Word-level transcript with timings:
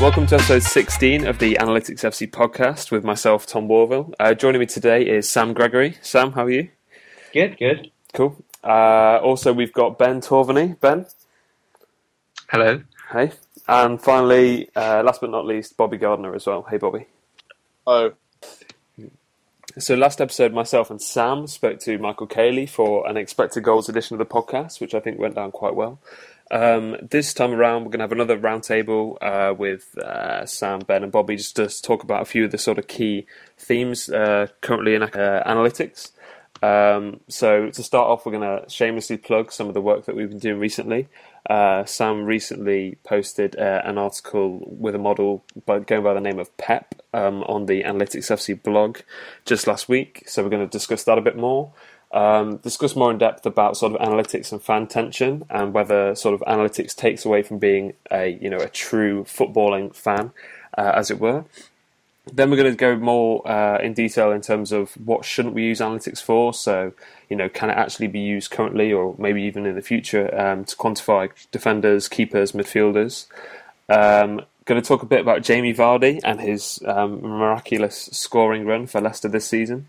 Welcome 0.00 0.26
to 0.28 0.36
episode 0.36 0.62
16 0.62 1.26
of 1.26 1.38
the 1.38 1.56
Analytics 1.60 2.00
FC 2.00 2.28
podcast 2.30 2.90
with 2.90 3.04
myself, 3.04 3.46
Tom 3.46 3.68
Worville. 3.68 4.14
Uh, 4.18 4.32
joining 4.32 4.58
me 4.60 4.64
today 4.66 5.06
is 5.06 5.28
Sam 5.28 5.52
Gregory. 5.52 5.98
Sam, 6.00 6.32
how 6.32 6.44
are 6.44 6.50
you? 6.50 6.70
Good, 7.34 7.58
good. 7.58 7.90
Cool. 8.14 8.42
Uh, 8.64 9.18
also, 9.22 9.52
we've 9.52 9.74
got 9.74 9.98
Ben 9.98 10.22
Torvaney. 10.22 10.80
Ben? 10.80 11.04
Hello. 12.48 12.82
Hey. 13.12 13.32
And 13.68 14.00
finally, 14.00 14.70
uh, 14.74 15.02
last 15.04 15.20
but 15.20 15.28
not 15.30 15.44
least, 15.44 15.76
Bobby 15.76 15.98
Gardner 15.98 16.34
as 16.34 16.46
well. 16.46 16.62
Hey, 16.62 16.78
Bobby. 16.78 17.04
Oh, 17.86 18.12
So, 19.78 19.94
last 19.96 20.22
episode, 20.22 20.54
myself 20.54 20.90
and 20.90 21.00
Sam 21.00 21.46
spoke 21.46 21.78
to 21.80 21.98
Michael 21.98 22.26
Caley 22.26 22.64
for 22.66 23.06
an 23.06 23.18
expected 23.18 23.62
goals 23.64 23.90
edition 23.90 24.14
of 24.14 24.18
the 24.18 24.34
podcast, 24.34 24.80
which 24.80 24.94
I 24.94 25.00
think 25.00 25.18
went 25.18 25.34
down 25.34 25.50
quite 25.52 25.74
well. 25.74 26.00
Um, 26.50 26.96
this 27.00 27.32
time 27.32 27.52
around, 27.52 27.84
we're 27.84 27.90
going 27.90 28.00
to 28.00 28.04
have 28.04 28.12
another 28.12 28.38
roundtable 28.38 29.16
uh, 29.20 29.54
with 29.54 29.96
uh, 29.98 30.44
Sam, 30.46 30.80
Ben, 30.80 31.04
and 31.04 31.12
Bobby 31.12 31.36
just 31.36 31.56
to 31.56 31.68
talk 31.68 32.02
about 32.02 32.22
a 32.22 32.24
few 32.24 32.44
of 32.44 32.50
the 32.50 32.58
sort 32.58 32.78
of 32.78 32.88
key 32.88 33.26
themes 33.56 34.08
uh, 34.08 34.48
currently 34.60 34.94
in 34.94 35.02
uh, 35.02 35.08
analytics. 35.46 36.10
Um, 36.62 37.20
so, 37.28 37.70
to 37.70 37.82
start 37.82 38.08
off, 38.08 38.26
we're 38.26 38.32
going 38.32 38.62
to 38.62 38.68
shamelessly 38.68 39.16
plug 39.16 39.52
some 39.52 39.68
of 39.68 39.74
the 39.74 39.80
work 39.80 40.04
that 40.06 40.16
we've 40.16 40.28
been 40.28 40.38
doing 40.38 40.58
recently. 40.58 41.08
Uh, 41.48 41.84
Sam 41.84 42.24
recently 42.24 42.98
posted 43.04 43.56
uh, 43.56 43.80
an 43.84 43.96
article 43.96 44.60
with 44.66 44.94
a 44.94 44.98
model 44.98 45.42
by, 45.64 45.78
going 45.78 46.02
by 46.02 46.12
the 46.12 46.20
name 46.20 46.38
of 46.38 46.54
PEP 46.58 47.00
um, 47.14 47.44
on 47.44 47.64
the 47.64 47.82
Analytics 47.84 48.30
FC 48.30 48.60
blog 48.60 48.98
just 49.46 49.66
last 49.66 49.88
week. 49.88 50.24
So, 50.26 50.42
we're 50.42 50.50
going 50.50 50.68
to 50.68 50.70
discuss 50.70 51.04
that 51.04 51.16
a 51.16 51.22
bit 51.22 51.36
more 51.36 51.72
um, 52.12 52.56
discuss 52.58 52.96
more 52.96 53.10
in 53.10 53.18
depth 53.18 53.46
about 53.46 53.76
sort 53.76 53.94
of 53.94 54.00
analytics 54.00 54.50
and 54.52 54.62
fan 54.62 54.86
tension 54.86 55.44
and 55.48 55.72
whether 55.72 56.14
sort 56.14 56.34
of 56.34 56.40
analytics 56.40 56.94
takes 56.94 57.24
away 57.24 57.42
from 57.42 57.58
being 57.58 57.94
a 58.10 58.38
you 58.40 58.50
know 58.50 58.58
a 58.58 58.68
true 58.68 59.24
footballing 59.24 59.94
fan, 59.94 60.32
uh, 60.76 60.92
as 60.94 61.10
it 61.10 61.20
were. 61.20 61.44
Then 62.32 62.50
we're 62.50 62.56
going 62.56 62.70
to 62.70 62.76
go 62.76 62.96
more 62.96 63.46
uh, 63.48 63.78
in 63.78 63.94
detail 63.94 64.30
in 64.30 64.40
terms 64.40 64.72
of 64.72 64.92
what 64.92 65.24
shouldn't 65.24 65.54
we 65.54 65.64
use 65.64 65.80
analytics 65.80 66.22
for. 66.22 66.52
So 66.52 66.92
you 67.28 67.36
know, 67.36 67.48
can 67.48 67.70
it 67.70 67.74
actually 67.74 68.08
be 68.08 68.20
used 68.20 68.50
currently 68.50 68.92
or 68.92 69.14
maybe 69.18 69.42
even 69.42 69.64
in 69.64 69.76
the 69.76 69.82
future 69.82 70.34
um, 70.38 70.64
to 70.64 70.76
quantify 70.76 71.30
defenders, 71.52 72.08
keepers, 72.08 72.52
midfielders. 72.52 73.26
Um, 73.88 74.42
going 74.64 74.80
to 74.80 74.86
talk 74.86 75.02
a 75.02 75.06
bit 75.06 75.20
about 75.20 75.42
Jamie 75.42 75.74
Vardy 75.74 76.20
and 76.22 76.40
his 76.40 76.80
um, 76.86 77.22
miraculous 77.22 78.08
scoring 78.12 78.66
run 78.66 78.86
for 78.86 79.00
Leicester 79.00 79.28
this 79.28 79.46
season. 79.46 79.88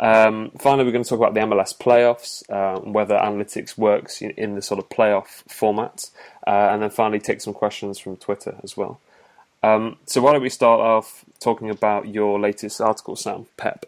Um, 0.00 0.50
finally, 0.58 0.84
we're 0.84 0.92
going 0.92 1.04
to 1.04 1.10
talk 1.10 1.18
about 1.18 1.34
the 1.34 1.40
MLS 1.40 1.76
playoffs, 1.76 2.42
uh, 2.50 2.80
whether 2.80 3.16
analytics 3.16 3.76
works 3.76 4.22
in, 4.22 4.30
in 4.30 4.54
the 4.54 4.62
sort 4.62 4.78
of 4.78 4.88
playoff 4.88 5.44
format, 5.46 6.08
uh, 6.46 6.70
and 6.72 6.82
then 6.82 6.88
finally 6.88 7.20
take 7.20 7.42
some 7.42 7.52
questions 7.52 7.98
from 7.98 8.16
Twitter 8.16 8.56
as 8.64 8.78
well. 8.78 8.98
Um, 9.62 9.98
so 10.06 10.22
why 10.22 10.32
don't 10.32 10.42
we 10.42 10.48
start 10.48 10.80
off 10.80 11.26
talking 11.38 11.68
about 11.68 12.08
your 12.08 12.40
latest 12.40 12.80
article, 12.80 13.14
Sam 13.14 13.46
Pep? 13.58 13.84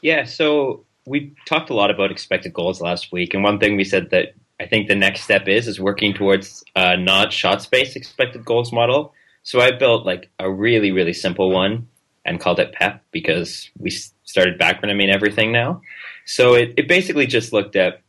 Yeah, 0.00 0.24
so 0.24 0.84
we 1.04 1.34
talked 1.44 1.68
a 1.68 1.74
lot 1.74 1.90
about 1.90 2.10
expected 2.10 2.54
goals 2.54 2.80
last 2.80 3.12
week, 3.12 3.34
and 3.34 3.44
one 3.44 3.58
thing 3.58 3.76
we 3.76 3.84
said 3.84 4.08
that 4.10 4.34
I 4.58 4.66
think 4.66 4.88
the 4.88 4.94
next 4.94 5.22
step 5.22 5.46
is 5.46 5.68
is 5.68 5.78
working 5.78 6.14
towards 6.14 6.64
a 6.74 6.96
not 6.96 7.34
shot 7.34 7.60
space 7.60 7.96
expected 7.96 8.46
goals 8.46 8.72
model. 8.72 9.12
So 9.42 9.60
I 9.60 9.72
built 9.72 10.06
like 10.06 10.30
a 10.38 10.50
really 10.50 10.90
really 10.90 11.12
simple 11.12 11.50
one 11.50 11.88
and 12.26 12.40
called 12.40 12.60
it 12.60 12.72
PEP 12.72 13.02
because 13.12 13.70
we 13.78 13.90
started 13.90 14.58
backronyming 14.58 15.12
everything 15.12 15.52
now. 15.52 15.80
So 16.26 16.54
it, 16.54 16.74
it 16.76 16.88
basically 16.88 17.26
just 17.26 17.52
looked 17.52 17.76
at 17.76 18.02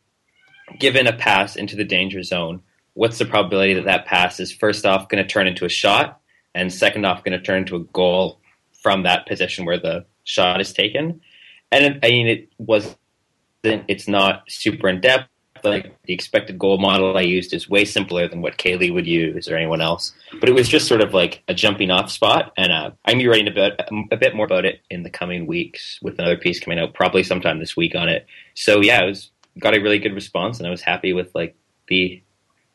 given 0.80 1.08
a 1.08 1.14
pass 1.14 1.56
into 1.56 1.75
the 1.75 1.86
danger 1.86 2.24
zone, 2.24 2.62
what's 2.94 3.19
the 3.19 3.25
probability 3.25 3.75
that 3.75 3.86
that 3.86 4.06
pass 4.06 4.40
is 4.40 4.52
first 4.52 4.86
off 4.86 5.08
going 5.08 5.24
to 5.24 5.30
turn 5.30 5.47
into 5.47 5.66
a 5.66 5.69
shot, 5.69 6.19
and 6.53 6.74
second 6.74 7.06
off 7.06 7.24
going 7.24 7.38
to 7.38 7.44
turn 7.44 7.59
into 7.59 7.75
a 7.75 7.84
goal 7.84 8.41
from 8.81 9.03
that 9.03 9.28
position 9.28 9.66
where 9.66 9.80
the 9.80 10.06
shot 10.24 10.59
is 10.59 10.74
taken. 10.74 11.22
And 11.72 11.86
it, 11.86 12.00
I 12.03 12.09
mean, 12.09 12.28
it 12.28 12.50
was 12.58 12.96
it's 13.64 14.08
not 14.08 14.44
super 14.47 14.90
in 14.90 15.02
depth. 15.02 15.30
Like 15.63 15.95
the 16.03 16.13
expected 16.13 16.57
goal 16.59 16.78
model 16.78 17.18
I 17.18 17.22
used 17.22 17.53
is 17.53 17.69
way 17.69 17.85
simpler 17.85 18.28
than 18.28 18.41
what 18.41 18.57
Caley 18.57 18.91
would 18.91 19.07
use 19.07 19.47
or 19.47 19.56
anyone 19.56 19.81
else. 19.81 20.13
But 20.40 20.50
it 20.50 20.53
was 20.53 20.68
just 20.69 20.88
sort 20.88 21.01
of 21.01 21.13
like 21.13 21.44
a 21.47 21.53
jumping 21.53 21.91
off 21.91 22.12
spot, 22.12 22.53
and 22.57 22.72
uh, 22.72 22.91
I'm 23.06 23.13
gonna 23.13 23.23
be 23.23 23.28
writing 23.28 23.47
about 23.47 23.79
a 24.12 24.17
bit 24.17 24.35
more 24.35 24.46
about 24.46 24.66
it 24.66 24.81
in 24.90 25.03
the 25.03 25.09
coming 25.09 25.46
weeks 25.47 26.00
with 26.01 26.19
another 26.19 26.38
piece 26.38 26.59
coming 26.59 26.79
out 26.79 26.94
probably 26.94 27.23
sometime 27.23 27.59
this 27.59 27.75
week 27.78 27.96
on 27.96 28.09
it. 28.09 28.25
So 28.56 28.81
yeah, 28.81 29.03
it 29.03 29.07
was 29.07 29.31
got 29.59 29.75
a 29.75 29.79
really 29.79 30.00
good 30.00 30.13
response, 30.13 30.57
and 30.59 30.67
I 30.67 30.72
was 30.72 30.81
happy 30.81 31.13
with 31.13 31.34
like 31.34 31.56
the 31.88 32.22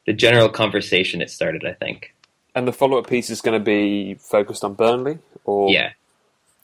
the 0.06 0.12
general 0.12 0.48
conversation 0.48 1.22
it 1.22 1.30
started. 1.30 1.64
I 1.64 1.72
think. 1.74 2.14
And 2.54 2.68
the 2.68 2.72
follow 2.72 2.98
up 2.98 3.06
piece 3.08 3.30
is 3.30 3.40
going 3.40 3.58
to 3.58 3.64
be 3.64 4.14
focused 4.14 4.62
on 4.62 4.74
Burnley, 4.74 5.18
or 5.44 5.70
Yeah. 5.70 5.92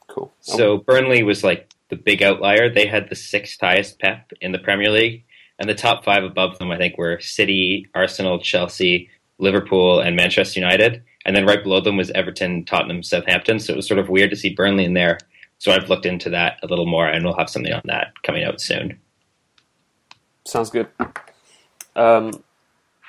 cool. 0.06 0.32
So 0.40 0.76
Burnley 0.76 1.22
was 1.22 1.42
like 1.42 1.70
the 1.88 1.96
big 1.96 2.22
outlier. 2.22 2.68
They 2.68 2.86
had 2.86 3.08
the 3.08 3.14
sixth 3.16 3.58
highest 3.60 3.98
PEP 3.98 4.32
in 4.42 4.52
the 4.52 4.58
Premier 4.58 4.90
League, 4.90 5.24
and 5.58 5.68
the 5.68 5.74
top 5.74 6.04
five 6.04 6.24
above 6.24 6.58
them, 6.58 6.70
I 6.70 6.78
think, 6.78 6.96
were 6.98 7.20
City, 7.20 7.88
Arsenal, 7.94 8.38
Chelsea, 8.38 9.10
Liverpool, 9.38 10.00
and 10.00 10.16
Manchester 10.16 10.60
United. 10.60 11.02
And 11.24 11.34
then 11.34 11.46
right 11.46 11.62
below 11.62 11.80
them 11.80 11.96
was 11.96 12.10
Everton, 12.12 12.64
Tottenham, 12.64 13.02
Southampton. 13.02 13.58
So 13.58 13.72
it 13.72 13.76
was 13.76 13.86
sort 13.86 13.98
of 13.98 14.08
weird 14.08 14.30
to 14.30 14.36
see 14.36 14.54
Burnley 14.54 14.84
in 14.84 14.94
there. 14.94 15.18
So 15.58 15.72
I've 15.72 15.88
looked 15.88 16.06
into 16.06 16.30
that 16.30 16.58
a 16.62 16.66
little 16.66 16.86
more, 16.86 17.06
and 17.06 17.24
we'll 17.24 17.36
have 17.36 17.50
something 17.50 17.72
on 17.72 17.82
that 17.86 18.12
coming 18.22 18.44
out 18.44 18.60
soon. 18.60 18.98
Sounds 20.44 20.70
good. 20.70 20.86
Um, 21.96 22.42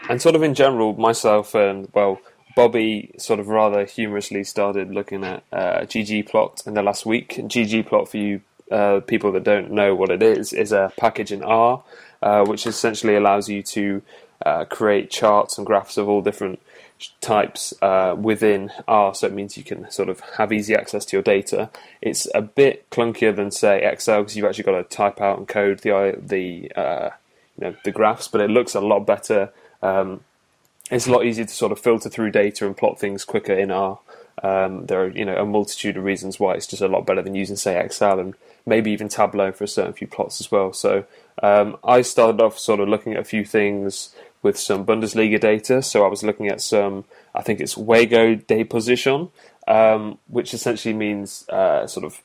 and 0.10 0.22
sort 0.22 0.36
of 0.36 0.42
in 0.42 0.56
general, 0.56 0.94
myself 0.94 1.54
and 1.54 1.88
well, 1.94 2.20
Bobby 2.56 3.12
sort 3.18 3.40
of 3.40 3.48
rather 3.48 3.86
humorously 3.86 4.44
started 4.44 4.90
looking 4.92 5.24
at 5.24 5.44
uh, 5.54 5.82
ggplot 5.82 6.66
in 6.66 6.74
the 6.74 6.82
last 6.82 7.06
week. 7.06 7.36
ggplot, 7.36 8.10
for 8.10 8.18
you 8.18 8.42
uh, 8.72 9.00
people 9.02 9.32
that 9.32 9.44
don't 9.44 9.72
know 9.72 9.96
what 9.96 10.10
it 10.10 10.22
is, 10.22 10.54
is 10.54 10.72
a 10.72 10.92
package 10.98 11.32
in 11.32 11.44
R, 11.44 11.84
uh, 12.22 12.44
which 12.46 12.66
essentially 12.68 13.16
allows 13.16 13.50
you 13.50 13.64
to 13.64 14.02
uh, 14.46 14.66
create 14.66 15.10
charts 15.10 15.58
and 15.58 15.68
graphs 15.68 15.98
of 15.98 16.08
all 16.08 16.22
different 16.22 16.60
types 17.22 17.74
uh, 17.82 18.16
within 18.18 18.72
R. 18.88 19.14
So 19.16 19.28
it 19.28 19.34
means 19.34 19.58
you 19.58 19.64
can 19.64 19.90
sort 19.92 20.10
of 20.10 20.20
have 20.38 20.52
easy 20.52 20.76
access 20.76 21.06
to 21.06 21.18
your 21.18 21.24
data. 21.24 21.70
It's 22.02 22.28
a 22.34 22.42
bit 22.42 22.90
clunkier 22.90 23.36
than 23.36 23.52
say 23.52 23.84
Excel 23.84 24.22
because 24.22 24.36
you've 24.36 24.46
actually 24.46 24.66
got 24.66 24.78
to 24.78 24.96
type 24.96 25.22
out 25.22 25.38
and 25.38 25.48
code 25.48 25.80
the 25.80 26.18
the 26.22 26.72
uh, 26.76 27.10
you 27.58 27.68
know 27.68 27.76
the 27.84 27.92
graphs, 27.92 28.28
but 28.28 28.42
it 28.42 28.50
looks 28.50 28.76
a 28.76 28.82
lot 28.82 29.06
better. 29.06 29.52
Um, 29.82 30.22
it's 30.92 31.08
a 31.08 31.12
lot 31.12 31.26
easier 31.26 31.46
to 31.46 31.54
sort 31.54 31.72
of 31.72 31.80
filter 31.80 32.10
through 32.10 32.32
data 32.32 32.66
and 32.66 32.76
plot 32.76 33.00
things 33.00 33.24
quicker 33.24 33.54
in 33.54 33.72
R. 33.72 34.00
Um, 34.42 34.86
there 34.86 35.04
are 35.04 35.10
you 35.10 35.26
know 35.26 35.38
a 35.38 35.46
multitude 35.46 35.98
of 35.98 36.04
reasons 36.04 36.40
why 36.40 36.54
it's 36.54 36.68
just 36.68 36.82
a 36.82 36.88
lot 36.88 37.06
better 37.06 37.22
than 37.22 37.36
using 37.36 37.56
say 37.56 37.80
Excel 37.80 38.20
and 38.20 38.34
maybe 38.66 38.92
even 38.92 39.10
Tableau 39.10 39.52
for 39.52 39.64
a 39.64 39.68
certain 39.68 39.94
few 39.94 40.08
plots 40.08 40.40
as 40.40 40.52
well. 40.52 40.74
So 40.74 41.06
um, 41.42 41.78
I 41.84 42.02
started 42.02 42.42
off 42.42 42.58
sort 42.60 42.80
of 42.80 42.90
looking 42.90 43.14
at 43.14 43.20
a 43.20 43.24
few 43.24 43.46
things 43.46 44.14
with 44.42 44.58
some 44.58 44.86
Bundesliga 44.86 45.40
data. 45.40 45.82
So 45.82 46.06
I 46.06 46.08
was 46.08 46.24
looking 46.24 46.48
at 46.48 46.62
some, 46.62 47.06
I 47.36 47.42
think 47.42 47.60
it's 47.60 47.76
Juego 47.76 48.36
de 48.36 48.64
Posición, 48.64 49.32
um, 49.68 50.18
which 50.28 50.54
essentially 50.54 50.94
means 50.94 51.48
uh, 51.50 51.86
sort 51.88 52.06
of 52.06 52.22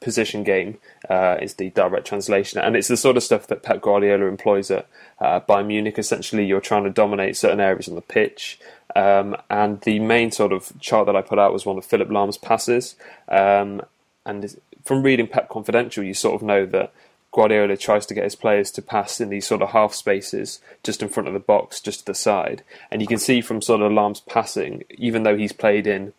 position 0.00 0.44
game 0.44 0.78
uh, 1.10 1.36
is 1.40 1.54
the 1.54 1.70
direct 1.70 2.06
translation, 2.06 2.58
and 2.58 2.74
it's 2.74 2.88
the 2.88 2.96
sort 2.96 3.16
of 3.16 3.22
stuff 3.22 3.46
that 3.48 3.62
Pep 3.62 3.82
Guardiola 3.82 4.24
employs 4.26 4.70
at 4.70 4.88
uh, 5.20 5.40
Bayern 5.40 5.66
Munich. 5.66 5.98
Essentially, 5.98 6.46
you're 6.46 6.60
trying 6.60 6.84
to 6.84 6.90
dominate 6.90 7.36
certain 7.36 7.60
areas 7.60 7.88
on 7.88 7.94
the 7.94 8.00
pitch. 8.00 8.58
Um, 8.96 9.36
and 9.50 9.80
the 9.82 9.98
main 9.98 10.32
sort 10.32 10.52
of 10.52 10.72
chart 10.80 11.06
that 11.06 11.16
I 11.16 11.20
put 11.20 11.38
out 11.38 11.52
was 11.52 11.66
one 11.66 11.76
of 11.76 11.84
Philipp 11.84 12.10
Lahm's 12.10 12.38
passes. 12.38 12.96
Um, 13.28 13.82
and 14.24 14.58
from 14.84 15.02
reading 15.02 15.26
Pep 15.26 15.48
Confidential, 15.50 16.02
you 16.02 16.14
sort 16.14 16.34
of 16.34 16.42
know 16.42 16.64
that 16.66 16.92
Guardiola 17.32 17.76
tries 17.76 18.06
to 18.06 18.14
get 18.14 18.24
his 18.24 18.34
players 18.34 18.70
to 18.72 18.82
pass 18.82 19.20
in 19.20 19.28
these 19.28 19.46
sort 19.46 19.62
of 19.62 19.70
half 19.70 19.94
spaces 19.94 20.60
just 20.82 21.02
in 21.02 21.08
front 21.08 21.28
of 21.28 21.34
the 21.34 21.40
box, 21.40 21.80
just 21.80 22.00
to 22.00 22.06
the 22.06 22.14
side. 22.14 22.62
And 22.90 23.02
you 23.02 23.08
can 23.08 23.18
see 23.18 23.40
from 23.40 23.60
sort 23.60 23.82
of 23.82 23.92
Lahm's 23.92 24.20
passing, 24.20 24.84
even 24.90 25.22
though 25.22 25.36
he's 25.36 25.52
played 25.52 25.86
in 25.86 26.14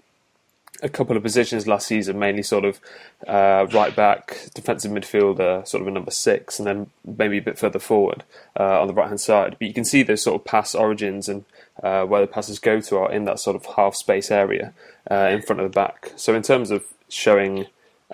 a 0.81 0.89
couple 0.89 1.17
of 1.17 1.23
positions 1.23 1.67
last 1.67 1.87
season, 1.87 2.19
mainly 2.19 2.43
sort 2.43 2.63
of 2.63 2.79
uh, 3.27 3.67
right 3.73 3.95
back, 3.95 4.49
defensive 4.53 4.91
midfielder, 4.91 5.67
sort 5.67 5.81
of 5.81 5.87
a 5.87 5.91
number 5.91 6.11
six, 6.11 6.59
and 6.59 6.67
then 6.67 6.89
maybe 7.03 7.37
a 7.37 7.41
bit 7.41 7.57
further 7.57 7.79
forward 7.79 8.23
uh, 8.57 8.79
on 8.79 8.87
the 8.87 8.93
right 8.93 9.07
hand 9.07 9.19
side. 9.19 9.57
But 9.59 9.67
you 9.67 9.73
can 9.73 9.85
see 9.85 10.03
those 10.03 10.21
sort 10.21 10.39
of 10.39 10.45
pass 10.45 10.75
origins 10.75 11.27
and 11.27 11.43
uh, 11.83 12.05
where 12.05 12.21
the 12.21 12.27
passes 12.27 12.59
go 12.59 12.79
to 12.81 12.97
are 12.97 13.11
in 13.11 13.25
that 13.25 13.39
sort 13.39 13.55
of 13.55 13.65
half 13.65 13.95
space 13.95 14.31
area 14.31 14.73
uh, 15.09 15.29
in 15.31 15.41
front 15.41 15.59
of 15.59 15.69
the 15.69 15.75
back. 15.75 16.13
So 16.15 16.33
in 16.33 16.43
terms 16.43 16.71
of 16.71 16.85
showing 17.09 17.65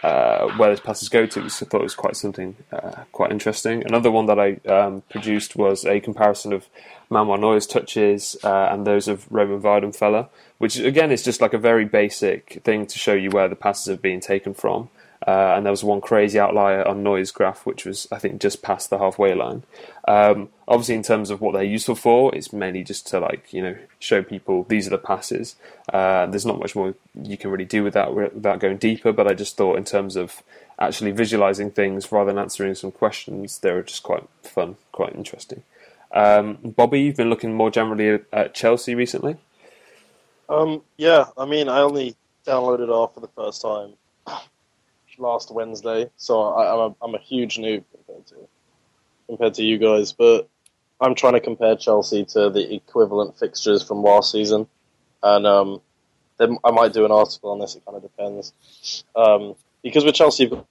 uh, 0.03 0.49
where 0.57 0.69
those 0.69 0.81
passes 0.81 1.09
go 1.09 1.25
to, 1.25 1.49
So 1.49 1.65
I 1.65 1.69
thought 1.69 1.81
it 1.81 1.83
was 1.83 1.95
quite 1.95 2.15
something 2.17 2.55
uh, 2.71 3.03
quite 3.11 3.31
interesting. 3.31 3.85
Another 3.85 4.11
one 4.11 4.25
that 4.25 4.39
I 4.39 4.55
um, 4.69 5.03
produced 5.09 5.55
was 5.55 5.85
a 5.85 5.99
comparison 5.99 6.51
of 6.51 6.67
Manuel 7.09 7.37
Neuer's 7.37 7.67
touches 7.67 8.35
uh, 8.43 8.69
and 8.71 8.85
those 8.85 9.07
of 9.07 9.25
Roman 9.31 9.61
Weidenfeller, 9.61 10.27
which 10.57 10.77
again 10.77 11.11
is 11.11 11.23
just 11.23 11.39
like 11.39 11.53
a 11.53 11.57
very 11.57 11.85
basic 11.85 12.61
thing 12.63 12.85
to 12.87 12.99
show 12.99 13.13
you 13.13 13.29
where 13.29 13.47
the 13.47 13.55
passes 13.55 13.87
have 13.87 14.01
been 14.01 14.19
taken 14.19 14.53
from. 14.53 14.89
Uh, 15.27 15.55
and 15.55 15.65
there 15.65 15.71
was 15.71 15.83
one 15.83 16.01
crazy 16.01 16.39
outlier 16.39 16.87
on 16.87 17.01
noise 17.01 17.31
graph, 17.31 17.65
which 17.65 17.83
was 17.83 18.07
I 18.11 18.19
think 18.19 18.39
just 18.39 18.61
past 18.61 18.91
the 18.91 18.99
halfway 18.99 19.33
line. 19.33 19.63
Um, 20.07 20.49
obviously, 20.67 20.95
in 20.95 21.01
terms 21.03 21.31
of 21.31 21.41
what 21.41 21.53
they're 21.53 21.63
useful 21.63 21.95
for, 21.95 22.33
it's 22.35 22.53
mainly 22.53 22.83
just 22.83 23.07
to 23.07 23.19
like 23.19 23.51
you 23.51 23.63
know 23.63 23.75
show 23.97 24.21
people 24.21 24.63
these 24.69 24.85
are 24.85 24.91
the 24.91 24.99
passes. 24.99 25.55
Uh, 25.91 26.27
there's 26.27 26.45
not 26.45 26.59
much 26.59 26.75
more 26.75 26.93
you 27.19 27.37
can 27.37 27.49
really 27.49 27.65
do 27.65 27.83
with 27.83 27.95
that 27.95 28.13
without 28.13 28.59
going 28.59 28.77
deeper. 28.77 29.11
But 29.11 29.27
I 29.27 29.33
just 29.33 29.57
thought 29.57 29.77
in 29.77 29.83
terms 29.83 30.15
of 30.15 30.43
actually 30.77 31.11
visualizing 31.11 31.71
things 31.71 32.11
rather 32.11 32.31
than 32.31 32.39
answering 32.39 32.75
some 32.75 32.91
questions, 32.91 33.59
they 33.59 33.71
were 33.71 33.81
just 33.81 34.03
quite 34.03 34.27
fun, 34.43 34.75
quite 34.91 35.15
interesting. 35.15 35.63
Um, 36.11 36.59
Bobby, 36.63 37.01
you've 37.01 37.17
been 37.17 37.31
looking 37.31 37.53
more 37.55 37.71
generally 37.71 38.19
at 38.31 38.53
Chelsea 38.53 38.93
recently. 38.93 39.37
Um, 40.47 40.83
yeah, 40.97 41.25
I 41.35 41.45
mean, 41.45 41.67
I 41.67 41.79
only 41.79 42.15
downloaded 42.45 42.89
off 42.89 43.15
for 43.15 43.21
the 43.21 43.27
first 43.29 43.63
time 43.63 43.95
last 45.19 45.53
Wednesday, 45.53 46.09
so 46.17 46.41
I, 46.41 46.73
am 46.73 46.79
a, 46.79 46.95
I'm 47.05 47.15
a 47.15 47.19
huge 47.19 47.57
noob 47.57 47.83
compared 47.91 48.27
to 48.27 48.35
compared 49.27 49.53
to 49.55 49.63
you 49.63 49.77
guys. 49.77 50.13
But 50.13 50.47
I'm 50.99 51.15
trying 51.15 51.33
to 51.33 51.39
compare 51.39 51.75
Chelsea 51.75 52.25
to 52.25 52.49
the 52.49 52.73
equivalent 52.73 53.37
fixtures 53.37 53.83
from 53.83 54.03
last 54.03 54.31
season, 54.31 54.67
and 55.23 55.45
um, 55.47 55.81
then 56.37 56.57
I 56.63 56.71
might 56.71 56.93
do 56.93 57.05
an 57.05 57.11
article 57.11 57.51
on 57.51 57.59
this. 57.59 57.75
It 57.75 57.85
kind 57.85 57.97
of 57.97 58.03
depends, 58.03 59.03
um, 59.15 59.55
because 59.83 60.05
with 60.05 60.15
Chelsea, 60.15 60.43
you've 60.43 60.51
got, 60.51 60.65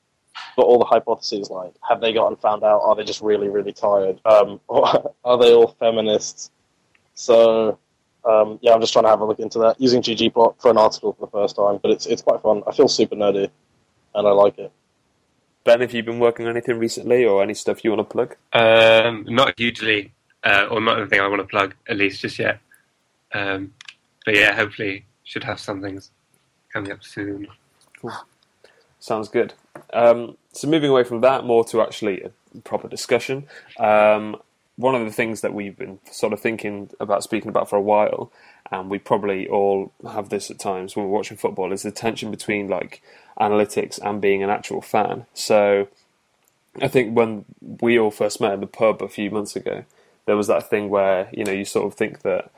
all 0.57 0.79
the 0.79 0.85
hypotheses 0.85 1.51
like 1.51 1.73
have 1.89 2.01
they 2.01 2.13
gotten 2.13 2.37
found 2.37 2.63
out? 2.63 2.81
Are 2.83 2.95
they 2.95 3.05
just 3.05 3.21
really 3.21 3.49
really 3.49 3.73
tired? 3.73 4.21
Um, 4.25 4.61
or 4.69 5.13
are 5.25 5.39
they 5.39 5.53
all 5.53 5.69
feminists? 5.79 6.51
So 7.15 7.79
um, 8.25 8.59
yeah, 8.63 8.73
I'm 8.73 8.81
just 8.81 8.93
trying 8.93 9.05
to 9.05 9.11
have 9.11 9.21
a 9.21 9.25
look 9.25 9.39
into 9.39 9.59
that 9.61 9.81
using 9.81 10.01
ggplot 10.03 10.61
for 10.61 10.71
an 10.71 10.79
article 10.79 11.13
for 11.13 11.27
the 11.27 11.31
first 11.31 11.57
time. 11.57 11.79
But 11.83 11.91
it's 11.91 12.07
it's 12.07 12.23
quite 12.23 12.41
fun. 12.41 12.63
I 12.67 12.73
feel 12.73 12.89
super 12.89 13.17
nerdy 13.17 13.51
and 14.15 14.27
I 14.27 14.31
like 14.31 14.59
it. 14.59 14.73
Ben, 15.65 15.81
have 15.81 15.93
you 15.93 16.03
been 16.03 16.19
working 16.19 16.47
on 16.47 16.53
anything 16.53 16.79
recently, 16.79 17.25
or 17.25 17.43
any 17.43 17.55
stuff 17.55 17.85
you 17.85 17.91
want 17.91 18.09
to 18.09 18.13
plug? 18.13 18.37
Um, 18.53 19.25
not 19.29 19.55
hugely, 19.59 20.13
uh, 20.43 20.67
or 20.71 20.81
not 20.81 20.99
anything 20.99 21.21
I 21.21 21.29
want 21.29 21.41
to 21.41 21.49
plug 21.49 21.75
at 21.89 21.97
least 21.97 22.21
just 22.21 22.39
yet. 22.39 22.61
Um, 23.33 23.73
but 24.25 24.37
yeah, 24.37 24.55
hopefully 24.55 25.07
should 25.25 25.45
have 25.45 25.59
some 25.59 25.81
things 25.81 26.11
coming 26.73 26.93
up 26.93 27.03
soon. 27.03 27.49
Cool. 28.01 28.13
Sounds 29.01 29.29
good. 29.29 29.55
Um, 29.93 30.37
so 30.53 30.69
moving 30.69 30.91
away 30.91 31.05
from 31.05 31.21
that, 31.23 31.45
more 31.45 31.65
to 31.67 31.83
actually 31.83 32.23
a 32.23 32.31
proper 32.61 32.89
discussion. 32.89 33.47
Um, 33.79 34.37
one 34.77 34.95
of 34.95 35.05
the 35.05 35.13
things 35.13 35.41
that 35.41 35.55
we've 35.55 35.77
been 35.77 35.99
sort 36.11 36.33
of 36.33 36.41
thinking 36.41 36.91
about 37.01 37.23
speaking 37.23 37.49
about 37.49 37.71
for 37.71 37.77
a 37.77 37.83
while, 37.83 38.33
and 38.71 38.91
we 38.91 38.99
probably 38.99 39.49
all 39.49 39.93
have 40.11 40.29
this 40.29 40.51
at 40.51 40.59
times 40.59 40.97
when 40.97 41.07
we're 41.07 41.17
watching 41.17 41.37
football, 41.37 41.73
is 41.73 41.83
the 41.83 41.91
tension 41.91 42.31
between 42.31 42.69
like 42.69 43.03
analytics 43.39 43.99
and 44.03 44.21
being 44.21 44.43
an 44.43 44.51
actual 44.51 44.81
fan. 44.81 45.27
So 45.35 45.89
I 46.81 46.89
think 46.89 47.17
when 47.17 47.45
we 47.61 47.99
all 47.99 48.11
first 48.11 48.41
met 48.41 48.55
in 48.55 48.61
the 48.61 48.67
pub 48.67 49.03
a 49.03 49.09
few 49.09 49.31
months 49.31 49.57
ago, 49.57 49.85
there 50.27 50.37
was 50.37 50.47
that 50.47 50.71
thing 50.71 50.89
where 50.89 51.29
you 51.33 51.45
know 51.45 51.53
you 51.53 51.65
sort 51.65 51.87
of 51.87 51.95
think 51.95 52.23
that 52.23 52.51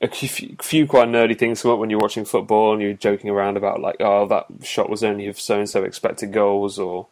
a 0.00 0.08
few 0.08 0.86
quite 0.86 1.08
nerdy 1.08 1.36
things 1.36 1.62
come 1.62 1.72
up 1.72 1.78
when 1.78 1.90
you're 1.90 1.98
watching 1.98 2.24
football 2.24 2.72
and 2.72 2.80
you're 2.80 2.92
joking 2.92 3.30
around 3.30 3.56
about 3.56 3.80
like, 3.80 3.96
oh, 3.98 4.26
that 4.28 4.46
shot 4.62 4.88
was 4.88 5.02
only 5.02 5.26
if 5.26 5.40
so 5.40 5.58
and 5.58 5.68
so 5.68 5.82
expected 5.82 6.32
goals, 6.32 6.78
or 6.78 7.08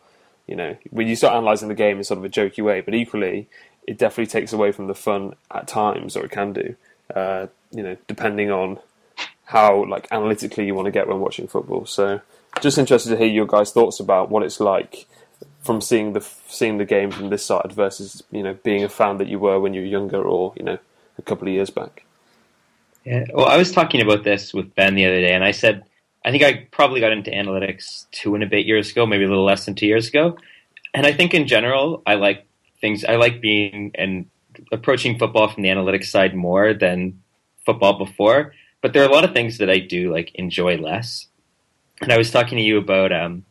you 0.47 0.55
know, 0.55 0.77
when 0.91 1.09
you 1.09 1.17
start 1.17 1.35
analysing 1.35 1.69
the 1.69 1.75
game 1.75 1.99
in 1.99 2.05
sort 2.05 2.19
of 2.19 2.25
a 2.25 2.29
jokey 2.29 2.63
way. 2.63 2.81
But 2.81 2.95
equally, 2.95 3.49
it 3.87 3.99
definitely 3.99 4.31
takes 4.31 4.53
away 4.53 4.71
from 4.71 4.87
the 4.87 4.95
fun 4.95 5.35
at 5.51 5.67
times, 5.67 6.17
or 6.17 6.25
it 6.25 6.31
can 6.31 6.53
do. 6.53 6.77
Uh, 7.15 7.47
you 7.77 7.83
know, 7.83 7.97
depending 8.07 8.51
on 8.51 8.79
how 9.45 9.85
like 9.85 10.09
analytically 10.11 10.67
you 10.67 10.75
want 10.75 10.87
to 10.87 10.93
get 10.93 11.07
when 11.07 11.21
watching 11.21 11.47
football. 11.47 11.87
So 11.87 12.21
just 12.61 12.79
interested 12.79 13.11
to 13.11 13.17
hear 13.17 13.27
your 13.27 13.47
guys' 13.47 13.73
thoughts 13.73 14.01
about 14.01 14.31
what 14.31 14.43
it's 14.43 14.61
like 14.61 15.07
from 15.61 15.81
seeing 15.81 16.13
the 16.13 16.21
seeing 16.49 16.79
the 16.79 16.85
game 16.85 17.11
from 17.11 17.29
this 17.31 17.45
side 17.45 17.73
versus 17.73 18.23
you 18.31 18.43
know 18.43 18.55
being 18.63 18.85
a 18.85 18.89
fan 18.89 19.19
that 19.19 19.29
you 19.29 19.39
were 19.39 19.61
when 19.61 19.75
you 19.75 19.83
were 19.83 19.87
younger 19.87 20.23
or 20.23 20.53
you 20.57 20.65
know 20.65 20.79
a 21.19 21.23
couple 21.23 21.47
of 21.49 21.55
years 21.55 21.71
back. 21.71 22.05
Yeah, 23.05 23.25
well, 23.33 23.47
I 23.47 23.57
was 23.57 23.71
talking 23.71 24.01
about 24.01 24.25
this 24.25 24.53
with 24.53 24.75
Ben 24.75 24.95
the 24.95 25.07
other 25.07 25.21
day, 25.21 25.33
and 25.33 25.45
I 25.45 25.53
said 25.53 25.85
I 26.25 26.31
think 26.31 26.43
I 26.43 26.67
probably 26.71 27.01
got 27.01 27.13
into 27.13 27.31
analytics 27.31 28.07
two 28.11 28.35
and 28.35 28.43
a 28.43 28.47
bit 28.47 28.67
years 28.67 28.91
ago, 28.91 29.07
maybe 29.07 29.25
a 29.25 29.29
little 29.29 29.45
less 29.45 29.65
than 29.65 29.75
two 29.75 29.87
years 29.87 30.09
ago, 30.09 30.39
and 30.95 31.07
I 31.07 31.13
think 31.13 31.35
in 31.35 31.47
general 31.47 32.03
I 32.07 32.15
like 32.15 32.47
things. 32.81 33.05
I 33.05 33.17
like 33.17 33.41
being 33.41 33.93
and 33.95 34.27
approaching 34.73 35.19
football 35.19 35.49
from 35.49 35.63
the 35.63 35.69
analytics 35.69 36.07
side 36.07 36.35
more 36.35 36.73
than 36.73 37.23
football 37.67 37.99
before. 37.99 38.55
But 38.81 38.93
there 38.93 39.03
are 39.03 39.09
a 39.09 39.13
lot 39.13 39.25
of 39.25 39.33
things 39.33 39.59
that 39.59 39.69
I 39.69 39.81
do 39.81 40.13
like 40.13 40.35
enjoy 40.37 40.77
less. 40.77 41.27
And 42.01 42.13
I 42.13 42.19
was 42.19 42.31
talking 42.31 42.57
to 42.57 42.65
you 42.65 42.79
about, 42.79 43.13
um, 43.13 43.45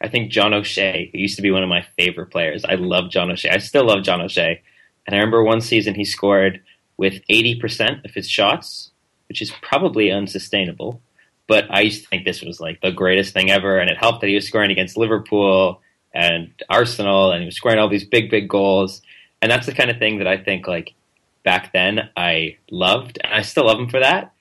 I 0.00 0.08
think 0.08 0.32
John 0.32 0.52
O'Shea, 0.52 1.10
who 1.12 1.18
used 1.18 1.36
to 1.36 1.42
be 1.42 1.50
one 1.50 1.62
of 1.62 1.68
my 1.68 1.86
favorite 1.98 2.30
players. 2.30 2.64
I 2.64 2.74
love 2.74 3.10
John 3.10 3.30
O'Shea. 3.30 3.50
I 3.50 3.58
still 3.58 3.86
love 3.86 4.02
John 4.02 4.20
O'Shea. 4.20 4.62
And 5.06 5.14
I 5.14 5.18
remember 5.18 5.44
one 5.44 5.60
season 5.60 5.94
he 5.94 6.04
scored 6.04 6.62
with 6.96 7.22
80% 7.30 8.04
of 8.04 8.12
his 8.12 8.28
shots, 8.28 8.90
which 9.28 9.42
is 9.42 9.52
probably 9.62 10.10
unsustainable. 10.10 11.00
But 11.46 11.66
I 11.70 11.80
used 11.80 12.04
to 12.04 12.08
think 12.08 12.24
this 12.24 12.42
was 12.42 12.60
like 12.60 12.80
the 12.80 12.92
greatest 12.92 13.34
thing 13.34 13.50
ever. 13.50 13.78
And 13.78 13.90
it 13.90 13.98
helped 13.98 14.20
that 14.20 14.28
he 14.28 14.34
was 14.34 14.46
scoring 14.46 14.70
against 14.70 14.96
Liverpool 14.96 15.80
and 16.14 16.50
Arsenal 16.68 17.32
and 17.32 17.42
he 17.42 17.46
was 17.46 17.56
scoring 17.56 17.78
all 17.78 17.88
these 17.88 18.04
big, 18.06 18.30
big 18.30 18.48
goals. 18.48 19.02
And 19.42 19.50
that's 19.50 19.66
the 19.66 19.72
kind 19.72 19.90
of 19.90 19.98
thing 19.98 20.18
that 20.18 20.26
I 20.26 20.36
think 20.36 20.66
like 20.66 20.94
back 21.44 21.72
then 21.72 22.10
I 22.16 22.56
loved. 22.70 23.18
And 23.22 23.34
I 23.34 23.42
still 23.42 23.66
love 23.66 23.78
him 23.78 23.88
for 23.88 24.00
that. 24.00 24.32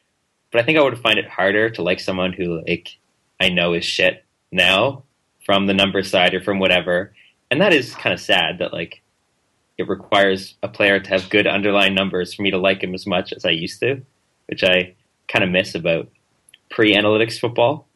But 0.52 0.62
I 0.62 0.64
think 0.64 0.78
I 0.78 0.84
would 0.84 1.00
find 1.00 1.20
it 1.20 1.28
harder 1.28 1.70
to 1.72 1.84
like 1.84 2.00
someone 2.00 2.34
who 2.34 2.62
like 2.68 2.98
I 3.40 3.50
know 3.50 3.74
is 3.74 3.86
shit 3.86 4.26
now 4.52 5.04
from 5.46 5.68
the 5.68 5.74
number 5.74 6.04
side 6.04 6.34
or 6.34 6.42
from 6.42 6.60
whatever. 6.60 7.14
And 7.52 7.62
that 7.62 7.74
is 7.74 7.96
kind 7.96 8.14
of 8.14 8.20
sad 8.20 8.60
that 8.60 8.74
like 8.74 9.02
it 9.78 9.88
requires 9.88 10.56
a 10.62 10.68
player 10.68 11.00
to 11.00 11.10
have 11.10 11.30
good 11.30 11.48
underlying 11.48 11.96
numbers 11.96 12.34
for 12.34 12.42
me 12.42 12.52
to 12.52 12.58
like 12.58 12.84
him 12.84 12.94
as 12.94 13.08
much 13.08 13.32
as 13.32 13.46
I 13.46 13.52
used 13.52 13.80
to, 13.80 14.02
which 14.48 14.64
I 14.64 14.96
kind 15.28 15.44
of 15.44 15.50
miss 15.50 15.74
about 15.74 16.10
pre-analytics 16.70 17.40
football. 17.40 17.88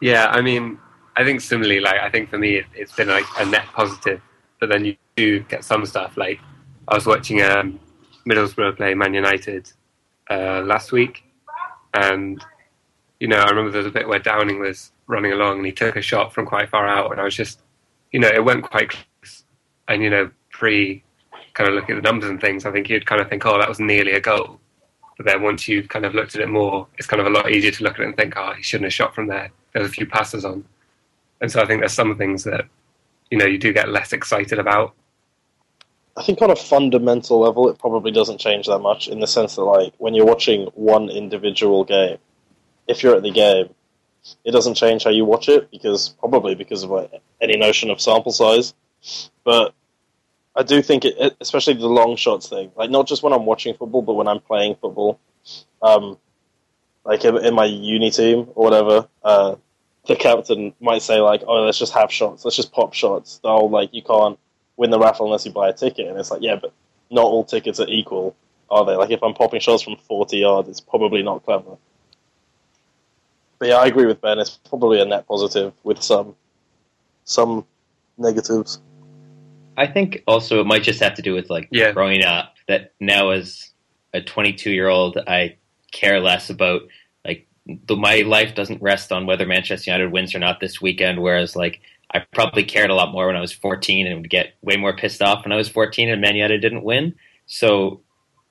Yeah, 0.00 0.26
I 0.26 0.40
mean, 0.40 0.78
I 1.16 1.24
think 1.24 1.40
similarly, 1.40 1.80
like 1.80 2.00
I 2.00 2.10
think 2.10 2.30
for 2.30 2.38
me, 2.38 2.56
it, 2.56 2.66
has 2.78 2.92
been 2.92 3.08
like 3.08 3.24
a 3.38 3.44
net 3.44 3.66
positive. 3.74 4.20
But 4.58 4.70
then 4.70 4.84
you 4.84 4.96
do 5.16 5.40
get 5.40 5.64
some 5.64 5.86
stuff. 5.86 6.16
Like 6.16 6.40
I 6.90 6.94
was 6.94 7.06
watching 7.06 7.40
um, 7.42 7.78
Middlesbrough 8.28 8.76
play 8.76 8.94
Man 8.94 9.14
United 9.14 9.70
uh, 10.28 10.62
last 10.62 10.92
week, 10.92 11.22
and 11.94 12.44
you 13.20 13.28
know, 13.28 13.36
I 13.36 13.50
remember 13.50 13.70
there 13.70 13.82
was 13.82 13.86
a 13.86 13.92
bit 13.92 14.08
where 14.08 14.18
Downing 14.18 14.58
was 14.58 14.92
running 15.06 15.32
along 15.32 15.58
and 15.58 15.66
he 15.66 15.72
took 15.72 15.94
a 15.94 16.02
shot 16.02 16.32
from 16.32 16.46
quite 16.46 16.70
far 16.70 16.88
out, 16.88 17.12
and 17.12 17.20
I 17.20 17.24
was 17.24 17.36
just, 17.36 17.60
you 18.12 18.18
know, 18.18 18.28
it 18.28 18.44
went 18.44 18.64
quite 18.64 18.88
close. 18.88 19.44
And, 19.88 20.02
you 20.02 20.08
know, 20.08 20.30
pre 20.50 21.04
kind 21.52 21.68
of 21.68 21.74
looking 21.74 21.96
at 21.96 22.02
the 22.02 22.08
numbers 22.08 22.30
and 22.30 22.40
things, 22.40 22.64
I 22.64 22.72
think 22.72 22.88
you'd 22.88 23.06
kind 23.06 23.20
of 23.20 23.28
think, 23.28 23.44
oh, 23.44 23.58
that 23.58 23.68
was 23.68 23.78
nearly 23.78 24.12
a 24.12 24.20
goal. 24.20 24.58
But 25.16 25.26
then 25.26 25.42
once 25.42 25.68
you've 25.68 25.88
kind 25.88 26.06
of 26.06 26.14
looked 26.14 26.34
at 26.34 26.40
it 26.40 26.48
more, 26.48 26.86
it's 26.96 27.06
kind 27.06 27.20
of 27.20 27.26
a 27.26 27.30
lot 27.30 27.50
easier 27.50 27.72
to 27.72 27.84
look 27.84 27.94
at 27.94 28.00
it 28.00 28.06
and 28.06 28.16
think, 28.16 28.34
oh, 28.36 28.54
he 28.54 28.62
shouldn't 28.62 28.86
have 28.86 28.94
shot 28.94 29.14
from 29.14 29.26
there. 29.26 29.50
There's 29.74 29.88
a 29.88 29.92
few 29.92 30.06
passes 30.06 30.44
on. 30.44 30.64
And 31.42 31.52
so 31.52 31.60
I 31.60 31.66
think 31.66 31.80
there's 31.80 31.92
some 31.92 32.16
things 32.16 32.44
that, 32.44 32.64
you 33.30 33.36
know, 33.36 33.44
you 33.44 33.58
do 33.58 33.72
get 33.72 33.90
less 33.90 34.12
excited 34.12 34.58
about. 34.58 34.94
I 36.20 36.22
think 36.22 36.42
on 36.42 36.50
a 36.50 36.56
fundamental 36.56 37.40
level, 37.40 37.70
it 37.70 37.78
probably 37.78 38.10
doesn't 38.10 38.40
change 38.40 38.66
that 38.66 38.80
much 38.80 39.08
in 39.08 39.20
the 39.20 39.26
sense 39.26 39.54
that, 39.54 39.62
like, 39.62 39.94
when 39.96 40.12
you're 40.12 40.26
watching 40.26 40.66
one 40.74 41.08
individual 41.08 41.82
game, 41.82 42.18
if 42.86 43.02
you're 43.02 43.16
at 43.16 43.22
the 43.22 43.30
game, 43.30 43.70
it 44.44 44.50
doesn't 44.50 44.74
change 44.74 45.04
how 45.04 45.08
you 45.08 45.24
watch 45.24 45.48
it 45.48 45.70
because 45.70 46.10
probably 46.10 46.54
because 46.54 46.82
of 46.82 46.90
like, 46.90 47.10
any 47.40 47.56
notion 47.56 47.88
of 47.88 48.02
sample 48.02 48.32
size. 48.32 48.74
But 49.44 49.72
I 50.54 50.62
do 50.62 50.82
think 50.82 51.06
it, 51.06 51.38
especially 51.40 51.72
the 51.72 51.86
long 51.86 52.16
shots 52.16 52.50
thing, 52.50 52.70
like 52.76 52.90
not 52.90 53.08
just 53.08 53.22
when 53.22 53.32
I'm 53.32 53.46
watching 53.46 53.74
football, 53.74 54.02
but 54.02 54.12
when 54.12 54.28
I'm 54.28 54.40
playing 54.40 54.74
football. 54.74 55.18
Um, 55.80 56.18
like 57.02 57.24
in, 57.24 57.54
my 57.54 57.64
uni 57.64 58.10
team 58.10 58.40
or 58.54 58.64
whatever, 58.64 59.08
uh, 59.22 59.54
the 60.06 60.16
captain 60.16 60.74
might 60.80 61.00
say 61.00 61.20
like, 61.20 61.44
"Oh, 61.46 61.62
let's 61.62 61.78
just 61.78 61.94
have 61.94 62.12
shots. 62.12 62.44
Let's 62.44 62.56
just 62.56 62.72
pop 62.72 62.92
shots." 62.92 63.40
Whole 63.42 63.70
like 63.70 63.94
you 63.94 64.02
can't 64.02 64.38
win 64.80 64.90
the 64.90 64.98
raffle 64.98 65.26
unless 65.26 65.44
you 65.44 65.52
buy 65.52 65.68
a 65.68 65.74
ticket, 65.74 66.08
and 66.08 66.18
it's 66.18 66.30
like, 66.30 66.40
yeah, 66.40 66.56
but 66.56 66.72
not 67.10 67.24
all 67.24 67.44
tickets 67.44 67.78
are 67.78 67.86
equal, 67.86 68.34
are 68.70 68.86
they? 68.86 68.94
Like 68.94 69.10
if 69.10 69.22
I'm 69.22 69.34
popping 69.34 69.60
shots 69.60 69.82
from 69.82 69.96
40 69.96 70.38
yards, 70.38 70.68
it's 70.70 70.80
probably 70.80 71.22
not 71.22 71.44
clever. 71.44 71.76
But 73.58 73.68
yeah, 73.68 73.74
I 73.74 73.86
agree 73.86 74.06
with 74.06 74.22
Ben. 74.22 74.38
It's 74.38 74.58
probably 74.68 75.02
a 75.02 75.04
net 75.04 75.28
positive 75.28 75.74
with 75.84 76.02
some 76.02 76.34
some 77.24 77.66
negatives. 78.16 78.80
I 79.76 79.86
think 79.86 80.22
also 80.26 80.60
it 80.60 80.66
might 80.66 80.82
just 80.82 81.00
have 81.00 81.14
to 81.16 81.22
do 81.22 81.34
with 81.34 81.50
like 81.50 81.68
yeah. 81.70 81.92
growing 81.92 82.24
up. 82.24 82.54
That 82.66 82.94
now 83.00 83.30
as 83.30 83.70
a 84.14 84.22
22 84.22 84.70
year 84.70 84.88
old, 84.88 85.18
I 85.26 85.56
care 85.92 86.20
less 86.20 86.48
about 86.48 86.82
like 87.22 87.46
the, 87.66 87.96
my 87.96 88.22
life 88.22 88.54
doesn't 88.54 88.80
rest 88.80 89.12
on 89.12 89.26
whether 89.26 89.46
Manchester 89.46 89.90
United 89.90 90.10
wins 90.10 90.34
or 90.34 90.38
not 90.38 90.60
this 90.60 90.80
weekend. 90.80 91.20
Whereas 91.20 91.54
like 91.54 91.82
I 92.12 92.20
probably 92.32 92.64
cared 92.64 92.90
a 92.90 92.94
lot 92.94 93.12
more 93.12 93.26
when 93.26 93.36
I 93.36 93.40
was 93.40 93.52
14 93.52 94.06
and 94.06 94.20
would 94.20 94.30
get 94.30 94.54
way 94.62 94.76
more 94.76 94.96
pissed 94.96 95.22
off 95.22 95.44
when 95.44 95.52
I 95.52 95.56
was 95.56 95.68
14 95.68 96.08
and 96.08 96.20
Man 96.20 96.34
United 96.34 96.60
didn't 96.60 96.82
win. 96.82 97.14
So 97.46 98.00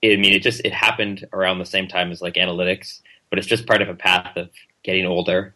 I 0.03 0.15
mean, 0.15 0.33
it 0.33 0.41
just 0.41 0.61
it 0.63 0.73
happened 0.73 1.27
around 1.33 1.59
the 1.59 1.65
same 1.65 1.87
time 1.87 2.11
as 2.11 2.21
like 2.21 2.35
analytics, 2.35 3.01
but 3.29 3.37
it's 3.37 3.47
just 3.47 3.67
part 3.67 3.81
of 3.81 3.89
a 3.89 3.95
path 3.95 4.37
of 4.37 4.49
getting 4.83 5.05
older. 5.05 5.55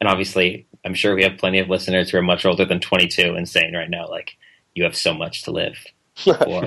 And 0.00 0.08
obviously, 0.08 0.66
I'm 0.84 0.94
sure 0.94 1.14
we 1.14 1.22
have 1.22 1.38
plenty 1.38 1.60
of 1.60 1.68
listeners 1.68 2.10
who 2.10 2.18
are 2.18 2.22
much 2.22 2.44
older 2.44 2.64
than 2.64 2.80
22 2.80 3.34
and 3.34 3.48
saying 3.48 3.74
right 3.74 3.88
now, 3.88 4.08
like, 4.08 4.36
you 4.74 4.82
have 4.84 4.96
so 4.96 5.14
much 5.14 5.44
to 5.44 5.52
live 5.52 5.76
for. 6.16 6.66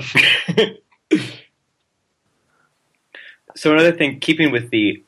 so 3.54 3.72
another 3.72 3.92
thing, 3.92 4.18
keeping 4.18 4.50
with 4.50 4.70
the 4.70 5.02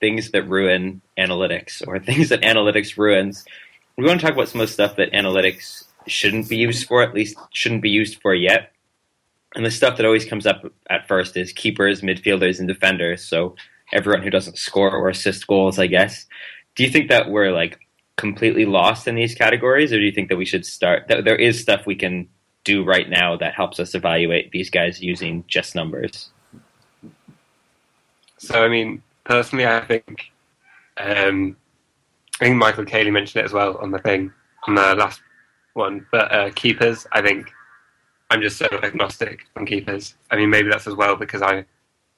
things 0.00 0.30
that 0.30 0.48
ruin 0.48 1.02
analytics 1.18 1.86
or 1.86 1.98
things 1.98 2.30
that 2.30 2.40
analytics 2.40 2.96
ruins, 2.96 3.44
we 3.96 4.04
want 4.04 4.20
to 4.20 4.26
talk 4.26 4.34
about 4.34 4.48
some 4.48 4.60
of 4.60 4.66
the 4.66 4.72
stuff 4.72 4.96
that 4.96 5.12
analytics 5.12 5.84
shouldn't 6.06 6.48
be 6.48 6.56
used 6.56 6.86
for, 6.86 7.02
at 7.02 7.14
least 7.14 7.36
shouldn't 7.52 7.82
be 7.82 7.90
used 7.90 8.20
for 8.20 8.34
yet. 8.34 8.72
And 9.54 9.64
the 9.64 9.70
stuff 9.70 9.96
that 9.96 10.06
always 10.06 10.24
comes 10.24 10.46
up 10.46 10.64
at 10.90 11.08
first 11.08 11.36
is 11.36 11.52
keepers, 11.52 12.02
midfielders, 12.02 12.58
and 12.58 12.68
defenders. 12.68 13.24
So 13.24 13.56
everyone 13.92 14.22
who 14.22 14.30
doesn't 14.30 14.58
score 14.58 14.90
or 14.90 15.08
assist 15.08 15.46
goals, 15.46 15.78
I 15.78 15.86
guess. 15.86 16.26
Do 16.74 16.84
you 16.84 16.90
think 16.90 17.08
that 17.08 17.30
we're 17.30 17.52
like 17.52 17.78
completely 18.16 18.66
lost 18.66 19.08
in 19.08 19.14
these 19.14 19.34
categories, 19.34 19.92
or 19.92 19.98
do 19.98 20.04
you 20.04 20.12
think 20.12 20.28
that 20.28 20.36
we 20.36 20.44
should 20.44 20.66
start? 20.66 21.08
That 21.08 21.24
there 21.24 21.36
is 21.36 21.60
stuff 21.60 21.86
we 21.86 21.94
can 21.94 22.28
do 22.64 22.84
right 22.84 23.08
now 23.08 23.36
that 23.36 23.54
helps 23.54 23.78
us 23.78 23.94
evaluate 23.94 24.50
these 24.50 24.70
guys 24.70 25.00
using 25.00 25.44
just 25.46 25.74
numbers. 25.74 26.30
So, 28.38 28.62
I 28.62 28.68
mean, 28.68 29.02
personally, 29.24 29.66
I 29.66 29.80
think 29.80 30.32
um, 30.98 31.56
I 32.40 32.44
think 32.44 32.56
Michael 32.56 32.84
Caley 32.84 33.10
mentioned 33.10 33.40
it 33.42 33.46
as 33.46 33.52
well 33.52 33.76
on 33.78 33.90
the 33.90 33.98
thing 33.98 34.32
on 34.66 34.74
the 34.74 34.94
last 34.94 35.20
one. 35.74 36.06
But 36.12 36.32
uh, 36.32 36.50
keepers, 36.54 37.06
I 37.12 37.22
think 37.22 37.50
I'm 38.30 38.42
just 38.42 38.58
so 38.58 38.66
agnostic 38.82 39.46
on 39.56 39.66
keepers. 39.66 40.16
I 40.30 40.36
mean, 40.36 40.50
maybe 40.50 40.68
that's 40.68 40.86
as 40.86 40.94
well 40.94 41.16
because 41.16 41.42
I 41.42 41.64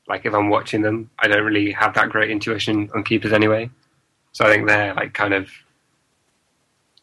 like 0.09 0.25
if 0.25 0.35
I'm 0.35 0.49
watching 0.49 0.83
them, 0.83 1.11
I 1.19 1.29
don't 1.29 1.45
really 1.45 1.71
have 1.73 1.95
that 1.95 2.09
great 2.09 2.31
intuition 2.31 2.91
on 2.95 3.05
keepers 3.05 3.33
anyway. 3.33 3.71
So 4.33 4.47
I 4.47 4.53
think 4.53 4.67
they're 4.67 4.95
like 4.95 5.13
kind 5.15 5.35
of, 5.35 5.51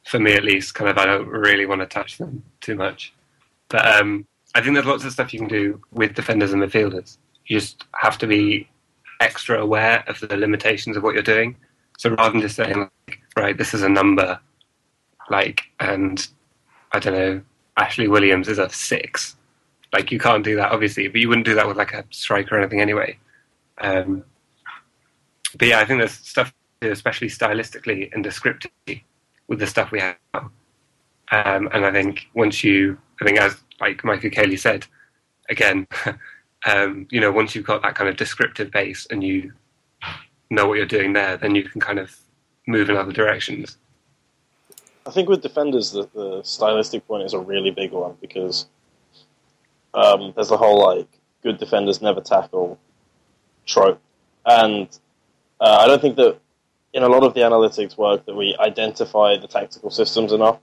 for 0.05 0.19
me 0.19 0.33
at 0.33 0.43
least, 0.43 0.73
kind 0.75 0.89
of 0.89 0.97
I 0.97 1.05
don't 1.05 1.27
really 1.27 1.65
want 1.65 1.81
to 1.81 1.87
touch 1.87 2.17
them 2.17 2.43
too 2.61 2.75
much. 2.75 3.13
But 3.69 3.85
um, 3.85 4.25
I 4.55 4.61
think 4.61 4.73
there's 4.73 4.85
lots 4.85 5.05
of 5.05 5.11
stuff 5.11 5.33
you 5.33 5.39
can 5.39 5.47
do 5.47 5.81
with 5.91 6.15
defenders 6.15 6.53
and 6.53 6.61
midfielders. 6.61 7.17
You 7.45 7.59
just 7.59 7.85
have 7.93 8.17
to 8.19 8.27
be 8.27 8.67
extra 9.19 9.61
aware 9.61 10.03
of 10.07 10.19
the 10.19 10.35
limitations 10.35 10.97
of 10.97 11.03
what 11.03 11.13
you're 11.13 11.23
doing. 11.23 11.55
So 11.97 12.09
rather 12.11 12.31
than 12.31 12.41
just 12.41 12.55
saying, 12.55 12.89
like, 13.07 13.19
right, 13.37 13.57
this 13.57 13.73
is 13.73 13.83
a 13.83 13.89
number, 13.89 14.39
like, 15.29 15.63
and 15.79 16.25
I 16.91 16.99
don't 16.99 17.13
know, 17.13 17.41
Ashley 17.77 18.07
Williams 18.07 18.47
is 18.47 18.59
a 18.59 18.69
six. 18.69 19.35
Like, 19.93 20.11
you 20.11 20.19
can't 20.19 20.43
do 20.43 20.55
that, 20.57 20.71
obviously, 20.71 21.07
but 21.07 21.21
you 21.21 21.29
wouldn't 21.29 21.45
do 21.45 21.55
that 21.55 21.67
with 21.67 21.77
like 21.77 21.93
a 21.93 22.05
striker 22.09 22.55
or 22.55 22.59
anything 22.59 22.81
anyway. 22.81 23.17
Um, 23.79 24.23
but 25.57 25.67
yeah, 25.67 25.79
I 25.79 25.85
think 25.85 25.99
there's 25.99 26.13
stuff, 26.13 26.53
especially 26.81 27.27
stylistically 27.27 28.13
and 28.13 28.23
descriptively, 28.23 29.05
with 29.47 29.59
the 29.59 29.67
stuff 29.67 29.91
we 29.91 29.99
have. 29.99 30.17
Um, 30.33 31.69
and 31.73 31.85
I 31.85 31.91
think 31.91 32.27
once 32.33 32.63
you, 32.63 32.97
I 33.21 33.25
think 33.25 33.39
as 33.39 33.57
like 33.79 34.03
Michael 34.03 34.29
Caley 34.29 34.57
said, 34.57 34.85
again, 35.49 35.87
um, 36.65 37.07
you 37.09 37.19
know, 37.19 37.31
once 37.31 37.55
you've 37.55 37.65
got 37.65 37.81
that 37.83 37.95
kind 37.95 38.09
of 38.09 38.17
descriptive 38.17 38.71
base 38.71 39.07
and 39.09 39.23
you 39.23 39.53
know 40.49 40.67
what 40.67 40.77
you're 40.77 40.85
doing 40.85 41.13
there, 41.13 41.37
then 41.37 41.55
you 41.55 41.63
can 41.63 41.81
kind 41.81 41.99
of 41.99 42.15
move 42.67 42.89
in 42.89 42.97
other 42.97 43.11
directions. 43.11 43.77
I 45.05 45.11
think 45.11 45.29
with 45.29 45.41
defenders, 45.41 45.91
the, 45.91 46.09
the 46.13 46.41
stylistic 46.43 47.07
point 47.07 47.23
is 47.23 47.33
a 47.33 47.39
really 47.39 47.71
big 47.71 47.91
one 47.91 48.17
because 48.21 48.65
um, 49.93 50.33
there's 50.35 50.51
a 50.51 50.57
whole 50.57 50.85
like 50.95 51.07
good 51.43 51.57
defenders 51.57 52.01
never 52.01 52.21
tackle 52.21 52.79
trope, 53.65 54.01
and 54.45 54.87
uh, 55.59 55.77
I 55.81 55.87
don't 55.87 56.01
think 56.01 56.15
that 56.17 56.39
in 56.93 57.03
a 57.03 57.09
lot 57.09 57.23
of 57.23 57.33
the 57.33 57.41
analytics 57.41 57.97
work 57.97 58.25
that 58.25 58.35
we 58.35 58.55
identify 58.59 59.37
the 59.37 59.47
tactical 59.47 59.91
systems 59.91 60.31
enough. 60.31 60.59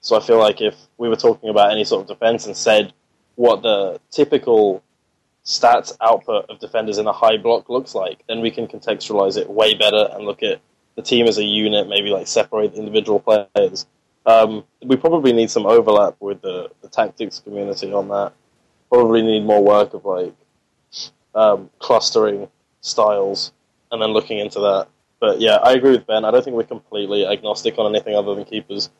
So 0.00 0.16
I 0.16 0.20
feel 0.20 0.38
like 0.38 0.60
if 0.60 0.76
we 0.98 1.08
were 1.08 1.16
talking 1.16 1.50
about 1.50 1.72
any 1.72 1.84
sort 1.84 2.02
of 2.02 2.08
defense 2.08 2.46
and 2.46 2.56
said 2.56 2.92
what 3.36 3.62
the 3.62 4.00
typical 4.10 4.82
stats 5.44 5.96
output 6.00 6.48
of 6.48 6.58
defenders 6.58 6.98
in 6.98 7.06
a 7.06 7.12
high 7.12 7.36
block 7.36 7.68
looks 7.68 7.94
like, 7.94 8.24
then 8.28 8.40
we 8.40 8.50
can 8.50 8.66
contextualize 8.66 9.36
it 9.36 9.48
way 9.48 9.74
better 9.74 10.08
and 10.12 10.24
look 10.24 10.42
at 10.42 10.60
the 10.96 11.02
team 11.02 11.26
as 11.26 11.38
a 11.38 11.44
unit, 11.44 11.88
maybe 11.88 12.10
like 12.10 12.26
separate 12.26 12.74
individual 12.74 13.20
players. 13.20 13.86
Um, 14.26 14.64
we 14.82 14.96
probably 14.96 15.32
need 15.32 15.50
some 15.50 15.66
overlap 15.66 16.16
with 16.20 16.40
the, 16.40 16.70
the 16.80 16.88
tactics 16.88 17.40
community 17.40 17.92
on 17.92 18.08
that. 18.08 18.32
Probably 18.88 19.22
need 19.22 19.44
more 19.44 19.62
work 19.62 19.92
of 19.92 20.04
like 20.04 20.34
um, 21.34 21.68
clustering 21.78 22.48
styles 22.80 23.52
and 23.92 24.00
then 24.00 24.10
looking 24.10 24.38
into 24.38 24.60
that. 24.60 24.88
But 25.20 25.40
yeah, 25.40 25.56
I 25.56 25.72
agree 25.72 25.92
with 25.92 26.06
Ben. 26.06 26.24
I 26.24 26.30
don't 26.30 26.42
think 26.42 26.56
we're 26.56 26.64
completely 26.64 27.26
agnostic 27.26 27.78
on 27.78 27.94
anything 27.94 28.14
other 28.14 28.34
than 28.34 28.44
keepers. 28.44 28.90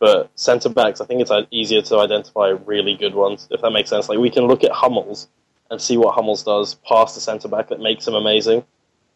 But 0.00 0.30
centre 0.34 0.68
backs, 0.68 1.00
I 1.00 1.06
think 1.06 1.20
it's 1.20 1.30
easier 1.50 1.82
to 1.82 1.98
identify 1.98 2.48
really 2.48 2.96
good 2.96 3.14
ones, 3.14 3.46
if 3.50 3.60
that 3.60 3.70
makes 3.70 3.90
sense. 3.90 4.08
Like 4.08 4.18
we 4.18 4.30
can 4.30 4.44
look 4.44 4.64
at 4.64 4.72
Hummels 4.72 5.28
and 5.70 5.80
see 5.80 5.96
what 5.96 6.14
Hummels 6.14 6.42
does 6.42 6.74
past 6.74 7.14
the 7.14 7.20
centre 7.20 7.48
back 7.48 7.68
that 7.68 7.80
makes 7.80 8.06
him 8.06 8.14
amazing. 8.14 8.64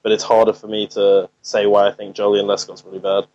But 0.02 0.12
it's 0.12 0.25
harder 0.25 0.52
for 0.52 0.69
me 0.69 0.87
to 0.88 1.28
say 1.43 1.67
why 1.67 1.88
I 1.88 1.93
think 1.93 2.17
Joleon 2.17 2.45
Lescott's 2.45 2.85
really 2.85 3.00
bad. 3.00 3.26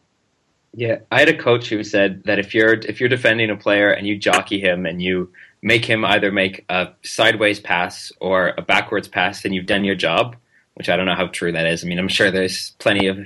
Yeah, 0.75 0.99
I 1.11 1.19
had 1.19 1.29
a 1.29 1.37
coach 1.37 1.69
who 1.69 1.83
said 1.83 2.23
that 2.23 2.39
if 2.39 2.53
you're 2.53 2.73
if 2.73 2.99
you're 2.99 3.09
defending 3.09 3.51
a 3.51 3.55
player 3.55 3.91
and 3.91 4.07
you 4.07 4.17
jockey 4.17 4.59
him 4.59 4.85
and 4.85 5.01
you 5.01 5.31
make 5.61 5.85
him 5.85 6.03
either 6.03 6.31
make 6.31 6.65
a 6.69 6.89
sideways 7.03 7.59
pass 7.59 8.11
or 8.19 8.53
a 8.57 8.61
backwards 8.61 9.07
pass, 9.07 9.43
then 9.43 9.53
you've 9.53 9.67
done 9.67 9.83
your 9.83 9.95
job. 9.95 10.35
Which 10.73 10.89
I 10.89 10.97
don't 10.97 11.05
know 11.05 11.15
how 11.15 11.27
true 11.27 11.51
that 11.51 11.67
is. 11.67 11.83
I 11.83 11.87
mean, 11.87 11.99
I'm 11.99 12.07
sure 12.07 12.31
there's 12.31 12.71
plenty 12.79 13.05
of 13.05 13.19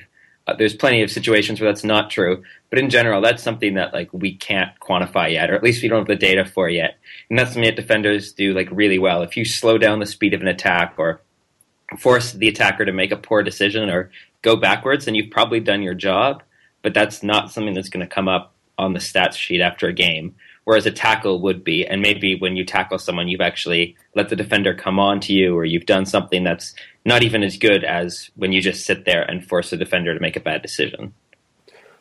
uh, 0.48 0.56
there's 0.56 0.76
plenty 0.76 1.04
of 1.04 1.12
situations 1.12 1.60
where 1.60 1.70
that's 1.70 1.84
not 1.84 2.10
true, 2.10 2.44
but 2.70 2.80
in 2.80 2.90
general, 2.90 3.22
that's 3.22 3.44
something 3.44 3.74
that 3.74 3.94
like 3.94 4.10
we 4.14 4.34
can't 4.34 4.72
quantify 4.80 5.32
yet, 5.32 5.50
or 5.50 5.56
at 5.56 5.64
least 5.64 5.84
we 5.84 5.90
don't 5.90 6.00
have 6.00 6.08
the 6.08 6.16
data 6.16 6.46
for 6.46 6.70
yet. 6.70 6.98
And 7.30 7.38
that's 7.38 7.52
something 7.52 7.70
that 7.70 7.76
defenders 7.76 8.32
do 8.32 8.54
like 8.54 8.70
really 8.72 8.98
well. 8.98 9.22
If 9.24 9.36
you 9.36 9.44
slow 9.44 9.78
down 9.78 10.00
the 10.00 10.06
speed 10.06 10.34
of 10.34 10.42
an 10.42 10.48
attack 10.48 10.96
or 10.98 11.22
force 12.00 12.32
the 12.32 12.48
attacker 12.48 12.86
to 12.86 12.94
make 12.94 13.12
a 13.12 13.18
poor 13.18 13.44
decision 13.44 13.90
or 13.90 14.10
go 14.42 14.56
backwards, 14.56 15.06
then 15.06 15.16
you've 15.16 15.32
probably 15.32 15.60
done 15.60 15.82
your 15.82 15.94
job. 15.94 16.44
But 16.82 16.94
that's 16.94 17.24
not 17.24 17.52
something 17.52 17.74
that's 17.74 17.90
going 17.90 18.08
to 18.08 18.14
come 18.14 18.30
up 18.30 18.54
on 18.78 18.94
the 18.94 19.00
stats 19.00 19.34
sheet 19.34 19.62
after 19.62 19.88
a 19.88 19.94
game. 19.94 20.36
Whereas 20.68 20.86
a 20.86 20.92
tackle 20.92 21.40
would 21.44 21.64
be, 21.64 21.88
and 21.88 22.02
maybe 22.02 22.36
when 22.36 22.58
you 22.58 22.66
tackle 22.66 23.00
someone, 23.00 23.30
you've 23.30 23.40
actually 23.40 23.96
let 24.16 24.28
the 24.28 24.36
defender 24.36 24.74
come 24.74 25.00
on 25.00 25.22
to 25.22 25.32
you, 25.32 25.56
or 25.56 25.64
you've 25.64 25.86
done 25.86 26.06
something 26.06 26.44
that's 26.44 26.76
not 27.06 27.24
even 27.24 27.42
as 27.42 27.58
good 27.58 27.86
as 27.86 28.30
when 28.36 28.52
you 28.52 28.62
just 28.62 28.86
sit 28.86 29.06
there 29.06 29.22
and 29.22 29.48
force 29.48 29.70
the 29.70 29.78
defender 29.78 30.14
to 30.14 30.20
make 30.20 30.36
a 30.36 30.42
bad 30.42 30.62
decision. 30.62 31.14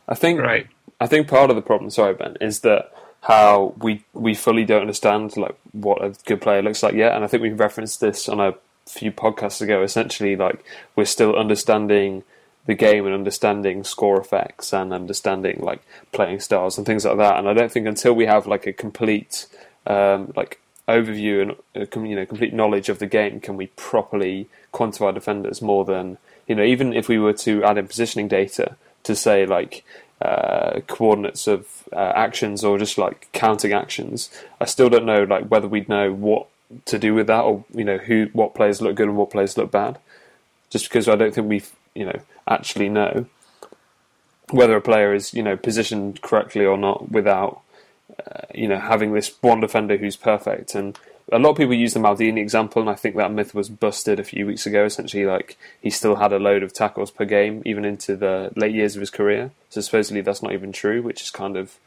I 0.09 0.17
think 0.17 0.41
Right. 0.41 0.67
I 0.99 1.07
think 1.07 1.29
part 1.29 1.49
of 1.51 1.55
the 1.55 1.63
problem, 1.63 1.91
sorry 1.91 2.15
Ben, 2.15 2.39
is 2.41 2.63
that 2.63 2.93
how 3.21 3.73
we 3.81 4.05
we 4.13 4.35
fully 4.35 4.65
don't 4.65 4.81
understand 4.81 5.37
like 5.37 5.55
what 5.71 6.05
a 6.05 6.15
good 6.25 6.41
player 6.41 6.61
looks 6.61 6.83
like 6.83 6.95
yet, 6.95 7.15
and 7.15 7.23
I 7.23 7.29
think 7.29 7.45
we 7.45 7.51
referenced 7.51 8.01
this 8.01 8.29
on 8.29 8.41
a 8.41 8.55
few 8.89 9.13
podcasts 9.13 9.63
ago. 9.63 9.85
Essentially, 9.85 10.35
like 10.35 10.65
we're 10.97 11.05
still 11.05 11.37
understanding 11.37 12.25
the 12.67 12.75
game 12.75 13.07
and 13.07 13.15
understanding 13.15 13.85
score 13.85 14.21
effects 14.21 14.73
and 14.73 14.93
understanding 14.93 15.61
like 15.61 15.81
playing 16.13 16.41
styles 16.41 16.77
and 16.77 16.87
things 16.87 17.05
like 17.05 17.17
that. 17.17 17.39
And 17.39 17.49
I 17.49 17.55
don't 17.55 17.71
think 17.71 17.87
until 17.87 18.13
we 18.13 18.27
have 18.27 18.47
like 18.47 18.67
a 18.67 18.73
complete 18.73 19.47
um, 19.87 20.33
like 20.37 20.61
overview 20.89 21.43
and 21.43 21.51
uh, 21.77 22.01
you 22.01 22.15
know 22.15 22.27
complete 22.27 22.55
knowledge 22.55 22.89
of 22.89 23.01
the 23.01 23.07
game 23.07 23.41
can 23.41 23.57
we 23.57 23.67
properly 23.69 24.49
quantify 24.73 25.13
defenders 25.13 25.61
more 25.61 25.85
than 25.85 26.17
you 26.47 26.55
know 26.55 26.63
even 26.63 26.93
if 26.93 27.09
we 27.09 27.19
were 27.19 27.33
to 27.33 27.65
add 27.65 27.77
in 27.77 27.89
positioning 27.89 28.29
data 28.29 28.77
to 29.03 29.17
say 29.17 29.45
like 29.47 29.85
uh, 30.21 30.81
coordinates 30.87 31.47
of 31.47 31.85
uh, 31.93 32.13
actions 32.15 32.65
or 32.65 32.79
just 32.79 32.99
like 32.99 33.29
counting 33.33 33.73
actions. 33.73 34.31
I 34.61 34.65
still 34.65 34.89
don't 34.89 35.05
know 35.05 35.25
like 35.25 35.47
whether 35.49 35.69
we'd 35.69 35.89
know 35.89 36.13
what 36.13 36.47
to 36.87 36.99
do 36.99 37.15
with 37.15 37.29
that 37.29 37.43
or 37.43 37.65
you 37.73 37.85
know 37.85 37.99
who 37.99 38.29
what 38.33 38.55
players 38.55 38.81
look 38.81 38.97
good 38.97 39.09
and 39.09 39.17
what 39.17 39.31
players 39.31 39.57
look 39.57 39.71
bad. 39.71 39.99
Just 40.71 40.89
because 40.89 41.09
I 41.09 41.17
don't 41.17 41.35
think 41.35 41.49
we 41.49 41.63
you 41.97 42.05
know 42.05 42.21
actually 42.49 42.89
know 42.89 43.27
whether 44.51 44.77
a 44.77 44.81
player 44.81 45.15
is 45.15 45.35
you 45.35 45.43
know 45.43 45.57
positioned 45.57 46.21
correctly 46.23 46.65
or 46.65 46.77
not 46.77 47.11
without 47.11 47.61
uh, 48.27 48.43
you 48.55 48.69
know 48.69 48.79
having 48.79 49.13
this 49.13 49.35
one 49.41 49.61
defender 49.61 49.97
who's 49.97 50.17
perfect 50.17 50.75
and 50.75 50.99
a 51.33 51.39
lot 51.39 51.51
of 51.51 51.57
people 51.57 51.75
use 51.75 51.95
the 51.95 52.01
Maldini 52.01 52.39
example, 52.39 52.81
and 52.81 52.91
I 52.91 52.95
think 52.95 53.17
that 53.17 53.33
myth 53.33 53.53
was 53.55 53.69
busted 53.69 54.21
a 54.21 54.25
few 54.25 54.47
weeks 54.47 54.67
ago. 54.67 54.85
Essentially, 54.85 55.27
like 55.27 55.59
he 55.81 55.91
still 55.91 56.17
had 56.17 56.33
a 56.33 56.39
load 56.39 56.63
of 56.63 56.73
tackles 56.73 57.11
per 57.11 57.25
game, 57.25 57.63
even 57.67 57.85
into 57.85 58.17
the 58.17 58.53
late 58.55 58.75
years 58.75 58.95
of 58.95 59.01
his 59.01 59.11
career. 59.11 59.51
So 59.71 59.81
supposedly 59.81 60.21
that's 60.21 60.43
not 60.43 60.53
even 60.53 60.73
true, 60.73 61.03
which 61.03 61.23
is 61.23 61.31
kind 61.31 61.57
of 61.57 61.79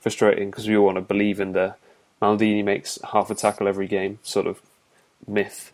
frustrating 0.00 0.50
because 0.50 0.66
we 0.66 0.76
all 0.76 0.86
want 0.86 0.96
to 0.96 1.02
believe 1.02 1.40
in 1.40 1.52
the 1.52 1.74
Maldini 2.22 2.64
makes 2.64 2.98
half 3.12 3.30
a 3.30 3.34
tackle 3.34 3.68
every 3.68 3.86
game 3.86 4.18
sort 4.22 4.46
of 4.46 4.62
myth. 5.26 5.72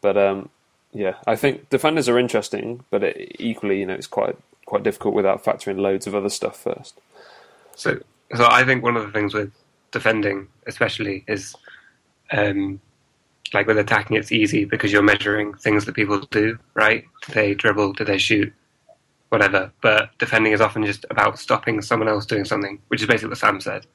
But 0.00 0.16
um, 0.16 0.48
yeah, 0.92 1.16
I 1.26 1.36
think 1.36 1.68
defenders 1.70 2.08
are 2.08 2.18
interesting, 2.18 2.84
but 2.90 3.02
it, 3.02 3.36
equally, 3.38 3.80
you 3.80 3.86
know, 3.86 3.94
it's 3.94 4.06
quite 4.06 4.36
quite 4.66 4.82
difficult 4.82 5.14
without 5.14 5.44
factoring 5.44 5.78
loads 5.78 6.06
of 6.06 6.14
other 6.14 6.28
stuff 6.28 6.58
first. 6.58 6.98
So, 7.74 8.00
so 8.34 8.46
I 8.48 8.64
think 8.64 8.82
one 8.82 8.96
of 8.96 9.04
the 9.04 9.12
things 9.12 9.34
with 9.34 9.52
defending, 9.90 10.48
especially, 10.66 11.24
is 11.26 11.54
um, 12.30 12.80
like 13.52 13.66
with 13.66 13.78
attacking, 13.78 14.16
it's 14.16 14.32
easy 14.32 14.64
because 14.64 14.92
you're 14.92 15.02
measuring 15.02 15.54
things 15.54 15.84
that 15.84 15.94
people 15.94 16.20
do, 16.30 16.58
right? 16.74 17.04
Do 17.26 17.32
they 17.32 17.54
dribble? 17.54 17.94
Do 17.94 18.04
they 18.04 18.18
shoot? 18.18 18.52
whatever. 19.32 19.72
But 19.80 20.10
defending 20.18 20.52
is 20.52 20.60
often 20.60 20.84
just 20.84 21.06
about 21.08 21.38
stopping 21.38 21.80
someone 21.80 22.08
else 22.08 22.26
doing 22.26 22.44
something, 22.44 22.78
which 22.88 23.00
is 23.00 23.08
basically 23.08 23.30
what 23.30 23.38
Sam 23.38 23.60
said. 23.62 23.86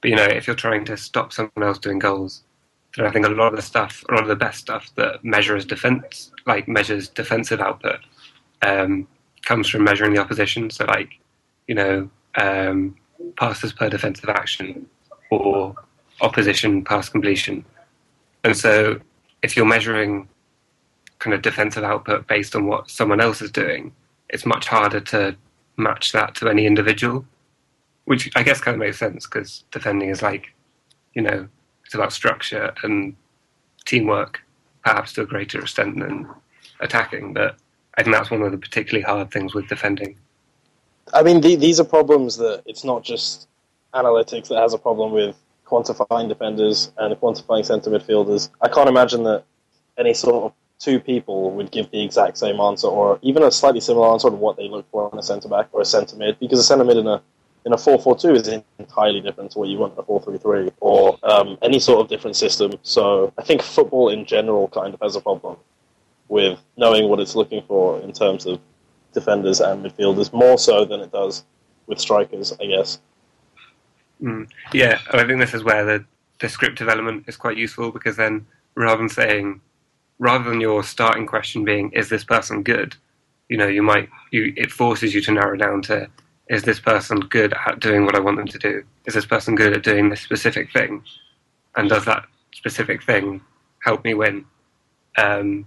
But 0.00 0.10
you 0.10 0.16
know, 0.16 0.24
if 0.24 0.48
you're 0.48 0.56
trying 0.56 0.84
to 0.86 0.96
stop 0.96 1.32
someone 1.32 1.62
else 1.62 1.78
doing 1.78 2.00
goals, 2.00 2.42
then 2.96 3.06
I 3.06 3.10
think 3.10 3.26
a 3.26 3.30
lot 3.30 3.48
of 3.48 3.56
the 3.56 3.62
stuff, 3.62 4.04
a 4.08 4.12
lot 4.12 4.22
of 4.22 4.28
the 4.28 4.36
best 4.36 4.60
stuff 4.60 4.90
that 4.96 5.24
measures 5.24 5.64
defense, 5.64 6.30
like 6.46 6.68
measures 6.68 7.08
defensive 7.08 7.60
output, 7.60 8.00
um, 8.62 9.08
comes 9.42 9.68
from 9.68 9.84
measuring 9.84 10.14
the 10.14 10.20
opposition. 10.20 10.70
So 10.70 10.84
like, 10.84 11.18
you 11.66 11.74
know, 11.74 12.10
um, 12.36 12.96
passes 13.36 13.72
per 13.72 13.88
defensive 13.88 14.28
action 14.28 14.86
or 15.30 15.74
opposition 16.20 16.84
pass 16.84 17.08
completion. 17.08 17.64
And 18.44 18.56
so 18.56 19.00
if 19.42 19.56
you're 19.56 19.66
measuring 19.66 20.28
kind 21.18 21.34
of 21.34 21.42
defensive 21.42 21.84
output 21.84 22.26
based 22.26 22.54
on 22.54 22.66
what 22.66 22.90
someone 22.90 23.20
else 23.20 23.42
is 23.42 23.50
doing, 23.50 23.92
it's 24.28 24.46
much 24.46 24.68
harder 24.68 25.00
to 25.00 25.36
match 25.76 26.12
that 26.12 26.34
to 26.36 26.48
any 26.48 26.66
individual, 26.66 27.24
which 28.04 28.30
I 28.36 28.42
guess 28.42 28.60
kind 28.60 28.74
of 28.74 28.80
makes 28.80 28.98
sense 28.98 29.26
because 29.26 29.64
defending 29.70 30.10
is 30.10 30.22
like, 30.22 30.54
you 31.14 31.22
know, 31.22 31.48
it's 31.94 32.00
about 32.00 32.12
structure 32.12 32.74
and 32.82 33.14
teamwork, 33.84 34.42
perhaps 34.82 35.12
to 35.12 35.22
a 35.22 35.26
greater 35.26 35.60
extent 35.60 35.96
than 36.00 36.28
attacking. 36.80 37.32
But 37.32 37.56
I 37.96 38.02
think 38.02 38.16
that's 38.16 38.32
one 38.32 38.42
of 38.42 38.50
the 38.50 38.58
particularly 38.58 39.04
hard 39.04 39.30
things 39.30 39.54
with 39.54 39.68
defending. 39.68 40.16
I 41.12 41.22
mean, 41.22 41.40
the, 41.40 41.54
these 41.54 41.78
are 41.78 41.84
problems 41.84 42.36
that 42.38 42.64
it's 42.66 42.82
not 42.82 43.04
just 43.04 43.46
analytics 43.94 44.48
that 44.48 44.58
has 44.58 44.74
a 44.74 44.78
problem 44.78 45.12
with 45.12 45.36
quantifying 45.64 46.28
defenders 46.28 46.90
and 46.98 47.14
quantifying 47.14 47.64
centre 47.64 47.90
midfielders. 47.90 48.48
I 48.60 48.68
can't 48.68 48.88
imagine 48.88 49.22
that 49.24 49.44
any 49.96 50.14
sort 50.14 50.46
of 50.46 50.52
two 50.80 50.98
people 50.98 51.52
would 51.52 51.70
give 51.70 51.92
the 51.92 52.02
exact 52.02 52.38
same 52.38 52.58
answer 52.58 52.88
or 52.88 53.20
even 53.22 53.44
a 53.44 53.52
slightly 53.52 53.80
similar 53.80 54.10
answer 54.12 54.30
to 54.30 54.34
what 54.34 54.56
they 54.56 54.68
look 54.68 54.90
for 54.90 55.08
in 55.12 55.18
a 55.20 55.22
centre 55.22 55.48
back 55.48 55.68
or 55.70 55.80
a 55.80 55.84
centre 55.84 56.16
mid 56.16 56.36
because 56.40 56.58
a 56.58 56.64
centre 56.64 56.84
mid 56.84 56.96
in 56.96 57.06
a 57.06 57.22
in 57.64 57.72
a 57.72 57.76
4-4-2 57.76 58.36
is 58.36 58.48
entirely 58.78 59.20
different 59.20 59.50
to 59.52 59.58
what 59.58 59.68
you 59.68 59.78
want 59.78 59.94
in 59.94 59.98
a 59.98 60.02
4-3-3 60.02 60.72
or 60.80 61.18
um, 61.22 61.56
any 61.62 61.78
sort 61.78 62.00
of 62.00 62.08
different 62.08 62.36
system. 62.36 62.72
So 62.82 63.32
I 63.38 63.42
think 63.42 63.62
football 63.62 64.10
in 64.10 64.26
general 64.26 64.68
kind 64.68 64.92
of 64.92 65.00
has 65.00 65.16
a 65.16 65.20
problem 65.20 65.56
with 66.28 66.58
knowing 66.76 67.08
what 67.08 67.20
it's 67.20 67.34
looking 67.34 67.62
for 67.66 68.00
in 68.00 68.12
terms 68.12 68.46
of 68.46 68.60
defenders 69.12 69.60
and 69.60 69.84
midfielders 69.84 70.32
more 70.32 70.58
so 70.58 70.84
than 70.84 71.00
it 71.00 71.12
does 71.12 71.44
with 71.86 71.98
strikers, 71.98 72.52
I 72.60 72.66
guess. 72.66 72.98
Mm. 74.22 74.48
Yeah, 74.72 74.98
I 75.12 75.24
think 75.24 75.40
this 75.40 75.54
is 75.54 75.64
where 75.64 75.84
the 75.84 76.04
descriptive 76.38 76.88
element 76.88 77.24
is 77.28 77.36
quite 77.36 77.56
useful 77.56 77.90
because 77.90 78.16
then 78.16 78.46
rather 78.74 78.98
than 78.98 79.08
saying, 79.08 79.60
rather 80.18 80.48
than 80.50 80.60
your 80.60 80.82
starting 80.82 81.26
question 81.26 81.64
being, 81.64 81.90
is 81.92 82.08
this 82.08 82.24
person 82.24 82.62
good? 82.62 82.96
You 83.48 83.56
know, 83.56 83.66
you 83.66 83.82
might, 83.82 84.08
you, 84.30 84.52
it 84.56 84.70
forces 84.70 85.14
you 85.14 85.20
to 85.22 85.32
narrow 85.32 85.56
down 85.56 85.82
to, 85.82 86.08
is 86.54 86.62
this 86.62 86.78
person 86.78 87.18
good 87.18 87.52
at 87.66 87.80
doing 87.80 88.06
what 88.06 88.14
I 88.14 88.20
want 88.20 88.36
them 88.36 88.46
to 88.46 88.58
do? 88.58 88.84
Is 89.06 89.14
this 89.14 89.26
person 89.26 89.56
good 89.56 89.72
at 89.72 89.82
doing 89.82 90.08
this 90.08 90.20
specific 90.20 90.72
thing? 90.72 91.02
And 91.76 91.88
does 91.88 92.04
that 92.04 92.24
specific 92.54 93.02
thing 93.02 93.40
help 93.80 94.04
me 94.04 94.14
win? 94.14 94.44
Um, 95.18 95.66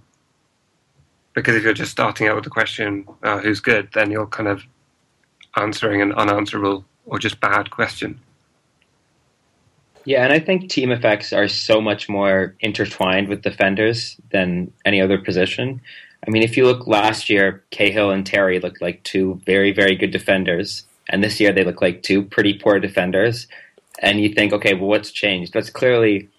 because 1.34 1.56
if 1.56 1.64
you're 1.64 1.74
just 1.74 1.92
starting 1.92 2.28
out 2.28 2.36
with 2.36 2.46
the 2.46 2.50
question, 2.50 3.06
uh, 3.22 3.40
who's 3.40 3.60
good, 3.60 3.90
then 3.94 4.10
you're 4.10 4.28
kind 4.28 4.48
of 4.48 4.64
answering 5.58 6.02
an 6.02 6.14
unanswerable 6.14 6.86
or 7.06 7.20
just 7.20 7.40
bad 7.42 7.70
question. 7.70 8.20
Yeah, 10.06 10.24
and 10.24 10.32
I 10.32 10.40
think 10.40 10.70
team 10.70 10.92
effects 10.92 11.34
are 11.34 11.50
so 11.50 11.82
much 11.82 12.08
more 12.08 12.56
intertwined 12.62 13.28
with 13.28 13.42
defenders 13.42 14.16
than 14.32 14.72
any 14.86 15.02
other 15.02 15.18
position. 15.18 15.82
I 16.26 16.30
mean, 16.30 16.44
if 16.44 16.58
you 16.58 16.66
look 16.66 16.88
last 16.88 17.30
year, 17.30 17.64
Cahill 17.72 18.12
and 18.12 18.26
Terry 18.26 18.60
looked 18.60 18.82
like 18.82 19.04
two 19.04 19.42
very, 19.46 19.72
very 19.72 19.96
good 19.96 20.12
defenders, 20.12 20.84
and 21.10 21.24
this 21.24 21.40
year 21.40 21.52
they 21.54 21.64
look 21.64 21.82
like 21.82 22.04
two 22.04 22.24
pretty 22.24 22.54
poor 22.54 22.80
defenders. 22.80 23.48
And 24.00 24.20
you 24.20 24.30
think, 24.30 24.54
okay, 24.54 24.74
well, 24.74 24.90
what's 24.90 25.12
changed? 25.12 25.54
That's 25.54 25.70
clearly 25.70 26.30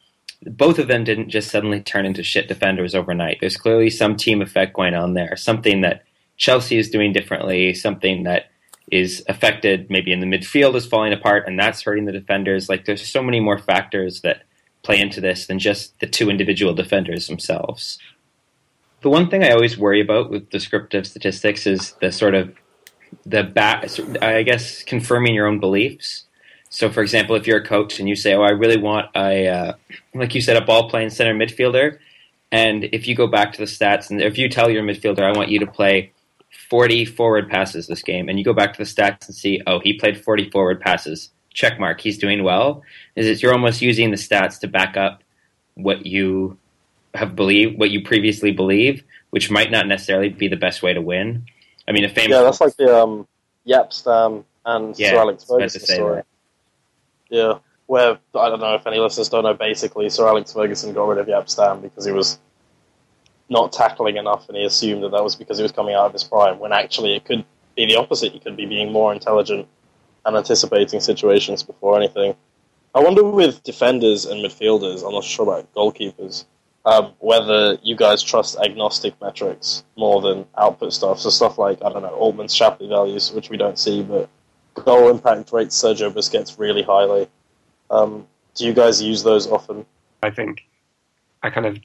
both 0.42 0.78
of 0.78 0.88
them 0.88 1.04
didn't 1.04 1.30
just 1.30 1.50
suddenly 1.50 1.80
turn 1.80 2.06
into 2.06 2.22
shit 2.22 2.48
defenders 2.48 2.94
overnight. 2.94 3.38
There's 3.40 3.56
clearly 3.56 3.90
some 3.90 4.16
team 4.16 4.40
effect 4.40 4.74
going 4.74 4.94
on 4.94 5.14
there, 5.14 5.36
something 5.36 5.80
that 5.80 6.04
Chelsea 6.36 6.78
is 6.78 6.90
doing 6.90 7.12
differently, 7.12 7.74
something 7.74 8.22
that 8.22 8.50
is 8.90 9.22
affected 9.28 9.90
maybe 9.90 10.12
in 10.12 10.20
the 10.20 10.26
midfield 10.26 10.74
is 10.74 10.86
falling 10.86 11.12
apart 11.12 11.44
and 11.46 11.58
that's 11.58 11.82
hurting 11.82 12.04
the 12.04 12.12
defenders. 12.12 12.68
Like 12.68 12.84
there's 12.84 13.06
so 13.06 13.22
many 13.22 13.40
more 13.40 13.58
factors 13.58 14.22
that 14.22 14.42
play 14.82 15.00
into 15.00 15.20
this 15.20 15.46
than 15.46 15.58
just 15.58 15.98
the 16.00 16.06
two 16.06 16.30
individual 16.30 16.72
defenders 16.72 17.26
themselves. 17.26 17.98
The 19.00 19.10
one 19.10 19.30
thing 19.30 19.44
I 19.44 19.50
always 19.50 19.78
worry 19.78 20.00
about 20.00 20.30
with 20.30 20.50
descriptive 20.50 21.06
statistics 21.06 21.66
is 21.66 21.92
the 22.00 22.10
sort 22.10 22.34
of 22.34 22.54
the 23.24 23.44
back, 23.44 23.88
I 24.20 24.42
guess, 24.42 24.82
confirming 24.82 25.34
your 25.34 25.46
own 25.46 25.60
beliefs. 25.60 26.24
So, 26.68 26.90
for 26.90 27.00
example, 27.00 27.36
if 27.36 27.46
you're 27.46 27.58
a 27.58 27.64
coach 27.64 27.98
and 27.98 28.08
you 28.08 28.16
say, 28.16 28.34
"Oh, 28.34 28.42
I 28.42 28.50
really 28.50 28.76
want 28.76 29.06
a, 29.16 29.48
uh, 29.48 29.72
like 30.14 30.34
you 30.34 30.40
said, 30.40 30.56
a 30.56 30.64
ball 30.64 30.90
playing 30.90 31.10
center 31.10 31.34
midfielder," 31.34 31.98
and 32.52 32.84
if 32.92 33.06
you 33.08 33.14
go 33.14 33.26
back 33.26 33.52
to 33.54 33.58
the 33.58 33.64
stats 33.64 34.10
and 34.10 34.20
if 34.20 34.36
you 34.36 34.48
tell 34.48 34.68
your 34.68 34.82
midfielder, 34.82 35.22
"I 35.22 35.36
want 35.36 35.48
you 35.48 35.60
to 35.60 35.66
play 35.66 36.12
40 36.68 37.04
forward 37.04 37.48
passes 37.48 37.86
this 37.86 38.02
game, 38.02 38.28
and 38.28 38.38
you 38.38 38.44
go 38.44 38.52
back 38.52 38.72
to 38.74 38.78
the 38.78 38.84
stats 38.84 39.26
and 39.26 39.34
see, 39.34 39.60
oh, 39.66 39.80
he 39.80 39.94
played 39.94 40.22
40 40.22 40.50
forward 40.50 40.80
passes. 40.80 41.30
Check 41.54 41.80
mark, 41.80 42.00
he's 42.00 42.18
doing 42.18 42.42
well. 42.42 42.82
Is 43.16 43.26
it 43.26 43.42
you're 43.42 43.52
almost 43.52 43.82
using 43.82 44.10
the 44.10 44.16
stats 44.16 44.60
to 44.60 44.68
back 44.68 44.96
up 44.96 45.22
what 45.74 46.06
you 46.06 46.58
have 47.14 47.34
believed, 47.34 47.78
what 47.78 47.90
you 47.90 48.02
previously 48.02 48.52
believe, 48.52 49.02
which 49.30 49.50
might 49.50 49.70
not 49.70 49.86
necessarily 49.86 50.28
be 50.28 50.48
the 50.48 50.56
best 50.56 50.82
way 50.82 50.92
to 50.92 51.00
win. 51.00 51.46
I 51.86 51.92
mean, 51.92 52.04
a 52.04 52.08
famous 52.08 52.30
yeah, 52.30 52.42
that's 52.42 52.60
like 52.60 52.76
the 52.76 53.02
um, 53.02 53.26
Jaap 53.66 53.92
Stam 53.92 54.44
and 54.66 54.98
yeah, 54.98 55.10
Sir 55.10 55.16
Alex 55.16 55.44
Ferguson 55.44 55.80
story. 55.80 56.16
That. 56.16 56.26
Yeah, 57.30 57.58
where 57.86 58.18
I 58.34 58.48
don't 58.48 58.60
know 58.60 58.74
if 58.74 58.86
any 58.86 58.98
listeners 58.98 59.28
don't 59.28 59.44
know. 59.44 59.54
Basically, 59.54 60.08
Sir 60.10 60.26
Alex 60.28 60.52
Ferguson 60.52 60.92
got 60.92 61.08
rid 61.08 61.18
of 61.18 61.26
Jaap 61.26 61.48
Stam 61.48 61.80
because 61.80 62.04
he 62.04 62.12
was 62.12 62.38
not 63.48 63.72
tackling 63.72 64.16
enough, 64.16 64.48
and 64.48 64.56
he 64.56 64.64
assumed 64.64 65.02
that 65.02 65.12
that 65.12 65.24
was 65.24 65.34
because 65.34 65.56
he 65.56 65.62
was 65.62 65.72
coming 65.72 65.94
out 65.94 66.06
of 66.06 66.12
his 66.12 66.24
prime. 66.24 66.58
When 66.58 66.72
actually, 66.72 67.16
it 67.16 67.24
could 67.24 67.44
be 67.74 67.86
the 67.86 67.96
opposite. 67.96 68.32
He 68.32 68.40
could 68.40 68.56
be 68.56 68.66
being 68.66 68.92
more 68.92 69.12
intelligent 69.12 69.66
and 70.26 70.36
anticipating 70.36 71.00
situations 71.00 71.62
before 71.62 71.96
anything. 71.96 72.34
I 72.94 73.00
wonder 73.00 73.24
with 73.24 73.62
defenders 73.62 74.26
and 74.26 74.44
midfielders. 74.44 75.06
I'm 75.06 75.12
not 75.12 75.24
sure 75.24 75.44
about 75.44 75.72
goalkeepers. 75.74 76.44
Um, 76.88 77.12
whether 77.18 77.76
you 77.82 77.94
guys 77.94 78.22
trust 78.22 78.56
agnostic 78.64 79.12
metrics 79.20 79.84
more 79.96 80.22
than 80.22 80.46
output 80.56 80.94
stuff. 80.94 81.20
So 81.20 81.28
stuff 81.28 81.58
like 81.58 81.84
I 81.84 81.92
don't 81.92 82.00
know 82.00 82.14
Altman's 82.14 82.54
Shapley 82.54 82.88
values, 82.88 83.30
which 83.30 83.50
we 83.50 83.58
don't 83.58 83.78
see, 83.78 84.02
but 84.02 84.30
goal 84.72 85.10
impact 85.10 85.52
rates 85.52 85.80
Sergio 85.80 86.10
Busquets 86.10 86.58
really 86.58 86.82
highly. 86.82 87.28
Um, 87.90 88.26
do 88.54 88.64
you 88.64 88.72
guys 88.72 89.02
use 89.02 89.22
those 89.22 89.46
often? 89.46 89.84
I 90.22 90.30
think 90.30 90.66
I 91.42 91.50
kind 91.50 91.66
of 91.66 91.78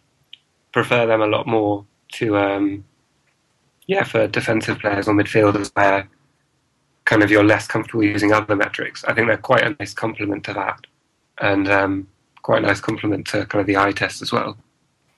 prefer 0.71 1.05
them 1.05 1.21
a 1.21 1.27
lot 1.27 1.47
more 1.47 1.85
to, 2.13 2.37
um, 2.37 2.85
yeah, 3.87 4.05
for 4.05 4.25
defensive 4.27 4.79
players 4.79 5.09
or 5.09 5.13
midfielders 5.15 5.69
where 5.75 6.07
kind 7.03 7.23
of 7.23 7.29
you're 7.29 7.43
less 7.43 7.67
comfortable 7.67 8.05
using 8.05 8.31
other 8.31 8.55
metrics. 8.55 9.03
I 9.03 9.13
think 9.13 9.27
they're 9.27 9.35
quite 9.35 9.65
a 9.65 9.75
nice 9.81 9.93
complement 9.93 10.45
to 10.45 10.53
that, 10.53 10.79
and 11.39 11.67
um, 11.69 12.07
quite 12.41 12.63
a 12.63 12.67
nice 12.67 12.79
complement 12.79 13.27
to 13.27 13.45
kind 13.47 13.59
of 13.59 13.67
the 13.67 13.75
eye 13.75 13.91
test 13.91 14.21
as 14.21 14.31
well. 14.31 14.57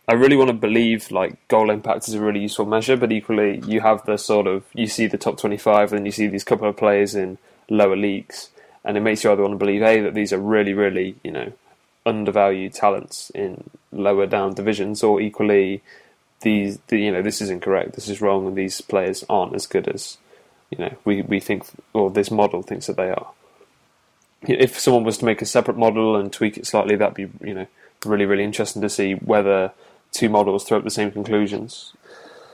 I 0.07 0.13
really 0.13 0.37
want 0.37 0.49
to 0.49 0.53
believe 0.55 1.09
like 1.09 1.47
goal 1.47 1.69
impact 1.69 2.07
is 2.07 2.13
a 2.13 2.21
really 2.21 2.41
useful 2.41 2.65
measure, 2.65 2.95
but 2.95 3.11
equally 3.11 3.61
you 3.65 3.81
have 3.81 4.05
the 4.05 4.17
sort 4.17 4.45
of 4.45 4.63
you 4.73 4.87
see 4.87 5.07
the 5.07 5.17
top 5.17 5.39
twenty 5.39 5.57
five, 5.57 5.93
and 5.93 6.05
you 6.05 6.11
see 6.11 6.27
these 6.27 6.43
couple 6.43 6.69
of 6.69 6.77
players 6.77 7.15
in 7.15 7.37
lower 7.69 7.95
leagues, 7.95 8.49
and 8.83 8.97
it 8.97 9.01
makes 9.01 9.23
you 9.23 9.31
either 9.31 9.41
want 9.41 9.53
to 9.53 9.57
believe 9.57 9.81
a 9.81 10.01
that 10.01 10.13
these 10.13 10.31
are 10.31 10.39
really, 10.39 10.73
really 10.73 11.15
you 11.23 11.31
know 11.31 11.51
undervalued 12.05 12.73
talents 12.73 13.31
in 13.31 13.69
lower 13.91 14.27
down 14.27 14.53
divisions, 14.53 15.01
or 15.01 15.19
equally, 15.19 15.81
these 16.41 16.77
the, 16.87 16.99
you 16.99 17.11
know 17.11 17.23
this 17.23 17.41
is 17.41 17.49
incorrect, 17.49 17.93
this 17.93 18.07
is 18.07 18.21
wrong, 18.21 18.45
and 18.47 18.55
these 18.55 18.81
players 18.81 19.23
aren't 19.27 19.55
as 19.55 19.65
good 19.65 19.87
as 19.87 20.17
you 20.69 20.77
know 20.77 20.95
we 21.03 21.23
we 21.23 21.39
think, 21.39 21.65
or 21.93 22.11
this 22.11 22.29
model 22.29 22.61
thinks 22.61 22.85
that 22.85 22.97
they 22.97 23.09
are. 23.09 23.31
If 24.43 24.79
someone 24.79 25.03
was 25.03 25.17
to 25.17 25.25
make 25.25 25.41
a 25.41 25.47
separate 25.47 25.77
model 25.77 26.15
and 26.15 26.31
tweak 26.31 26.57
it 26.57 26.67
slightly, 26.67 26.95
that'd 26.95 27.15
be 27.15 27.29
you 27.43 27.55
know 27.55 27.67
really 28.05 28.25
really 28.25 28.43
interesting 28.43 28.83
to 28.83 28.89
see 28.89 29.13
whether 29.13 29.71
two 30.15 30.29
models 30.29 30.63
throw 30.63 30.77
up 30.77 30.83
the 30.83 30.89
same 30.89 31.11
conclusions. 31.11 31.93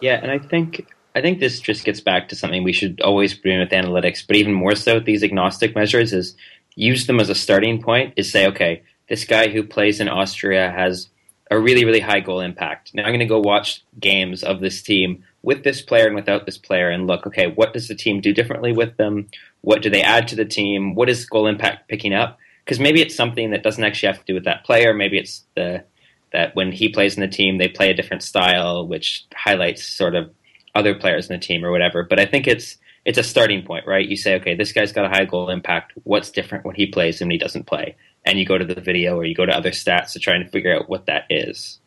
Yeah, 0.01 0.19
and 0.21 0.31
I 0.31 0.39
think 0.39 0.87
I 1.15 1.21
think 1.21 1.39
this 1.39 1.59
just 1.59 1.85
gets 1.85 1.99
back 1.99 2.29
to 2.29 2.35
something 2.35 2.63
we 2.63 2.73
should 2.73 3.01
always 3.01 3.33
bring 3.33 3.59
with 3.59 3.69
analytics, 3.69 4.25
but 4.25 4.35
even 4.35 4.53
more 4.53 4.75
so 4.75 4.95
with 4.95 5.05
these 5.05 5.23
agnostic 5.23 5.75
measures 5.75 6.13
is 6.13 6.35
use 6.75 7.05
them 7.05 7.19
as 7.19 7.29
a 7.29 7.35
starting 7.35 7.81
point. 7.81 8.13
Is 8.17 8.31
say, 8.31 8.47
okay, 8.47 8.83
this 9.09 9.25
guy 9.25 9.49
who 9.49 9.63
plays 9.63 9.99
in 9.99 10.09
Austria 10.09 10.71
has 10.71 11.09
a 11.51 11.59
really, 11.59 11.83
really 11.83 11.99
high 11.99 12.21
goal 12.21 12.39
impact. 12.39 12.91
Now 12.93 13.03
I'm 13.03 13.09
going 13.09 13.19
to 13.19 13.25
go 13.25 13.39
watch 13.39 13.83
games 13.99 14.41
of 14.41 14.61
this 14.61 14.81
team 14.81 15.23
with 15.43 15.63
this 15.63 15.81
player 15.81 16.07
and 16.07 16.15
without 16.15 16.45
this 16.45 16.57
player 16.57 16.89
and 16.89 17.07
look, 17.07 17.27
okay, 17.27 17.47
what 17.47 17.73
does 17.73 17.89
the 17.89 17.95
team 17.95 18.21
do 18.21 18.33
differently 18.33 18.71
with 18.71 18.95
them? 18.95 19.27
What 19.59 19.81
do 19.81 19.89
they 19.89 20.01
add 20.01 20.29
to 20.29 20.35
the 20.35 20.45
team? 20.45 20.95
What 20.95 21.09
is 21.09 21.25
goal 21.25 21.47
impact 21.47 21.89
picking 21.89 22.13
up? 22.13 22.39
Because 22.63 22.79
maybe 22.79 23.01
it's 23.01 23.15
something 23.15 23.51
that 23.51 23.63
doesn't 23.63 23.83
actually 23.83 24.07
have 24.07 24.19
to 24.19 24.25
do 24.25 24.33
with 24.33 24.45
that 24.45 24.63
player. 24.63 24.93
Maybe 24.93 25.17
it's 25.17 25.43
the 25.55 25.83
that 26.31 26.55
when 26.55 26.71
he 26.71 26.89
plays 26.89 27.15
in 27.15 27.21
the 27.21 27.27
team, 27.27 27.57
they 27.57 27.67
play 27.67 27.89
a 27.89 27.93
different 27.93 28.23
style, 28.23 28.87
which 28.87 29.25
highlights 29.33 29.87
sort 29.87 30.15
of 30.15 30.31
other 30.75 30.95
players 30.95 31.29
in 31.29 31.35
the 31.37 31.45
team 31.45 31.65
or 31.65 31.71
whatever. 31.71 32.03
But 32.03 32.19
I 32.19 32.25
think 32.25 32.47
it's 32.47 32.77
it's 33.03 33.17
a 33.17 33.23
starting 33.23 33.63
point, 33.63 33.87
right? 33.87 34.07
You 34.07 34.15
say, 34.15 34.35
okay, 34.35 34.55
this 34.55 34.71
guy's 34.71 34.91
got 34.91 35.05
a 35.05 35.09
high 35.09 35.25
goal 35.25 35.49
impact. 35.49 35.93
What's 36.03 36.29
different 36.29 36.65
when 36.65 36.75
he 36.75 36.85
plays 36.85 37.19
and 37.19 37.27
when 37.27 37.31
he 37.31 37.37
doesn't 37.39 37.65
play? 37.65 37.95
And 38.25 38.37
you 38.37 38.45
go 38.45 38.57
to 38.57 38.65
the 38.65 38.79
video 38.79 39.17
or 39.17 39.25
you 39.25 39.33
go 39.33 39.45
to 39.45 39.57
other 39.57 39.71
stats 39.71 40.13
to 40.13 40.19
try 40.19 40.35
and 40.35 40.49
figure 40.51 40.75
out 40.75 40.87
what 40.87 41.07
that 41.07 41.25
is. 41.29 41.79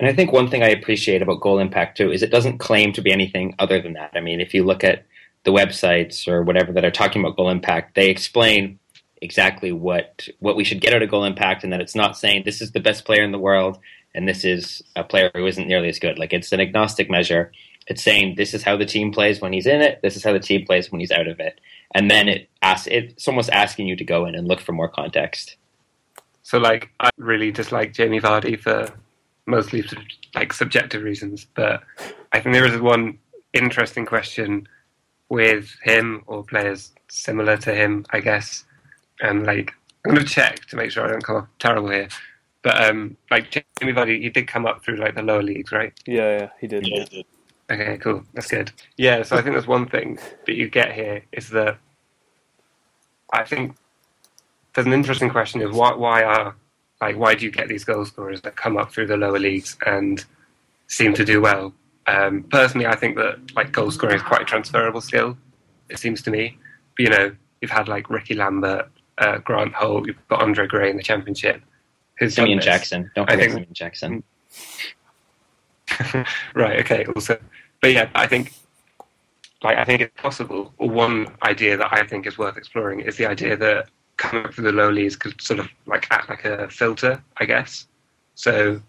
And 0.00 0.08
I 0.08 0.14
think 0.14 0.32
one 0.32 0.48
thing 0.48 0.62
I 0.62 0.68
appreciate 0.68 1.22
about 1.22 1.40
goal 1.40 1.58
impact 1.58 1.98
too 1.98 2.10
is 2.10 2.22
it 2.22 2.30
doesn't 2.30 2.58
claim 2.58 2.92
to 2.94 3.02
be 3.02 3.12
anything 3.12 3.54
other 3.58 3.80
than 3.80 3.94
that. 3.94 4.12
I 4.14 4.20
mean, 4.20 4.40
if 4.40 4.54
you 4.54 4.64
look 4.64 4.82
at 4.82 5.04
the 5.44 5.52
websites 5.52 6.26
or 6.26 6.42
whatever 6.42 6.72
that 6.72 6.84
are 6.84 6.90
talking 6.90 7.22
about 7.22 7.36
goal 7.36 7.50
impact, 7.50 7.94
they 7.94 8.08
explain 8.08 8.78
exactly 9.22 9.72
what 9.72 10.28
what 10.40 10.56
we 10.56 10.64
should 10.64 10.80
get 10.80 10.92
out 10.92 11.02
of 11.02 11.10
goal 11.10 11.24
impact 11.24 11.64
and 11.64 11.72
that 11.72 11.80
it's 11.80 11.94
not 11.94 12.16
saying 12.16 12.42
this 12.44 12.60
is 12.60 12.72
the 12.72 12.80
best 12.80 13.04
player 13.04 13.22
in 13.22 13.32
the 13.32 13.38
world 13.38 13.78
and 14.14 14.28
this 14.28 14.44
is 14.44 14.82
a 14.94 15.04
player 15.04 15.30
who 15.34 15.46
isn't 15.46 15.68
nearly 15.68 15.88
as 15.88 15.98
good. 15.98 16.18
Like 16.18 16.32
it's 16.32 16.52
an 16.52 16.60
agnostic 16.60 17.10
measure. 17.10 17.52
It's 17.86 18.02
saying 18.02 18.34
this 18.36 18.54
is 18.54 18.62
how 18.62 18.76
the 18.76 18.86
team 18.86 19.12
plays 19.12 19.40
when 19.40 19.52
he's 19.52 19.66
in 19.66 19.80
it, 19.80 20.00
this 20.02 20.16
is 20.16 20.24
how 20.24 20.32
the 20.32 20.40
team 20.40 20.66
plays 20.66 20.90
when 20.90 21.00
he's 21.00 21.12
out 21.12 21.28
of 21.28 21.38
it. 21.38 21.60
And 21.94 22.10
then 22.10 22.28
it 22.28 22.48
asks 22.62 22.88
it's 22.90 23.28
almost 23.28 23.50
asking 23.50 23.86
you 23.86 23.96
to 23.96 24.04
go 24.04 24.26
in 24.26 24.34
and 24.34 24.48
look 24.48 24.60
for 24.60 24.72
more 24.72 24.88
context. 24.88 25.56
So 26.42 26.58
like 26.58 26.90
I 27.00 27.10
really 27.16 27.52
dislike 27.52 27.92
Jamie 27.92 28.20
Vardy 28.20 28.58
for 28.58 28.92
mostly 29.46 29.84
like 30.34 30.52
subjective 30.52 31.02
reasons, 31.02 31.46
but 31.54 31.82
I 32.32 32.40
think 32.40 32.54
there 32.54 32.66
is 32.66 32.80
one 32.80 33.18
interesting 33.52 34.06
question 34.06 34.68
with 35.28 35.74
him 35.82 36.22
or 36.26 36.44
players 36.44 36.92
similar 37.08 37.56
to 37.58 37.74
him, 37.74 38.04
I 38.10 38.20
guess. 38.20 38.64
And 39.20 39.46
like 39.46 39.72
I'm 40.04 40.14
going 40.14 40.24
to 40.24 40.32
check 40.32 40.66
to 40.66 40.76
make 40.76 40.90
sure 40.90 41.04
I 41.04 41.10
don't 41.10 41.24
come 41.24 41.36
off 41.36 41.48
terrible 41.58 41.90
here. 41.90 42.08
But 42.62 42.84
um, 42.84 43.16
like 43.30 43.50
Jamie 43.50 43.92
Vardy, 43.92 44.20
he 44.20 44.28
did 44.28 44.48
come 44.48 44.66
up 44.66 44.84
through 44.84 44.96
like 44.96 45.14
the 45.14 45.22
lower 45.22 45.42
leagues, 45.42 45.72
right? 45.72 45.92
Yeah, 46.06 46.38
yeah, 46.38 46.48
he 46.60 46.66
did. 46.66 46.86
Yeah, 46.86 47.04
he 47.08 47.16
did. 47.16 47.26
Okay, 47.70 47.98
cool. 47.98 48.22
That's 48.34 48.50
good. 48.50 48.72
Yeah, 48.96 49.22
so 49.22 49.36
I 49.36 49.42
think 49.42 49.54
that's 49.54 49.66
one 49.66 49.86
thing 49.86 50.18
that 50.46 50.54
you 50.54 50.68
get 50.68 50.92
here 50.92 51.22
is 51.32 51.50
that 51.50 51.78
I 53.32 53.44
think 53.44 53.76
there's 54.74 54.86
an 54.86 54.92
interesting 54.92 55.30
question 55.30 55.62
of 55.62 55.74
why 55.74 55.94
why 55.94 56.22
are 56.22 56.54
like 57.00 57.16
why 57.16 57.34
do 57.34 57.44
you 57.44 57.50
get 57.50 57.68
these 57.68 57.84
goal 57.84 58.04
scorers 58.04 58.40
that 58.42 58.56
come 58.56 58.76
up 58.76 58.92
through 58.92 59.06
the 59.06 59.16
lower 59.16 59.38
leagues 59.38 59.76
and 59.86 60.24
seem 60.86 61.14
to 61.14 61.24
do 61.24 61.40
well? 61.40 61.72
Um, 62.06 62.44
personally, 62.44 62.86
I 62.86 62.94
think 62.94 63.16
that 63.16 63.38
like 63.56 63.72
goal 63.72 63.90
scoring 63.90 64.16
is 64.16 64.22
quite 64.22 64.42
a 64.42 64.44
transferable 64.44 65.00
skill. 65.00 65.36
It 65.88 65.98
seems 65.98 66.22
to 66.22 66.30
me. 66.30 66.56
But, 66.96 67.02
you 67.02 67.10
know, 67.10 67.36
you've 67.60 67.70
had 67.70 67.88
like 67.88 68.08
Ricky 68.10 68.34
Lambert, 68.34 68.88
uh, 69.18 69.38
Grant 69.38 69.72
Holt, 69.74 70.06
you've 70.06 70.28
got 70.28 70.42
Andre 70.42 70.66
Gray 70.66 70.90
in 70.90 70.96
the 70.96 71.02
championship. 71.02 71.62
Who's 72.18 72.34
Simeon. 72.34 72.60
Jackson. 72.60 73.10
Don't 73.14 73.28
I 73.28 73.34
forget 73.34 73.50
think- 73.50 73.52
Simeon 73.52 73.74
Jackson. 73.74 74.22
right. 76.54 76.80
Okay. 76.80 77.04
Also, 77.14 77.38
but 77.80 77.92
yeah, 77.92 78.08
I 78.14 78.26
think 78.26 78.52
like 79.62 79.78
I 79.78 79.84
think 79.84 80.00
it's 80.00 80.20
possible. 80.20 80.72
One 80.78 81.28
idea 81.42 81.76
that 81.76 81.92
I 81.92 82.04
think 82.06 82.26
is 82.26 82.38
worth 82.38 82.56
exploring 82.56 83.00
is 83.00 83.16
the 83.16 83.26
idea 83.26 83.56
that 83.56 83.88
coming 84.16 84.46
up 84.46 84.54
through 84.54 84.64
the 84.64 84.72
low 84.72 84.90
leagues 84.90 85.16
could 85.16 85.40
sort 85.40 85.60
of 85.60 85.68
like 85.86 86.06
act 86.10 86.28
like 86.28 86.44
a 86.44 86.68
filter, 86.68 87.22
I 87.36 87.44
guess. 87.44 87.86
So 88.34 88.80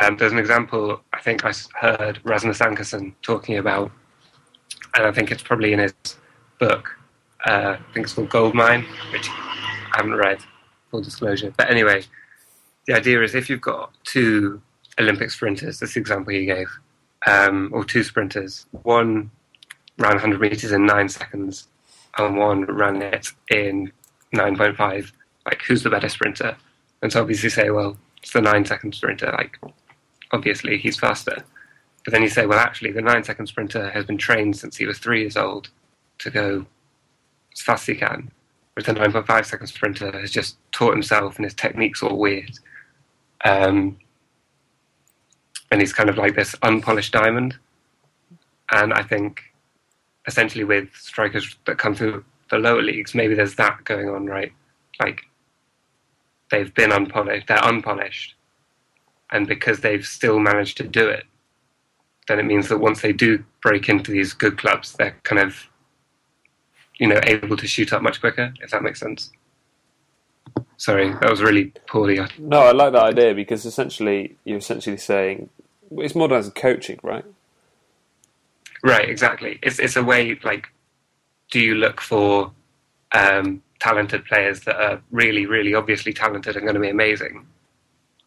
um, 0.00 0.16
there's 0.16 0.32
an 0.32 0.38
example 0.38 1.00
I 1.12 1.20
think 1.20 1.44
I 1.44 1.52
heard 1.74 2.20
Rasmus 2.24 2.58
Ankerson 2.60 3.12
talking 3.22 3.58
about, 3.58 3.90
and 4.94 5.06
I 5.06 5.12
think 5.12 5.30
it's 5.30 5.42
probably 5.42 5.72
in 5.72 5.78
his 5.80 5.94
book. 6.58 6.96
Uh, 7.46 7.76
I 7.78 7.92
think 7.94 8.04
it's 8.04 8.12
called 8.12 8.28
Goldmine, 8.28 8.84
which 9.12 9.28
I 9.92 9.98
haven't 9.98 10.16
read. 10.16 10.40
Full 10.90 11.02
disclosure, 11.02 11.52
but 11.56 11.70
anyway, 11.70 12.02
the 12.86 12.94
idea 12.94 13.22
is 13.22 13.34
if 13.34 13.48
you've 13.48 13.60
got 13.60 13.92
two 14.04 14.60
Olympic 14.98 15.30
sprinters, 15.30 15.78
this 15.78 15.96
example 15.96 16.32
you 16.32 16.46
gave, 16.46 16.68
um, 17.26 17.70
or 17.72 17.84
two 17.84 18.02
sprinters, 18.02 18.66
one 18.82 19.30
ran 19.98 20.14
100 20.14 20.40
meters 20.40 20.72
in 20.72 20.86
nine 20.86 21.08
seconds, 21.08 21.68
and 22.18 22.36
one 22.36 22.64
ran 22.64 23.00
it 23.02 23.28
in 23.50 23.92
9.5. 24.34 25.12
Like, 25.46 25.62
who's 25.62 25.82
the 25.82 25.90
better 25.90 26.08
sprinter? 26.08 26.56
And 27.02 27.12
so 27.12 27.20
obviously 27.20 27.50
say, 27.50 27.70
well, 27.70 27.96
it's 28.22 28.32
the 28.32 28.40
nine 28.40 28.64
second 28.64 28.94
sprinter. 28.94 29.32
Like, 29.32 29.58
obviously 30.32 30.78
he's 30.78 30.98
faster. 30.98 31.44
But 32.04 32.12
then 32.12 32.22
you 32.22 32.28
say, 32.28 32.46
well, 32.46 32.58
actually, 32.58 32.92
the 32.92 33.02
nine 33.02 33.24
second 33.24 33.46
sprinter 33.46 33.90
has 33.90 34.04
been 34.04 34.18
trained 34.18 34.56
since 34.56 34.76
he 34.76 34.86
was 34.86 34.98
three 34.98 35.20
years 35.20 35.36
old 35.36 35.70
to 36.18 36.30
go 36.30 36.66
as 37.52 37.62
fast 37.62 37.88
as 37.88 37.94
he 37.94 38.00
can. 38.00 38.30
Whereas 38.74 38.86
the 38.86 39.20
9.5 39.20 39.46
second 39.46 39.66
sprinter 39.66 40.12
has 40.18 40.30
just 40.30 40.56
taught 40.72 40.92
himself 40.92 41.36
and 41.36 41.44
his 41.44 41.54
technique's 41.54 42.02
all 42.02 42.18
weird. 42.18 42.58
Um, 43.44 43.98
and 45.70 45.80
he's 45.80 45.92
kind 45.92 46.08
of 46.08 46.16
like 46.16 46.34
this 46.34 46.54
unpolished 46.62 47.12
diamond. 47.12 47.56
And 48.72 48.92
I 48.92 49.02
think 49.02 49.42
essentially 50.26 50.64
with 50.64 50.94
strikers 50.94 51.56
that 51.66 51.78
come 51.78 51.94
through 51.94 52.24
the 52.50 52.58
lower 52.58 52.82
leagues, 52.82 53.14
maybe 53.14 53.34
there's 53.34 53.54
that 53.56 53.84
going 53.84 54.08
on, 54.08 54.26
right? 54.26 54.52
Like 55.00 55.22
they've 56.50 56.72
been 56.74 56.92
unpolished, 56.92 57.46
they're 57.48 57.64
unpolished, 57.64 58.34
and 59.32 59.46
because 59.46 59.80
they've 59.80 60.06
still 60.06 60.38
managed 60.38 60.76
to 60.78 60.88
do 60.88 61.08
it, 61.08 61.24
then 62.28 62.38
it 62.38 62.44
means 62.44 62.68
that 62.68 62.78
once 62.78 63.00
they 63.00 63.12
do 63.12 63.42
break 63.62 63.88
into 63.88 64.10
these 64.10 64.32
good 64.32 64.58
clubs, 64.58 64.92
they're 64.92 65.16
kind 65.22 65.40
of, 65.40 65.68
you 67.00 67.06
know, 67.06 67.18
able 67.24 67.56
to 67.56 67.66
shoot 67.66 67.92
up 67.92 68.02
much 68.02 68.20
quicker. 68.20 68.52
If 68.60 68.70
that 68.70 68.82
makes 68.82 69.00
sense. 69.00 69.32
Sorry, 70.76 71.10
that 71.10 71.30
was 71.30 71.42
really 71.42 71.72
poorly. 71.86 72.20
No, 72.38 72.60
I 72.60 72.72
like 72.72 72.92
that 72.92 73.02
idea 73.02 73.34
because 73.34 73.64
essentially 73.64 74.36
you're 74.44 74.58
essentially 74.58 74.98
saying 74.98 75.48
it's 75.92 76.14
more 76.14 76.32
as 76.32 76.50
coaching, 76.50 77.00
right? 77.02 77.24
Right, 78.84 79.08
exactly. 79.08 79.58
It's 79.62 79.78
it's 79.78 79.96
a 79.96 80.04
way 80.04 80.38
like, 80.44 80.68
do 81.50 81.58
you 81.58 81.74
look 81.74 82.00
for 82.00 82.52
um, 83.12 83.62
talented 83.80 84.24
players 84.26 84.60
that 84.60 84.76
are 84.76 85.02
really, 85.10 85.46
really 85.46 85.74
obviously 85.74 86.12
talented 86.12 86.56
and 86.56 86.64
going 86.64 86.74
to 86.74 86.80
be 86.80 86.90
amazing? 86.90 87.46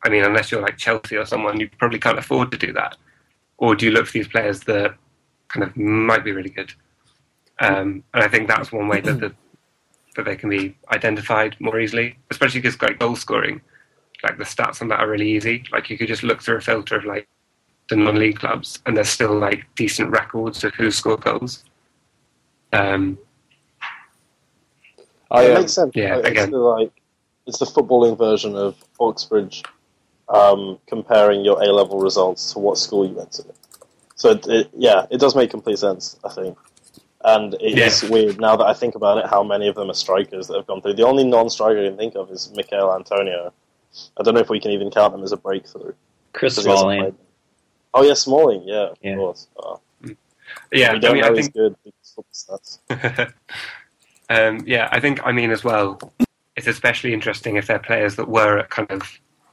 I 0.03 0.09
mean, 0.09 0.23
unless 0.23 0.51
you're 0.51 0.61
like 0.61 0.77
Chelsea 0.77 1.15
or 1.15 1.25
someone, 1.25 1.59
you 1.59 1.69
probably 1.77 1.99
can't 1.99 2.19
afford 2.19 2.51
to 2.51 2.57
do 2.57 2.73
that. 2.73 2.97
Or 3.57 3.75
do 3.75 3.85
you 3.85 3.91
look 3.91 4.07
for 4.07 4.13
these 4.13 4.27
players 4.27 4.61
that 4.61 4.95
kind 5.47 5.63
of 5.63 5.77
might 5.77 6.23
be 6.23 6.31
really 6.31 6.49
good? 6.49 6.73
Um, 7.59 8.03
and 8.13 8.23
I 8.23 8.27
think 8.27 8.47
that's 8.47 8.71
one 8.71 8.87
way 8.87 9.01
that 9.01 9.19
the, 9.19 9.33
that 10.15 10.25
they 10.25 10.35
can 10.35 10.49
be 10.49 10.75
identified 10.91 11.55
more 11.59 11.79
easily, 11.79 12.17
especially 12.31 12.61
because 12.61 12.81
like 12.81 12.99
goal 12.99 13.15
scoring, 13.15 13.61
like 14.23 14.37
the 14.37 14.43
stats 14.43 14.81
on 14.81 14.87
that 14.89 14.99
are 14.99 15.09
really 15.09 15.31
easy. 15.31 15.63
Like 15.71 15.89
you 15.89 15.97
could 15.97 16.07
just 16.07 16.23
look 16.23 16.41
through 16.41 16.57
a 16.57 16.61
filter 16.61 16.97
of 16.97 17.05
like 17.05 17.27
the 17.89 17.95
non-league 17.95 18.39
clubs, 18.39 18.79
and 18.85 18.95
there's 18.95 19.09
still 19.09 19.37
like 19.37 19.65
decent 19.75 20.09
records 20.09 20.63
of 20.63 20.73
who 20.75 20.91
scored 20.91 21.21
goals. 21.21 21.63
Um, 22.71 23.17
I, 25.31 25.45
it 25.45 25.55
um, 25.55 25.61
makes 25.61 25.73
sense. 25.73 25.91
yeah, 25.95 26.15
Like, 26.15 26.25
again. 26.25 26.43
It's 26.43 26.51
the, 26.51 26.57
like 26.57 26.91
it's 27.45 27.59
the 27.59 27.65
footballing 27.65 28.17
version 28.17 28.55
of 28.55 28.75
Oxbridge 28.99 29.63
um, 30.29 30.79
comparing 30.87 31.43
your 31.43 31.61
A 31.61 31.65
level 31.67 31.99
results 31.99 32.53
to 32.53 32.59
what 32.59 32.77
school 32.77 33.07
you 33.07 33.13
went 33.13 33.31
to. 33.33 33.45
So 34.15 34.29
it, 34.31 34.47
it, 34.47 34.69
yeah, 34.77 35.05
it 35.11 35.19
does 35.19 35.35
make 35.35 35.49
complete 35.51 35.79
sense. 35.79 36.17
I 36.23 36.29
think, 36.29 36.57
and 37.25 37.53
it 37.55 37.77
is 37.79 38.03
Yeah. 38.03 38.09
weird 38.09 38.39
now 38.39 38.55
that 38.55 38.65
I 38.65 38.73
think 38.73 38.95
about 38.95 39.17
it. 39.19 39.25
How 39.27 39.43
many 39.43 39.67
of 39.67 39.75
them 39.75 39.89
are 39.89 39.93
strikers 39.93 40.47
that 40.47 40.57
have 40.57 40.67
gone 40.67 40.81
through? 40.81 40.93
The 40.95 41.05
only 41.05 41.23
non-striker 41.23 41.81
I 41.81 41.87
can 41.87 41.97
think 41.97 42.15
of 42.15 42.29
is 42.31 42.51
Michael 42.55 42.93
Antonio. 42.95 43.53
I 44.17 44.23
don't 44.23 44.33
know 44.33 44.39
if 44.41 44.49
we 44.49 44.59
can 44.59 44.71
even 44.71 44.89
count 44.91 45.13
him 45.13 45.23
as 45.23 45.31
a 45.31 45.37
breakthrough. 45.37 45.93
Chris 46.33 46.55
'cause 46.55 46.63
Smalling. 46.63 47.15
Oh 47.93 48.01
yeah, 48.03 48.13
Smalling. 48.15 48.63
Yeah, 48.65 48.87
of 48.89 48.97
Yeah. 49.01 49.15
course. 49.15 49.47
Oh, 49.57 49.79
yeah, 50.71 50.93
we 50.93 50.99
don't 50.99 51.11
I 51.11 51.13
mean, 51.13 51.21
know 51.21 51.27
I 51.27 51.35
he's 51.35 51.45
think 51.45 51.53
good. 51.53 51.75
because 51.83 52.79
stats. 52.89 53.33
um, 54.29 54.63
yeah, 54.65 54.89
I 54.91 54.99
think 54.99 55.19
I 55.25 55.31
mean 55.31 55.51
as 55.51 55.63
well. 55.63 55.99
It's 56.55 56.67
especially 56.67 57.13
interesting 57.13 57.55
if 57.55 57.67
they're 57.67 57.79
players 57.79 58.15
that 58.17 58.27
were 58.27 58.59
at 58.59 58.69
kind 58.69 58.89
of 58.91 59.03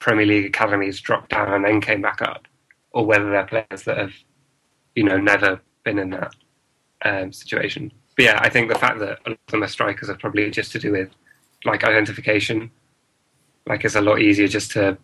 Premier 0.00 0.26
League 0.26 0.46
academies, 0.46 1.00
dropped 1.00 1.30
down, 1.30 1.52
and 1.52 1.64
then 1.64 1.80
came 1.80 2.00
back 2.02 2.22
up, 2.22 2.46
or 2.92 3.04
whether 3.04 3.30
they're 3.30 3.46
players 3.46 3.84
that 3.84 3.96
have, 3.98 4.12
you 4.94 5.04
know, 5.04 5.18
never 5.18 5.60
been 5.84 5.98
in 5.98 6.10
that 6.10 6.34
um, 7.04 7.32
situation. 7.32 7.92
But 8.16 8.24
yeah, 8.24 8.38
I 8.42 8.48
think 8.48 8.68
the 8.68 8.78
fact 8.78 8.98
that 9.00 9.20
a 9.26 9.30
lot 9.30 9.38
of 9.46 9.50
them 9.52 9.62
are 9.62 9.68
strikers 9.68 10.10
are 10.10 10.16
probably 10.16 10.50
just 10.50 10.72
to 10.72 10.78
do 10.78 10.92
with 10.92 11.10
like 11.64 11.84
identification. 11.84 12.70
Like 13.66 13.84
it's 13.84 13.94
a 13.94 14.00
lot 14.00 14.20
easier 14.20 14.48
just 14.48 14.70
to 14.72 14.98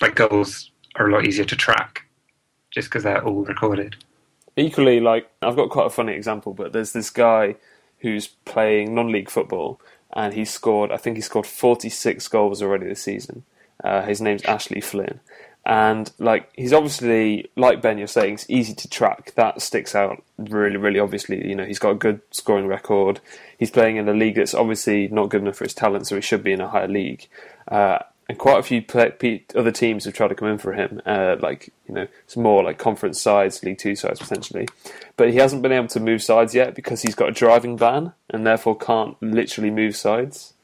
like 0.00 0.14
goals 0.14 0.70
are 0.96 1.08
a 1.08 1.12
lot 1.12 1.26
easier 1.26 1.44
to 1.44 1.56
track, 1.56 2.06
just 2.70 2.88
because 2.88 3.02
they're 3.02 3.24
all 3.24 3.44
recorded. 3.44 3.96
equally, 4.56 5.00
like 5.00 5.30
I've 5.42 5.56
got 5.56 5.70
quite 5.70 5.86
a 5.86 5.90
funny 5.90 6.14
example, 6.14 6.54
but 6.54 6.72
there's 6.72 6.92
this 6.92 7.10
guy 7.10 7.56
who's 7.98 8.28
playing 8.28 8.94
non-league 8.94 9.30
football, 9.30 9.80
and 10.14 10.34
he 10.34 10.44
scored. 10.44 10.90
I 10.90 10.96
think 10.96 11.16
he 11.16 11.22
scored 11.22 11.46
46 11.46 12.26
goals 12.28 12.62
already 12.62 12.86
this 12.86 13.02
season. 13.02 13.44
Uh, 13.82 14.02
his 14.02 14.20
name's 14.20 14.42
Ashley 14.44 14.80
Flynn, 14.80 15.20
and 15.66 16.10
like 16.18 16.50
he's 16.54 16.72
obviously 16.72 17.50
like 17.56 17.82
Ben, 17.82 17.98
you're 17.98 18.06
saying 18.06 18.34
it's 18.34 18.48
easy 18.48 18.74
to 18.74 18.88
track. 18.88 19.32
That 19.34 19.60
sticks 19.60 19.94
out 19.94 20.22
really, 20.38 20.76
really 20.76 20.98
obviously. 20.98 21.46
You 21.46 21.54
know, 21.54 21.64
he's 21.64 21.78
got 21.78 21.90
a 21.90 21.96
good 21.96 22.20
scoring 22.30 22.66
record. 22.66 23.20
He's 23.58 23.70
playing 23.70 23.96
in 23.96 24.08
a 24.08 24.14
league 24.14 24.36
that's 24.36 24.54
obviously 24.54 25.08
not 25.08 25.28
good 25.28 25.42
enough 25.42 25.56
for 25.56 25.64
his 25.64 25.74
talent, 25.74 26.06
so 26.06 26.16
he 26.16 26.22
should 26.22 26.42
be 26.42 26.52
in 26.52 26.60
a 26.60 26.68
higher 26.68 26.88
league. 26.88 27.28
Uh, 27.68 27.98
and 28.30 28.38
quite 28.38 28.60
a 28.60 28.62
few 28.62 28.80
play, 28.80 29.42
other 29.56 29.72
teams 29.72 30.04
have 30.04 30.14
tried 30.14 30.28
to 30.28 30.36
come 30.36 30.46
in 30.46 30.58
for 30.58 30.72
him, 30.72 31.02
uh, 31.04 31.34
like 31.40 31.70
you 31.88 31.94
know, 31.94 32.06
some 32.28 32.44
more 32.44 32.62
like 32.62 32.78
conference 32.78 33.20
sides, 33.20 33.62
League 33.64 33.78
Two 33.78 33.96
sides 33.96 34.20
potentially. 34.20 34.68
But 35.16 35.30
he 35.30 35.36
hasn't 35.36 35.62
been 35.62 35.72
able 35.72 35.88
to 35.88 36.00
move 36.00 36.22
sides 36.22 36.54
yet 36.54 36.74
because 36.74 37.02
he's 37.02 37.16
got 37.16 37.28
a 37.28 37.32
driving 37.32 37.76
ban 37.76 38.12
and 38.30 38.46
therefore 38.46 38.76
can't 38.76 39.20
literally 39.20 39.70
move 39.70 39.96
sides. 39.96 40.54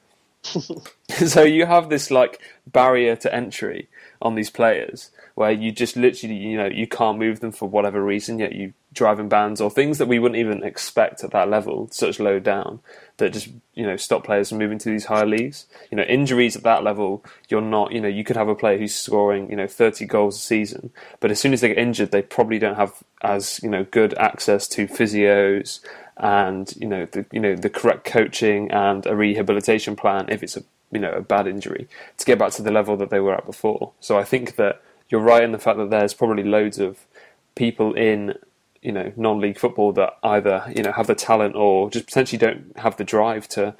so 1.26 1.42
you 1.42 1.66
have 1.66 1.88
this 1.88 2.10
like 2.10 2.40
barrier 2.66 3.16
to 3.16 3.34
entry 3.34 3.88
on 4.22 4.34
these 4.34 4.50
players 4.50 5.10
where 5.34 5.50
you 5.50 5.70
just 5.70 5.96
literally 5.96 6.34
you 6.34 6.56
know 6.56 6.66
you 6.66 6.86
can't 6.86 7.18
move 7.18 7.40
them 7.40 7.52
for 7.52 7.68
whatever 7.68 8.02
reason 8.02 8.38
yet 8.38 8.54
you 8.54 8.72
driving 8.96 9.28
bans 9.28 9.60
or 9.60 9.70
things 9.70 9.98
that 9.98 10.08
we 10.08 10.18
wouldn't 10.18 10.40
even 10.40 10.62
expect 10.64 11.22
at 11.22 11.30
that 11.30 11.50
level 11.50 11.86
such 11.92 12.18
low 12.18 12.38
down 12.40 12.80
that 13.18 13.32
just 13.32 13.48
you 13.74 13.86
know 13.86 13.96
stop 13.96 14.24
players 14.24 14.48
from 14.48 14.58
moving 14.58 14.78
to 14.78 14.90
these 14.90 15.04
higher 15.04 15.26
leagues. 15.26 15.66
You 15.90 15.98
know 15.98 16.04
injuries 16.04 16.56
at 16.56 16.62
that 16.62 16.82
level 16.82 17.22
you're 17.50 17.60
not 17.60 17.92
you 17.92 18.00
know 18.00 18.08
you 18.08 18.24
could 18.24 18.36
have 18.36 18.48
a 18.48 18.54
player 18.54 18.78
who's 18.78 18.94
scoring 18.94 19.50
you 19.50 19.56
know 19.56 19.66
30 19.66 20.06
goals 20.06 20.36
a 20.36 20.40
season 20.40 20.90
but 21.20 21.30
as 21.30 21.38
soon 21.38 21.52
as 21.52 21.60
they 21.60 21.68
get 21.68 21.78
injured 21.78 22.10
they 22.10 22.22
probably 22.22 22.58
don't 22.58 22.76
have 22.76 23.04
as 23.22 23.60
you 23.62 23.68
know 23.68 23.84
good 23.84 24.14
access 24.14 24.66
to 24.68 24.86
physios 24.88 25.80
and 26.16 26.74
you 26.76 26.86
know 26.86 27.06
the 27.06 27.26
you 27.30 27.40
know 27.40 27.54
the 27.54 27.70
correct 27.70 28.04
coaching 28.04 28.70
and 28.70 29.06
a 29.06 29.14
rehabilitation 29.14 29.96
plan 29.96 30.26
if 30.28 30.42
it's 30.42 30.56
a 30.56 30.62
you 30.90 30.98
know 30.98 31.12
a 31.12 31.20
bad 31.20 31.46
injury 31.46 31.88
to 32.16 32.24
get 32.24 32.38
back 32.38 32.52
to 32.52 32.62
the 32.62 32.70
level 32.70 32.96
that 32.96 33.10
they 33.10 33.20
were 33.20 33.34
at 33.34 33.46
before. 33.46 33.92
So 34.00 34.18
I 34.18 34.24
think 34.24 34.56
that 34.56 34.82
you're 35.08 35.20
right 35.20 35.42
in 35.42 35.52
the 35.52 35.58
fact 35.58 35.78
that 35.78 35.90
there's 35.90 36.14
probably 36.14 36.42
loads 36.42 36.78
of 36.78 37.06
people 37.54 37.94
in 37.94 38.34
you 38.82 38.92
know 38.92 39.12
non-league 39.16 39.58
football 39.58 39.92
that 39.92 40.16
either 40.22 40.72
you 40.74 40.82
know 40.82 40.92
have 40.92 41.06
the 41.06 41.14
talent 41.14 41.54
or 41.54 41.90
just 41.90 42.06
potentially 42.06 42.38
don't 42.38 42.78
have 42.78 42.96
the 42.96 43.04
drive 43.04 43.48
to 43.50 43.74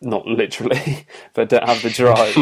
not 0.00 0.26
literally, 0.26 1.06
but 1.34 1.48
don't 1.48 1.64
have 1.64 1.82
the 1.82 1.90
drive 1.90 2.34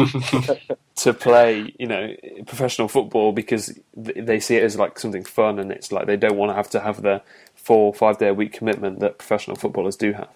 to 0.95 1.13
play, 1.13 1.73
you 1.79 1.87
know, 1.87 2.13
professional 2.45 2.87
football 2.87 3.31
because 3.31 3.77
they 3.95 4.39
see 4.39 4.55
it 4.55 4.63
as 4.63 4.77
like 4.77 4.99
something 4.99 5.23
fun, 5.23 5.59
and 5.59 5.71
it's 5.71 5.91
like 5.91 6.05
they 6.07 6.17
don't 6.17 6.37
want 6.37 6.51
to 6.51 6.55
have 6.55 6.69
to 6.71 6.79
have 6.79 7.01
the 7.01 7.21
four 7.65 7.93
five 7.93 8.17
day 8.19 8.27
a 8.27 8.33
week 8.33 8.53
commitment 8.53 8.99
that 8.99 9.17
professional 9.17 9.55
footballers 9.55 9.95
do 9.95 10.13
have. 10.13 10.29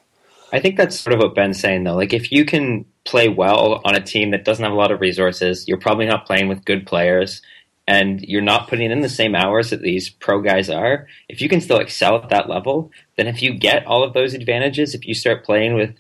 I 0.52 0.60
think 0.60 0.78
that's 0.78 1.00
sort 1.00 1.14
of 1.14 1.20
what 1.20 1.36
Ben's 1.36 1.60
saying 1.60 1.84
though. 1.84 1.96
Like 1.96 2.12
if 2.12 2.32
you 2.32 2.44
can 2.44 2.86
play 3.06 3.30
well 3.30 3.82
on 3.86 3.96
a 3.96 4.02
team 4.02 4.32
that 4.32 4.46
doesn't 4.46 4.64
have 4.64 4.74
a 4.74 4.78
lot 4.78 4.92
of 4.92 5.00
resources, 5.00 5.68
you're 5.68 5.78
probably 5.78 6.08
not 6.08 6.26
playing 6.26 6.48
with 6.48 6.66
good 6.66 6.88
players 6.88 7.42
and 7.88 8.22
you're 8.22 8.42
not 8.42 8.68
putting 8.68 8.92
in 8.92 9.02
the 9.02 9.10
same 9.10 9.36
hours 9.36 9.70
that 9.70 9.82
these 9.82 10.10
pro 10.10 10.42
guys 10.42 10.70
are. 10.70 11.08
If 11.28 11.40
you 11.40 11.50
can 11.50 11.62
still 11.62 11.80
excel 11.80 12.16
at 12.16 12.30
that 12.30 12.50
level, 12.50 12.92
then 13.16 13.28
if 13.28 13.42
you 13.42 13.54
get 13.54 13.86
all 13.86 14.04
of 14.04 14.14
those 14.14 14.34
advantages, 14.34 14.96
if 14.96 15.06
you 15.06 15.14
start 15.14 15.46
playing 15.46 15.76
with 15.76 15.96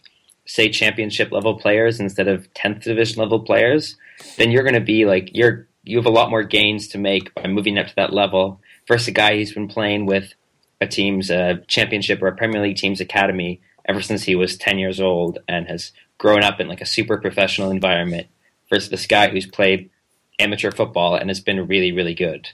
say 0.45 0.69
championship 0.69 1.31
level 1.31 1.59
players 1.59 1.99
instead 1.99 2.27
of 2.27 2.51
10th 2.55 2.83
division 2.83 3.19
level 3.19 3.39
players, 3.39 3.97
then 4.37 4.49
you're 4.49 4.63
going 4.63 4.73
to 4.73 4.81
be 4.81 5.05
like 5.05 5.29
you're 5.33 5.67
you 5.83 5.97
have 5.97 6.07
a 6.07 6.11
lot 6.11 6.29
more 6.29 6.43
gains 6.43 6.87
to 6.89 6.97
make 6.97 7.33
by 7.35 7.47
moving 7.47 7.77
up 7.77 7.87
to 7.87 7.95
that 7.95 8.13
level 8.13 8.59
versus 8.87 9.07
a 9.07 9.11
guy 9.11 9.35
who's 9.35 9.53
been 9.53 9.67
playing 9.67 10.05
with 10.05 10.33
a 10.81 10.87
team's 10.87 11.31
championship 11.67 12.21
or 12.21 12.27
a 12.27 12.35
Premier 12.35 12.61
League 12.61 12.77
team's 12.77 13.01
academy 13.01 13.61
ever 13.85 14.01
since 14.01 14.23
he 14.23 14.35
was 14.35 14.57
10 14.57 14.77
years 14.77 14.99
old 14.99 15.39
and 15.47 15.67
has 15.67 15.91
grown 16.17 16.43
up 16.43 16.59
in 16.59 16.67
like 16.67 16.81
a 16.81 16.85
super 16.85 17.17
professional 17.17 17.71
environment 17.71 18.27
versus 18.69 18.89
this 18.89 19.07
guy 19.07 19.29
who's 19.29 19.47
played 19.47 19.89
amateur 20.37 20.71
football 20.71 21.15
and 21.15 21.29
has 21.29 21.39
been 21.39 21.67
really, 21.67 21.91
really 21.91 22.13
good. 22.13 22.49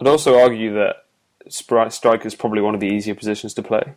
I'd 0.00 0.08
also 0.08 0.38
argue 0.38 0.74
that 0.74 1.04
striker 1.48 2.26
is 2.26 2.34
probably 2.34 2.60
one 2.60 2.74
of 2.74 2.80
the 2.80 2.88
easier 2.88 3.14
positions 3.14 3.54
to 3.54 3.62
play 3.62 3.94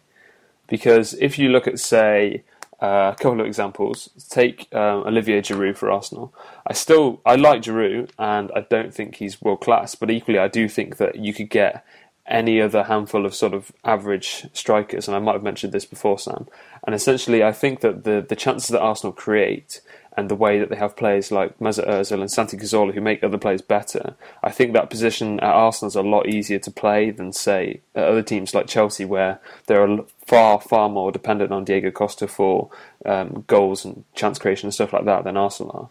because 0.68 1.14
if 1.16 1.40
you 1.40 1.50
look 1.50 1.68
at, 1.68 1.80
say, 1.80 2.44
uh, 2.84 3.14
a 3.14 3.16
couple 3.16 3.40
of 3.40 3.48
examples. 3.48 4.10
Take 4.30 4.68
um, 4.76 5.08
Olivier 5.08 5.42
Giroud 5.42 5.78
for 5.78 5.90
Arsenal. 5.90 6.34
I 6.68 6.74
still 6.74 7.22
I 7.26 7.36
like 7.36 7.62
Giroud, 7.62 8.12
and 8.20 8.52
I 8.54 8.62
don't 8.70 8.94
think 8.94 9.16
he's 9.16 9.42
world 9.42 9.62
class. 9.62 9.96
But 9.96 10.12
equally, 10.12 10.38
I 10.38 10.50
do 10.50 10.68
think 10.68 10.98
that 10.98 11.16
you 11.16 11.34
could 11.34 11.50
get 11.50 11.86
any 12.26 12.62
other 12.62 12.84
handful 12.84 13.26
of 13.26 13.36
sort 13.36 13.54
of 13.54 13.72
average 13.84 14.48
strikers, 14.54 15.08
and 15.08 15.16
I 15.16 15.20
might 15.20 15.34
have 15.34 15.44
mentioned 15.44 15.74
this 15.74 15.86
before, 15.86 16.18
Sam. 16.18 16.48
And 16.86 16.96
essentially, 16.96 17.44
I 17.44 17.52
think 17.52 17.82
that 17.82 18.04
the 18.04 18.26
the 18.28 18.36
chances 18.36 18.70
that 18.70 18.82
Arsenal 18.82 19.14
create 19.14 19.82
and 20.16 20.30
the 20.30 20.36
way 20.36 20.60
that 20.60 20.70
they 20.70 20.76
have 20.76 20.96
players 20.96 21.32
like 21.32 21.58
Mesut 21.60 21.88
Ozil 21.88 22.22
and 22.22 22.32
Santi 22.32 22.56
Cazorla 22.56 22.94
who 22.94 23.02
make 23.02 23.24
other 23.24 23.38
players 23.38 23.62
better, 23.62 24.16
I 24.44 24.52
think 24.52 24.74
that 24.74 24.90
position 24.90 25.40
at 25.40 25.54
Arsenal 25.54 25.88
is 25.88 25.96
a 25.96 26.02
lot 26.02 26.30
easier 26.30 26.60
to 26.60 26.72
play 26.72 27.10
than 27.10 27.34
say 27.34 27.82
at 27.96 28.08
other 28.08 28.22
teams 28.22 28.54
like 28.54 28.68
Chelsea, 28.68 29.06
where 29.06 29.40
they're 29.66 29.98
far 30.26 30.62
far 30.62 30.88
more 30.90 31.12
dependent 31.12 31.52
on 31.52 31.66
Diego 31.66 31.92
Costa 31.92 32.28
for 32.28 32.70
um, 33.06 33.44
goals 33.48 33.84
and 33.84 34.06
chance 34.16 34.40
creation 34.40 34.68
and 34.68 34.74
stuff 34.74 34.94
like 34.94 35.06
that 35.06 35.24
than 35.24 35.36
Arsenal 35.36 35.72
are. 35.76 35.90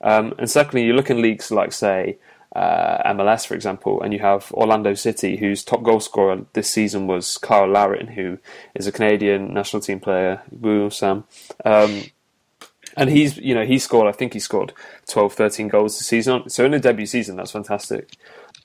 Um, 0.00 0.34
and 0.38 0.50
secondly, 0.50 0.86
you 0.86 0.92
look 0.92 1.10
in 1.10 1.20
leagues 1.20 1.50
like 1.50 1.72
say 1.72 2.18
uh, 2.56 3.12
MLS, 3.12 3.46
for 3.46 3.54
example, 3.54 4.00
and 4.00 4.14
you 4.14 4.20
have 4.20 4.50
Orlando 4.52 4.94
City, 4.94 5.36
whose 5.36 5.62
top 5.62 5.82
goal 5.82 6.00
scorer 6.00 6.46
this 6.54 6.70
season 6.70 7.06
was 7.06 7.26
Cyle 7.26 7.68
Larin, 7.68 8.06
who 8.06 8.38
is 8.74 8.86
a 8.86 8.92
Canadian 8.92 9.52
national 9.52 9.82
team 9.82 10.00
player. 10.00 10.42
Woo, 10.50 10.88
Sam. 10.88 11.24
Um, 11.66 12.04
and 12.96 13.10
he's, 13.10 13.36
you 13.36 13.54
know, 13.54 13.66
he 13.66 13.78
scored, 13.78 14.08
I 14.08 14.12
think 14.12 14.32
he 14.32 14.38
scored 14.38 14.72
12, 15.06 15.34
13 15.34 15.68
goals 15.68 15.98
this 15.98 16.06
season. 16.06 16.48
So 16.48 16.64
in 16.64 16.72
a 16.72 16.80
debut 16.80 17.04
season, 17.04 17.36
that's 17.36 17.50
fantastic. 17.50 18.16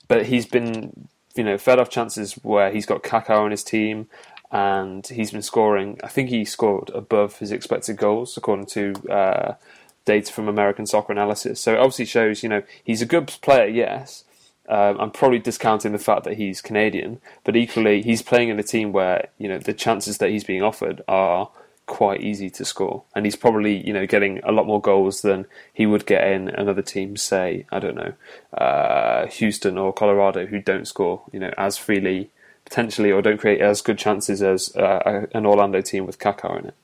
But 0.07 0.27
he's 0.27 0.45
been, 0.45 1.09
you 1.35 1.43
know, 1.43 1.57
fed 1.57 1.77
off 1.77 1.89
chances 1.89 2.35
where 2.35 2.71
he's 2.71 2.85
got 2.85 3.03
Kaká 3.03 3.37
on 3.37 3.51
his 3.51 3.63
team 3.63 4.07
and 4.51 5.05
he's 5.05 5.31
been 5.31 5.41
scoring, 5.41 5.99
I 6.01 6.07
think 6.07 6.29
he 6.29 6.45
scored 6.45 6.91
above 6.91 7.39
his 7.39 7.51
expected 7.51 7.97
goals, 7.97 8.37
according 8.37 8.67
to 8.67 8.93
uh, 9.11 9.55
data 10.05 10.31
from 10.31 10.47
American 10.47 10.85
Soccer 10.85 11.11
Analysis. 11.11 11.59
So 11.59 11.73
it 11.73 11.79
obviously 11.79 12.05
shows, 12.05 12.43
you 12.43 12.49
know, 12.49 12.63
he's 12.83 13.01
a 13.01 13.05
good 13.05 13.27
player, 13.27 13.67
yes. 13.67 14.23
Um, 14.69 14.99
I'm 14.99 15.11
probably 15.11 15.39
discounting 15.39 15.91
the 15.91 15.99
fact 15.99 16.23
that 16.23 16.37
he's 16.37 16.61
Canadian, 16.61 17.19
but 17.43 17.55
equally, 17.55 18.01
he's 18.01 18.21
playing 18.21 18.49
in 18.49 18.59
a 18.59 18.63
team 18.63 18.93
where 18.93 19.27
you 19.37 19.49
know 19.49 19.57
the 19.57 19.73
chances 19.73 20.19
that 20.19 20.29
he's 20.29 20.45
being 20.45 20.61
offered 20.61 21.01
are 21.09 21.49
quite 21.87 22.21
easy 22.21 22.49
to 22.51 22.63
score, 22.63 23.03
and 23.13 23.25
he's 23.25 23.35
probably 23.35 23.85
you 23.85 23.91
know 23.91 24.05
getting 24.05 24.39
a 24.43 24.51
lot 24.51 24.67
more 24.67 24.79
goals 24.79 25.23
than 25.23 25.45
he 25.73 25.85
would 25.85 26.05
get 26.05 26.25
in 26.25 26.47
another 26.47 26.81
team, 26.81 27.17
say 27.17 27.65
I 27.69 27.79
don't 27.79 27.95
know, 27.95 28.13
uh, 28.57 29.27
Houston 29.27 29.77
or 29.77 29.91
Colorado, 29.91 30.45
who 30.45 30.61
don't 30.61 30.87
score 30.87 31.23
you 31.33 31.39
know 31.39 31.53
as 31.57 31.77
freely 31.77 32.29
potentially 32.63 33.11
or 33.11 33.21
don't 33.21 33.39
create 33.39 33.59
as 33.59 33.81
good 33.81 33.97
chances 33.97 34.41
as 34.41 34.73
uh, 34.77 35.25
an 35.33 35.45
Orlando 35.45 35.81
team 35.81 36.05
with 36.05 36.19
Kaká 36.19 36.59
in 36.59 36.67
it. 36.67 36.75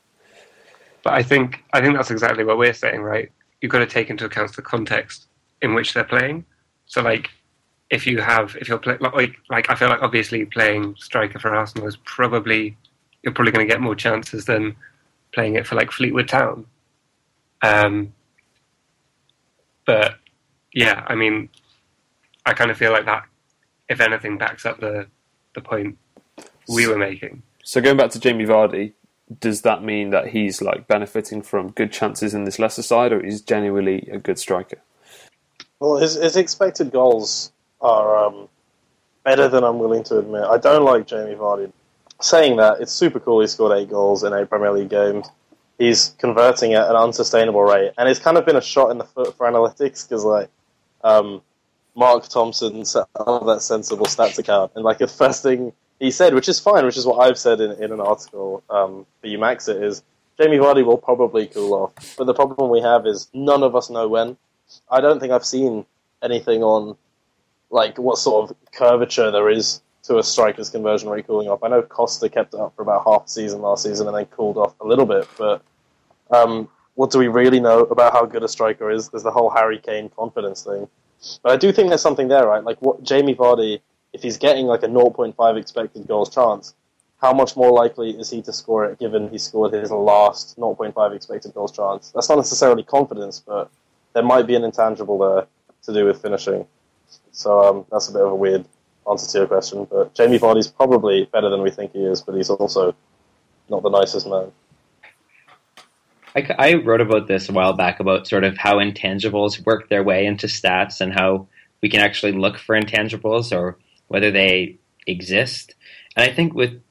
But 1.08 1.14
I 1.14 1.24
think 1.24 1.64
I 1.72 1.80
think 1.80 1.96
that's 1.96 2.12
exactly 2.12 2.44
what 2.44 2.58
we're 2.58 2.74
saying, 2.74 3.00
right? 3.00 3.32
You've 3.62 3.72
got 3.72 3.80
to 3.80 3.86
take 3.86 4.10
into 4.10 4.26
account 4.26 4.54
the 4.54 4.62
context 4.62 5.28
in 5.62 5.74
which 5.74 5.94
they're 5.94 6.04
playing. 6.04 6.44
So, 6.86 7.02
like, 7.02 7.30
if 7.90 8.06
you 8.06 8.20
have, 8.20 8.58
if 8.60 8.68
you're 8.68 8.78
playing, 8.78 9.00
like, 9.00 9.38
like, 9.50 9.70
I 9.70 9.76
feel 9.76 9.88
like 9.88 10.02
obviously 10.02 10.44
playing 10.44 10.98
striker 10.98 11.40
for 11.40 11.56
Arsenal 11.56 11.88
is 11.88 11.96
probably 12.04 12.76
you're 13.24 13.32
probably 13.32 13.54
going 13.54 13.66
to 13.66 13.74
get 13.74 13.80
more 13.80 13.96
chances 13.96 14.44
than 14.44 14.76
playing 15.34 15.56
it 15.56 15.66
for 15.66 15.76
like 15.76 15.94
Fleetwood 15.94 16.28
Town. 16.28 16.66
Um, 17.62 18.12
but 19.86 20.16
yeah, 20.74 21.06
I 21.08 21.16
mean, 21.16 21.48
I 22.46 22.52
kind 22.52 22.70
of 22.70 22.76
feel 22.76 22.92
like 22.92 23.06
that, 23.06 23.24
if 23.88 24.02
anything, 24.02 24.38
backs 24.38 24.66
up 24.66 24.82
the 24.82 25.08
the 25.56 25.62
point 25.62 25.98
we 26.68 26.86
were 26.86 26.98
making. 26.98 27.44
So 27.64 27.80
going 27.80 27.96
back 27.96 28.12
to 28.12 28.20
Jamie 28.20 28.46
Vardy, 28.46 28.92
does 29.40 29.62
that 29.64 29.84
mean 29.84 30.10
that 30.12 30.30
he's 30.30 30.62
like 30.62 30.88
benefiting 30.88 31.42
from 31.42 31.72
good 31.72 31.92
chances 31.92 32.34
in 32.34 32.46
this 32.46 32.60
lesser 32.60 32.82
side, 32.82 33.12
or 33.12 33.20
is 33.20 33.42
genuinely 33.42 34.08
a 34.12 34.18
good 34.18 34.40
striker? 34.40 34.78
Well, 35.80 35.98
his, 35.98 36.16
his 36.16 36.36
expected 36.36 36.92
goals 36.92 37.52
are 37.82 38.26
um, 38.26 38.50
better 39.24 39.48
than 39.48 39.64
I'm 39.64 39.80
willing 39.80 40.04
to 40.06 40.20
admit. 40.20 40.44
I 40.44 40.58
don't 40.58 40.84
like 40.84 41.08
Jamie 41.08 41.36
Vardy. 41.36 41.72
Saying 42.20 42.58
that, 42.58 42.82
it's 42.82 42.92
super 42.92 43.20
cool 43.20 43.42
he 43.42 43.48
scored 43.48 43.78
eight 43.78 43.90
goals 43.90 44.24
in 44.24 44.34
eight 44.34 44.50
Premier 44.50 44.72
League 44.72 44.90
games. 44.90 45.28
He's 45.78 46.16
converting 46.18 46.74
at 46.74 46.90
an 46.90 46.96
unsustainable 46.96 47.62
rate, 47.62 47.92
and 47.98 48.10
it's 48.10 48.20
kind 48.20 48.38
of 48.38 48.46
been 48.46 48.56
a 48.56 48.62
shot 48.62 48.90
in 48.90 48.98
the 48.98 49.04
foot 49.04 49.38
for 49.38 49.46
analytics 49.46 50.08
because, 50.08 50.26
like, 50.26 50.50
um, 51.04 51.42
Mark 51.94 52.28
Thompson 52.28 52.84
set 52.86 53.06
up 53.20 53.46
that 53.46 53.62
sensible 53.62 54.08
stats 54.08 54.40
account, 54.40 54.72
and 54.76 54.84
like 54.84 54.98
the 54.98 55.08
first 55.08 55.44
thing 55.44 55.74
he 56.00 56.12
said, 56.12 56.34
which 56.34 56.48
is 56.50 56.60
fine, 56.60 56.86
which 56.86 56.98
is 56.98 57.06
what 57.06 57.18
I've 57.18 57.38
said 57.38 57.60
in, 57.60 57.72
in 57.84 57.92
an 57.92 58.00
article 58.00 58.64
um, 58.70 59.06
for 59.22 59.28
you, 59.28 59.38
Max, 59.38 59.68
it 59.68 59.82
is 59.82 60.04
Jamie 60.40 60.58
Vardy 60.58 60.86
will 60.86 60.98
probably 60.98 61.48
cool 61.48 61.74
off. 61.74 62.16
But 62.18 62.26
the 62.26 62.34
problem 62.34 62.70
we 62.70 62.82
have 62.82 63.08
is 63.08 63.28
none 63.34 63.64
of 63.64 63.76
us 63.76 63.90
know 63.90 64.08
when. 64.08 64.38
I 64.90 65.02
don't 65.02 65.20
think 65.20 65.32
I've 65.32 65.46
seen 65.46 65.86
anything 66.22 66.64
on 66.64 66.96
like 67.70 67.98
what 67.98 68.18
sort 68.18 68.50
of 68.50 68.58
curvature 68.72 69.32
there 69.32 69.50
is 69.50 69.82
to 70.04 70.20
a 70.20 70.24
striker's 70.24 70.70
conversion 70.70 71.10
rate 71.10 71.28
cooling 71.28 71.50
off. 71.50 71.64
I 71.64 71.70
know 71.70 71.82
Costa 71.82 72.30
kept 72.30 72.54
it 72.54 72.60
up 72.60 72.76
for 72.76 72.82
about 72.82 73.04
half 73.06 73.26
the 73.26 73.32
season 73.32 73.62
last 73.62 73.84
season 73.84 74.08
and 74.08 74.16
then 74.16 74.26
cooled 74.28 74.58
off 74.58 74.74
a 74.80 74.88
little 74.88 75.06
bit, 75.06 75.28
but 75.38 75.62
um, 76.32 76.70
what 76.96 77.12
do 77.12 77.20
we 77.20 77.28
really 77.28 77.60
know 77.60 77.82
about 77.82 78.14
how 78.14 78.26
good 78.26 78.44
a 78.44 78.48
striker 78.48 78.90
is? 78.90 79.10
There's 79.10 79.24
the 79.24 79.32
whole 79.32 79.50
Harry 79.50 79.80
Kane 79.80 80.10
confidence 80.10 80.64
thing. 80.64 80.88
But 81.42 81.52
I 81.52 81.58
do 81.58 81.72
think 81.72 81.90
there's 81.90 82.02
something 82.02 82.28
there, 82.28 82.48
right? 82.48 82.64
Like 82.64 82.82
what 82.82 83.04
Jamie 83.04 83.36
Vardy 83.36 83.82
if 84.14 84.22
he's 84.24 84.38
getting 84.38 84.66
like 84.66 84.84
a 84.84 84.88
0.5 84.88 85.58
expected 85.58 86.08
goals 86.08 86.34
chance, 86.34 86.74
how 87.22 87.34
much 87.34 87.56
more 87.56 87.72
likely 87.72 88.12
is 88.12 88.30
he 88.30 88.42
to 88.44 88.54
score 88.54 88.86
it 88.86 89.00
given 89.00 89.30
he 89.30 89.38
scored 89.38 89.74
his 89.74 89.92
last 89.92 90.58
0.5 90.58 91.16
expected 91.16 91.54
goals 91.54 91.72
chance? 91.72 92.12
That's 92.14 92.30
not 92.30 92.38
necessarily 92.38 92.84
confidence, 92.84 93.44
but 93.46 93.72
there 94.14 94.24
might 94.24 94.48
be 94.48 94.56
an 94.56 94.64
intangible 94.64 95.18
there 95.18 95.48
to 95.84 95.94
do 95.94 96.06
with 96.06 96.22
finishing. 96.22 96.66
So 97.32 97.62
um, 97.64 97.86
that's 97.92 98.10
a 98.10 98.14
bit 98.14 98.22
of 98.22 98.32
a 98.32 98.36
weird 98.36 98.66
answer 99.10 99.32
to 99.32 99.38
your 99.40 99.48
question. 99.48 99.88
But 99.90 100.14
Jamie 100.14 100.40
Vardy's 100.40 100.68
probably 100.68 101.26
better 101.26 101.50
than 101.50 101.62
we 101.62 101.72
think 101.72 101.94
he 101.94 102.04
is, 102.04 102.22
but 102.22 102.36
he's 102.36 102.50
also 102.50 102.96
not 103.70 103.84
the 103.84 103.90
nicest 103.90 104.28
man. 104.28 104.52
I, 106.36 106.56
I 106.58 106.74
wrote 106.76 107.02
about 107.02 107.28
this 107.28 107.50
a 107.50 107.54
while 107.54 107.74
back 107.74 108.00
about 108.00 108.28
sort 108.28 108.44
of 108.44 108.58
how 108.58 108.76
intangibles 108.76 109.66
work 109.66 109.90
their 109.90 110.04
way 110.04 110.26
into 110.26 110.48
stats 110.48 111.02
and 111.02 111.14
how 111.14 111.48
we 111.82 111.90
can 111.90 112.02
actually 112.02 112.34
look 112.34 112.58
for 112.58 112.80
intangibles 112.80 113.56
or 113.56 113.78
whether 114.08 114.32
they 114.32 114.78
exist. 115.06 115.76
And 116.16 116.30
I 116.30 116.34
think 116.34 116.54
with 116.54 116.82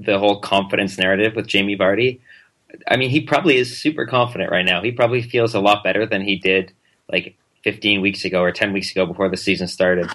the 0.00 0.18
whole 0.18 0.40
confidence 0.40 0.98
narrative 0.98 1.36
with 1.36 1.46
Jamie 1.46 1.76
Vardy, 1.76 2.20
I 2.88 2.96
mean, 2.96 3.10
he 3.10 3.20
probably 3.20 3.58
is 3.58 3.78
super 3.78 4.06
confident 4.06 4.50
right 4.50 4.64
now. 4.64 4.82
He 4.82 4.92
probably 4.92 5.22
feels 5.22 5.54
a 5.54 5.60
lot 5.60 5.84
better 5.84 6.06
than 6.06 6.22
he 6.22 6.36
did 6.36 6.72
like 7.10 7.36
15 7.64 8.00
weeks 8.00 8.24
ago 8.24 8.40
or 8.40 8.50
10 8.50 8.72
weeks 8.72 8.90
ago 8.90 9.06
before 9.06 9.28
the 9.28 9.36
season 9.36 9.68
started. 9.68 10.10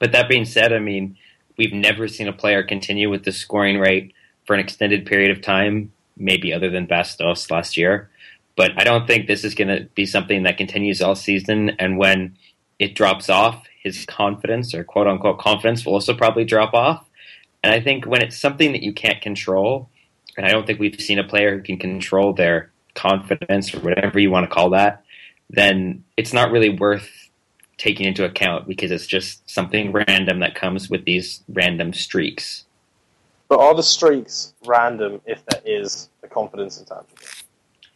But 0.00 0.12
that 0.12 0.28
being 0.28 0.44
said, 0.44 0.72
I 0.72 0.78
mean, 0.78 1.16
we've 1.56 1.72
never 1.72 2.08
seen 2.08 2.28
a 2.28 2.32
player 2.32 2.62
continue 2.62 3.10
with 3.10 3.24
the 3.24 3.32
scoring 3.32 3.78
rate 3.78 4.12
for 4.46 4.54
an 4.54 4.60
extended 4.60 5.06
period 5.06 5.30
of 5.30 5.42
time, 5.42 5.92
maybe 6.16 6.52
other 6.52 6.70
than 6.70 6.86
Bas 6.86 7.16
Dost 7.16 7.50
last 7.50 7.76
year. 7.76 8.10
But 8.56 8.72
I 8.78 8.84
don't 8.84 9.06
think 9.06 9.26
this 9.26 9.44
is 9.44 9.54
going 9.54 9.68
to 9.68 9.84
be 9.94 10.06
something 10.06 10.44
that 10.44 10.56
continues 10.56 11.02
all 11.02 11.14
season. 11.14 11.70
And 11.78 11.98
when 11.98 12.36
it 12.78 12.94
drops 12.94 13.28
off, 13.28 13.64
his 13.82 14.04
confidence 14.04 14.74
or 14.74 14.84
quote 14.84 15.06
unquote 15.06 15.38
confidence 15.38 15.84
will 15.84 15.94
also 15.94 16.14
probably 16.14 16.44
drop 16.44 16.74
off. 16.74 17.04
And 17.62 17.72
I 17.74 17.80
think 17.80 18.04
when 18.04 18.22
it's 18.22 18.38
something 18.38 18.72
that 18.72 18.82
you 18.82 18.92
can't 18.92 19.20
control, 19.20 19.88
and 20.36 20.46
I 20.46 20.50
don't 20.50 20.66
think 20.66 20.78
we've 20.78 21.00
seen 21.00 21.18
a 21.18 21.24
player 21.24 21.56
who 21.56 21.62
can 21.62 21.78
control 21.78 22.32
their 22.32 22.70
confidence 22.94 23.74
or 23.74 23.80
whatever 23.80 24.18
you 24.18 24.30
want 24.30 24.48
to 24.48 24.54
call 24.54 24.70
that, 24.70 25.04
then 25.50 26.04
it's 26.16 26.32
not 26.32 26.50
really 26.50 26.70
worth 26.70 27.08
taking 27.78 28.06
into 28.06 28.24
account 28.24 28.66
because 28.66 28.90
it's 28.90 29.06
just 29.06 29.48
something 29.48 29.92
random 29.92 30.40
that 30.40 30.54
comes 30.54 30.88
with 30.88 31.04
these 31.04 31.42
random 31.48 31.92
streaks. 31.92 32.64
But 33.48 33.60
are 33.60 33.74
the 33.74 33.82
streaks 33.82 34.54
random 34.66 35.20
if 35.26 35.44
there 35.46 35.62
is 35.64 36.08
a 36.22 36.28
confidence 36.28 36.78
intangible? 36.78 37.16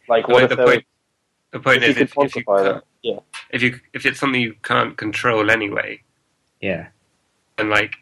Like, 0.07 0.27
what 0.27 0.43
Like, 0.43 0.43
if 0.43 0.49
the 0.49 0.55
there 0.55 0.65
point, 0.65 0.85
the 1.51 1.59
point 1.59 1.83
if 1.83 1.89
is 1.89 1.97
if, 1.97 2.15
could 2.15 2.25
if 2.25 2.35
you 2.35 2.43
that? 2.47 2.83
Yeah. 3.03 3.19
if 3.49 3.61
you 3.63 3.79
if 3.93 4.05
it's 4.05 4.19
something 4.19 4.41
you 4.41 4.55
can't 4.63 4.97
control 4.97 5.49
anyway, 5.51 6.01
Yeah. 6.61 6.87
and 7.57 7.69
like 7.69 7.95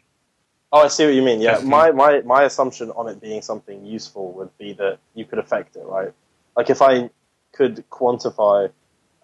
Oh, 0.72 0.84
I 0.84 0.88
see 0.88 1.04
what 1.04 1.14
you 1.14 1.22
mean. 1.22 1.40
Yeah, 1.40 1.58
my, 1.64 1.90
my 1.90 2.20
my 2.20 2.44
assumption 2.44 2.90
on 2.92 3.08
it 3.08 3.20
being 3.20 3.42
something 3.42 3.84
useful 3.84 4.30
would 4.34 4.56
be 4.56 4.72
that 4.74 4.98
you 5.14 5.24
could 5.24 5.40
affect 5.40 5.74
it, 5.74 5.82
right? 5.84 6.12
Like 6.56 6.70
if 6.70 6.80
I 6.80 7.10
could 7.52 7.84
quantify 7.90 8.70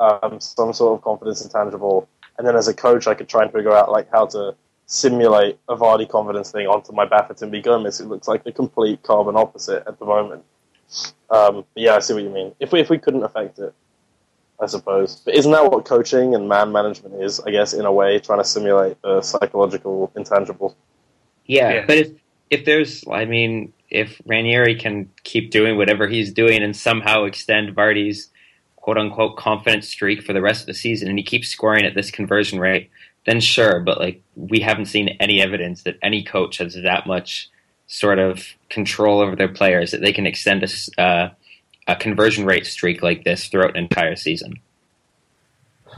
um, 0.01 0.41
some 0.41 0.73
sort 0.73 0.99
of 0.99 1.05
confidence 1.05 1.45
intangible, 1.45 2.09
and 2.37 2.47
then 2.47 2.57
as 2.57 2.67
a 2.67 2.75
coach, 2.75 3.07
I 3.07 3.15
could 3.15 3.29
try 3.29 3.45
and 3.45 3.53
figure 3.53 3.73
out 3.73 3.93
like 3.93 4.11
how 4.11 4.27
to 4.27 4.57
simulate 4.87 5.59
a 5.69 5.77
Vardy 5.77 6.09
confidence 6.09 6.51
thing 6.51 6.67
onto 6.67 6.93
my 6.93 7.07
Bafétimbi 7.07 7.65
Gomis. 7.65 8.01
It 8.01 8.07
looks 8.07 8.27
like 8.27 8.43
the 8.43 8.53
complete 8.53 9.03
carbon 9.05 9.37
opposite 9.37 9.85
at 9.87 9.99
the 10.01 10.05
moment. 10.05 10.43
Um, 11.31 11.65
but 11.75 11.83
yeah, 11.83 11.95
I 11.95 12.01
see 12.01 12.15
what 12.15 12.25
you 12.25 12.31
mean. 12.31 12.53
If 12.59 12.73
we 12.73 12.81
if 12.81 12.91
we 12.91 12.99
couldn't 12.99 13.23
affect 13.23 13.61
it, 13.61 13.73
I 14.61 14.67
suppose. 14.67 15.17
But 15.17 15.35
isn't 15.35 15.53
that 15.53 15.71
what 15.71 15.85
coaching 15.85 16.35
and 16.35 16.49
man 16.49 16.73
management 16.73 17.23
is? 17.23 17.41
I 17.41 17.51
guess 17.51 17.75
in 17.75 17.85
a 17.85 17.93
way, 17.93 18.19
trying 18.19 18.41
to 18.41 18.45
simulate 18.45 19.01
the 19.03 19.21
psychological 19.23 20.11
intangible. 20.17 20.77
Yeah, 21.47 21.73
Yeah. 21.75 21.85
but 21.87 21.97
if 21.99 22.11
if 22.51 22.65
there's, 22.65 23.05
I 23.11 23.25
mean, 23.25 23.73
if 23.91 24.21
Ranieri 24.25 24.77
can 24.77 25.11
keep 25.25 25.51
doing 25.51 25.77
whatever 25.77 26.07
he's 26.07 26.33
doing 26.33 26.63
and 26.63 26.77
somehow 26.77 27.25
extend 27.25 27.75
Vardy's 27.75 28.31
quote 28.77 28.99
unquote 28.99 29.37
confidence 29.37 29.89
streak 29.89 30.23
for 30.23 30.33
the 30.33 30.41
rest 30.43 30.61
of 30.63 30.67
the 30.67 30.75
season, 30.75 31.09
and 31.09 31.19
he 31.19 31.25
keeps 31.25 31.49
scoring 31.49 31.85
at 31.85 31.95
this 31.95 32.11
conversion 32.11 32.59
rate, 32.61 32.89
then 33.27 33.41
sure. 33.41 33.81
But 33.81 33.99
like, 33.99 34.23
we 34.37 34.61
haven't 34.61 34.87
seen 34.87 35.17
any 35.21 35.43
evidence 35.43 35.83
that 35.83 35.99
any 36.03 36.23
coach 36.23 36.59
has 36.59 36.75
that 36.75 37.07
much 37.07 37.51
sort 37.89 38.19
of 38.19 38.45
control 38.71 39.21
over 39.21 39.37
their 39.37 39.49
players 39.49 39.91
that 39.91 40.01
they 40.01 40.13
can 40.13 40.27
extend 40.27 40.63
a. 40.65 41.01
uh, 41.03 41.31
a 41.87 41.97
conversion 41.97 42.45
rate 42.45 42.67
streak 42.67 43.03
like 43.03 43.25
this 43.25 43.49
throughout 43.49 43.71
an 43.71 43.77
entire 43.77 44.17
season. 44.17 44.61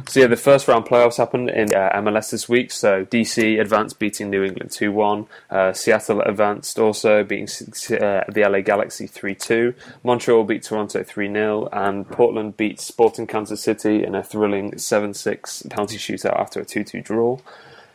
So 0.07 0.21
yeah, 0.21 0.27
the 0.29 0.37
first 0.37 0.69
round 0.69 0.85
playoffs 0.85 1.17
happened 1.17 1.51
in 1.51 1.75
uh, 1.75 1.91
MLS 1.97 2.31
this 2.31 2.49
week. 2.49 2.71
So 2.71 3.05
DC 3.07 3.61
advanced, 3.61 3.99
beating 3.99 4.31
New 4.31 4.45
England 4.45 4.71
two 4.71 4.93
one. 4.93 5.27
Uh, 5.51 5.73
Seattle 5.73 6.21
advanced 6.21 6.79
also, 6.79 7.25
beating 7.25 7.49
uh, 7.97 8.23
the 8.29 8.47
LA 8.49 8.61
Galaxy 8.61 9.07
three 9.07 9.35
two. 9.35 9.75
Montreal 10.05 10.45
beat 10.45 10.63
Toronto 10.63 11.03
three 11.03 11.33
0 11.33 11.69
and 11.73 12.09
Portland 12.09 12.57
beat 12.57 12.81
Sporting 12.81 13.27
Kansas 13.27 13.61
City 13.61 14.05
in 14.05 14.15
a 14.15 14.23
thrilling 14.23 14.79
seven 14.79 15.15
six 15.15 15.63
penalty 15.69 15.97
shootout 15.97 16.39
after 16.39 16.61
a 16.61 16.65
two 16.65 16.85
two 16.85 17.03
draw. 17.03 17.39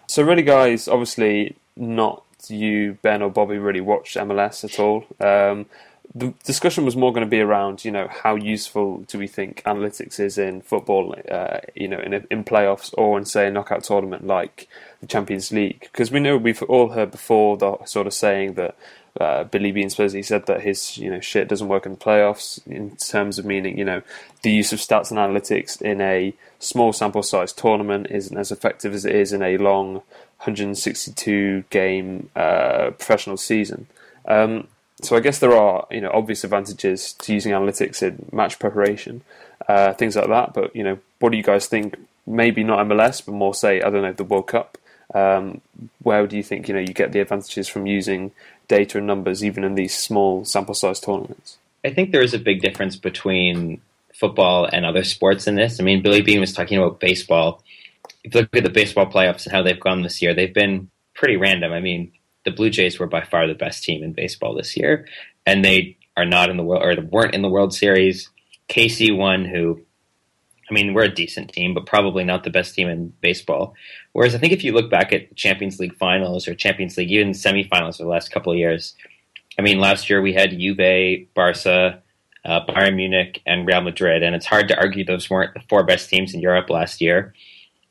So 0.08 0.23
really, 0.23 0.43
guys, 0.43 0.88
obviously 0.88 1.56
not 1.77 2.23
you, 2.49 2.97
Ben 3.01 3.21
or 3.21 3.29
Bobby, 3.29 3.58
really 3.58 3.82
watched 3.82 4.17
MLS 4.17 4.65
at 4.65 4.77
all. 4.79 5.06
Um, 5.21 5.67
the 6.15 6.34
discussion 6.43 6.86
was 6.86 6.95
more 6.95 7.12
going 7.12 7.26
to 7.26 7.30
be 7.30 7.41
around, 7.41 7.84
you 7.84 7.91
know, 7.91 8.08
how 8.08 8.36
useful 8.36 8.99
do 9.08 9.17
we 9.17 9.28
think 9.28 9.63
analytics 9.65 10.19
is 10.19 10.38
in 10.38 10.62
football, 10.62 11.15
uh, 11.30 11.60
you 11.76 11.88
know, 11.88 11.99
in 11.99 12.13
in 12.30 12.43
playoffs 12.43 12.93
or 12.97 13.17
in 13.17 13.26
say 13.26 13.47
a 13.47 13.52
knockout 13.52 13.84
tournament 13.84 14.28
like 14.28 14.67
the 15.02 15.08
Champions 15.08 15.52
League? 15.52 15.82
Because 15.82 16.12
we 16.12 16.19
know 16.19 16.38
we've 16.38 16.62
all 16.63 16.89
heard 16.89 17.10
before 17.10 17.58
the 17.58 17.84
sort 17.86 18.06
of 18.06 18.13
saying 18.13 18.54
that 18.54 18.76
uh, 19.19 19.43
Billy 19.45 19.71
Beane 19.71 19.89
Spursy 19.89 20.23
said 20.23 20.45
that 20.45 20.62
his 20.62 20.97
you 20.97 21.10
know 21.10 21.19
shit 21.19 21.47
doesn't 21.47 21.67
work 21.67 21.86
in 21.86 21.93
the 21.93 21.97
playoffs 21.97 22.65
in 22.67 22.95
terms 22.97 23.39
of 23.39 23.45
meaning 23.45 23.78
you 23.78 23.86
know 23.86 24.02
the 24.43 24.52
use 24.52 24.71
of 24.71 24.80
stats 24.80 25.10
and 25.10 25.19
analytics 25.19 25.82
in 25.82 25.99
a 25.99 26.34
small 26.60 26.93
sample 26.93 27.23
size 27.23 27.54
tournament 27.54 28.08
isn't 28.10 28.38
as 28.38 28.52
effective 28.52 28.93
as 28.93 29.06
it 29.06 29.15
is 29.15 29.34
in 29.34 29.41
a 29.41 29.58
long 29.58 29.95
162 30.43 31.63
game 31.69 32.30
uh, 32.36 32.91
professional 32.91 33.38
season. 33.38 33.88
Um, 34.26 34.67
so 35.06 35.16
I 35.16 35.20
guess 35.20 35.39
there 35.39 35.56
are 35.56 35.88
you 35.92 36.02
know 36.02 36.12
obvious 36.13 36.44
advantages 36.44 37.13
to 37.13 37.34
using 37.34 37.52
analytics 37.52 38.02
in 38.02 38.30
match 38.32 38.60
preparation, 38.60 39.22
uh, 39.68 39.94
things 39.94 40.16
like 40.16 40.28
that. 40.28 40.54
But 40.54 40.76
you 40.76 40.84
know, 40.84 41.00
what 41.20 41.32
do 41.32 41.38
you 41.38 41.44
guys 41.44 41.68
think? 41.68 41.98
Maybe 42.26 42.63
not 42.63 42.86
MLS, 42.88 43.26
but 43.26 43.34
more 43.34 43.54
say 43.54 43.82
I 43.82 43.89
don't 43.89 44.02
know 44.02 44.13
the 44.13 44.24
World 44.24 44.48
Cup. 44.48 44.78
Um, 45.13 45.62
where 46.02 46.26
do 46.26 46.38
you 46.38 46.44
think 46.44 46.68
you 46.68 46.74
know 46.74 46.80
you 46.80 46.94
get 46.94 47.12
the 47.12 47.20
advantages 47.20 47.68
from 47.68 47.86
using 47.86 48.32
data 48.68 48.98
and 48.98 49.08
numbers 49.08 49.44
even 49.44 49.63
in 49.63 49.76
these 49.76 49.96
small 49.96 50.46
sample 50.46 50.74
size 50.74 51.00
tournaments? 51.00 51.58
I 51.84 51.92
think 51.92 52.12
there 52.12 52.24
is 52.24 52.34
a 52.34 52.39
big 52.39 52.62
difference 52.62 52.96
between 52.96 53.82
football 54.13 54.66
and 54.66 54.86
other 54.86 55.04
sports 55.04 55.48
in 55.48 55.56
this. 55.56 55.80
I 55.80 55.84
mean, 55.84 56.02
Billy 56.02 56.22
Beane 56.22 56.39
was 56.39 56.54
talking 56.54 56.78
about 56.78 57.00
baseball. 57.00 57.62
If 58.24 58.34
you 58.34 58.42
look 58.42 58.56
at 58.56 58.63
the 58.63 58.70
baseball 58.70 59.06
playoffs 59.06 59.46
and 59.46 59.54
how 59.54 59.63
they've 59.63 59.80
gone 59.80 60.02
this 60.02 60.22
year, 60.22 60.34
they've 60.34 60.54
been 60.54 60.89
pretty 61.13 61.36
random. 61.36 61.74
I 61.74 61.82
mean, 61.82 62.12
the 62.45 62.51
Blue 62.51 62.69
Jays 62.69 62.99
were 62.99 63.08
by 63.08 63.23
far 63.23 63.47
the 63.47 63.53
best 63.53 63.84
team 63.84 64.03
in 64.03 64.13
baseball 64.13 64.53
this 64.53 64.75
year, 64.75 65.08
and 65.45 65.63
they 65.63 65.97
are 66.15 66.25
not 66.25 66.49
in 66.49 66.58
the 66.58 66.63
world 66.63 66.84
or 66.84 67.01
weren't 67.01 67.34
in 67.34 67.41
the 67.41 67.49
World 67.49 67.73
Series. 67.73 68.29
KC 68.69 69.15
won, 69.15 69.45
who, 69.45 69.82
I 70.69 70.73
mean, 70.73 70.93
we're 70.93 71.03
a 71.03 71.13
decent 71.13 71.51
team, 71.51 71.73
but 71.73 71.86
probably 71.86 72.23
not 72.23 72.43
the 72.43 72.49
best 72.49 72.75
team 72.75 72.88
in 72.88 73.13
baseball. 73.21 73.75
Whereas 74.13 74.36
I 74.36 74.38
think 74.38 74.53
if 74.53 74.63
you 74.63 74.73
look 74.73 74.89
back 74.89 75.12
at 75.12 75.36
Champions 75.36 75.79
League 75.79 75.95
finals 75.95 76.47
or 76.47 76.56
Champions 76.56 76.97
League, 76.97 77.12
even 77.12 77.32
semifinals 77.32 77.97
for 77.97 78.03
the 78.03 78.10
last 78.10 78.32
couple 78.32 78.51
of 78.51 78.58
years, 78.58 78.95
I 79.58 79.62
mean, 79.62 79.79
last 79.79 80.10
year 80.10 80.21
we 80.21 80.34
had 80.34 80.51
Juve, 80.51 81.27
Barca, 81.34 82.01
uh, 82.45 82.65
Bayern 82.65 82.95
Munich, 82.95 83.41
and 83.45 83.67
Real 83.67 83.82
Madrid, 83.82 84.23
and 84.23 84.36
it's 84.36 84.45
hard 84.45 84.67
to 84.67 84.77
argue 84.77 85.06
those 85.06 85.29
weren't 85.29 85.53
the 85.53 85.62
four 85.69 85.84
best 85.84 86.10
teams 86.10 86.34
in 86.34 86.41
Europe 86.41 86.69
last 86.69 87.01
year. 87.01 87.34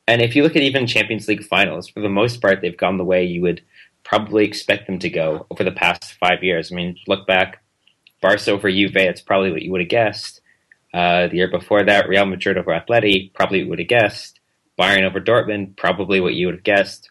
And 0.06 0.20
if 0.20 0.34
you 0.34 0.42
look 0.42 0.56
at 0.56 0.62
even 0.62 0.86
Champions 0.86 1.28
League 1.28 1.44
finals, 1.44 1.88
for 1.88 2.00
the 2.00 2.08
most 2.08 2.42
part, 2.42 2.60
they've 2.60 2.76
gone 2.76 2.98
the 2.98 3.04
way 3.04 3.24
you 3.24 3.40
would 3.42 3.62
probably 4.04 4.44
expect 4.44 4.86
them 4.86 4.98
to 5.00 5.08
go 5.08 5.46
over 5.50 5.64
the 5.64 5.72
past 5.72 6.14
five 6.14 6.42
years. 6.42 6.70
I 6.72 6.74
mean, 6.74 6.96
look 7.06 7.26
back, 7.26 7.62
Barca 8.20 8.50
over 8.52 8.70
Juve, 8.70 8.96
it's 8.96 9.20
probably 9.20 9.50
what 9.50 9.62
you 9.62 9.72
would 9.72 9.80
have 9.80 9.90
guessed. 9.90 10.40
Uh, 10.94 11.28
the 11.28 11.36
year 11.36 11.50
before 11.50 11.84
that, 11.84 12.08
Real 12.08 12.26
Madrid 12.26 12.58
over 12.58 12.70
Atleti, 12.70 13.32
probably 13.32 13.58
what 13.58 13.64
you 13.64 13.70
would 13.70 13.78
have 13.78 13.88
guessed. 13.88 14.40
Bayern 14.78 15.04
over 15.04 15.20
Dortmund, 15.20 15.76
probably 15.76 16.20
what 16.20 16.34
you 16.34 16.46
would 16.46 16.56
have 16.56 16.64
guessed. 16.64 17.10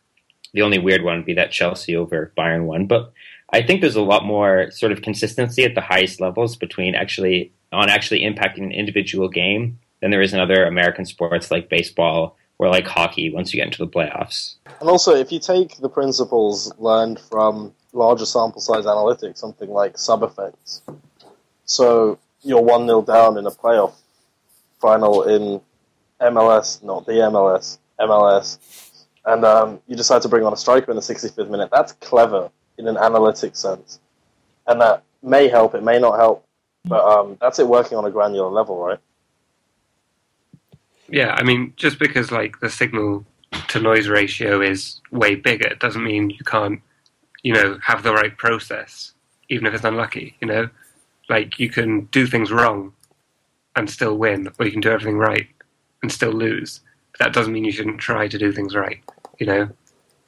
The 0.54 0.62
only 0.62 0.80
weird 0.80 1.04
one 1.04 1.18
would 1.18 1.26
be 1.26 1.34
that 1.36 1.52
Chelsea 1.52 1.96
over 1.96 2.34
Bayern 2.38 2.66
one, 2.66 2.86
but 2.86 3.14
I 3.54 3.62
think 3.62 3.82
there's 3.82 3.96
a 3.96 4.02
lot 4.02 4.26
more 4.26 4.72
sort 4.72 4.92
of 4.92 5.02
consistency 5.02 5.64
at 5.64 5.76
the 5.76 5.82
highest 5.82 6.22
levels 6.22 6.56
between 6.56 6.96
actually 6.96 7.52
on 7.72 7.90
actually 7.90 8.22
impacting 8.22 8.64
an 8.64 8.72
individual 8.72 9.30
game 9.30 9.80
than 10.02 10.12
there 10.12 10.22
is 10.22 10.34
in 10.34 10.40
other 10.40 10.66
American 10.66 11.06
sports 11.06 11.52
like 11.52 11.70
baseball 11.70 12.38
or 12.62 12.70
like 12.70 12.86
hockey 12.86 13.34
once 13.34 13.52
you 13.52 13.60
get 13.60 13.66
into 13.66 13.84
the 13.84 13.88
playoffs. 13.88 14.56
And 14.80 14.88
also, 14.88 15.16
if 15.16 15.32
you 15.32 15.40
take 15.40 15.78
the 15.78 15.90
principles 15.90 16.72
learned 16.78 17.20
from 17.20 17.74
larger 17.92 18.26
sample 18.26 18.62
size 18.62 18.86
analytics, 18.86 19.40
something 19.40 19.70
like 19.70 19.98
sub 19.98 20.22
effects, 20.22 20.84
so 21.66 22.20
you're 22.44 22.62
1 22.62 22.86
0 22.86 23.02
down 23.02 23.38
in 23.38 23.48
a 23.48 23.52
playoff 23.52 23.94
final 24.80 25.24
in 25.24 25.60
MLS, 26.22 26.84
not 26.84 27.08
the 27.08 27.14
MLS, 27.14 27.80
MLS, 28.00 29.02
and 29.26 29.44
um, 29.44 29.80
you 29.88 29.96
decide 29.96 30.22
to 30.22 30.30
bring 30.30 30.44
on 30.44 30.54
a 30.54 30.58
striker 30.58 30.92
in 30.92 30.96
the 30.96 31.02
65th 31.02 31.50
minute, 31.50 31.70
that's 31.72 31.94
clever 31.94 32.52
in 32.78 32.88
an 32.88 32.98
analytic 32.98 33.56
sense. 33.56 34.00
And 34.68 34.82
that 34.82 35.04
may 35.24 35.48
help, 35.48 35.74
it 35.74 35.84
may 35.84 36.00
not 36.00 36.20
help, 36.20 36.46
but 36.86 37.04
um, 37.04 37.38
that's 37.42 37.58
it 37.58 37.68
working 37.68 37.98
on 37.98 38.06
a 38.06 38.12
granular 38.12 38.50
level, 38.50 38.78
right? 38.78 39.00
Yeah, 41.12 41.36
I 41.38 41.44
mean, 41.44 41.74
just 41.76 42.00
because 42.00 42.32
like 42.32 42.62
the 42.62 42.70
signal 42.70 43.26
to 43.68 43.80
noise 43.82 44.08
ratio 44.08 44.62
is 44.62 45.02
way 45.12 45.36
bigger 45.36 45.76
doesn't 45.76 46.04
mean 46.04 46.30
you 46.30 46.44
can't, 46.46 46.82
you 47.44 47.54
know, 47.54 47.78
have 47.84 48.02
the 48.02 48.14
right 48.14 48.36
process, 48.38 49.14
even 49.50 49.66
if 49.68 49.74
it's 49.74 49.84
unlucky. 49.84 50.38
You 50.42 50.48
know, 50.48 50.70
like 51.30 51.60
you 51.60 51.70
can 51.70 52.06
do 52.06 52.26
things 52.26 52.50
wrong 52.50 52.94
and 53.76 53.90
still 53.90 54.18
win, 54.18 54.48
or 54.58 54.66
you 54.66 54.72
can 54.72 54.82
do 54.82 54.90
everything 54.90 55.18
right 55.18 55.48
and 56.02 56.12
still 56.12 56.32
lose. 56.32 56.80
But 57.12 57.26
that 57.26 57.34
doesn't 57.34 57.52
mean 57.52 57.66
you 57.66 57.74
shouldn't 57.74 58.00
try 58.00 58.30
to 58.30 58.38
do 58.38 58.54
things 58.54 58.74
right. 58.74 59.02
You 59.38 59.48
know, 59.48 59.70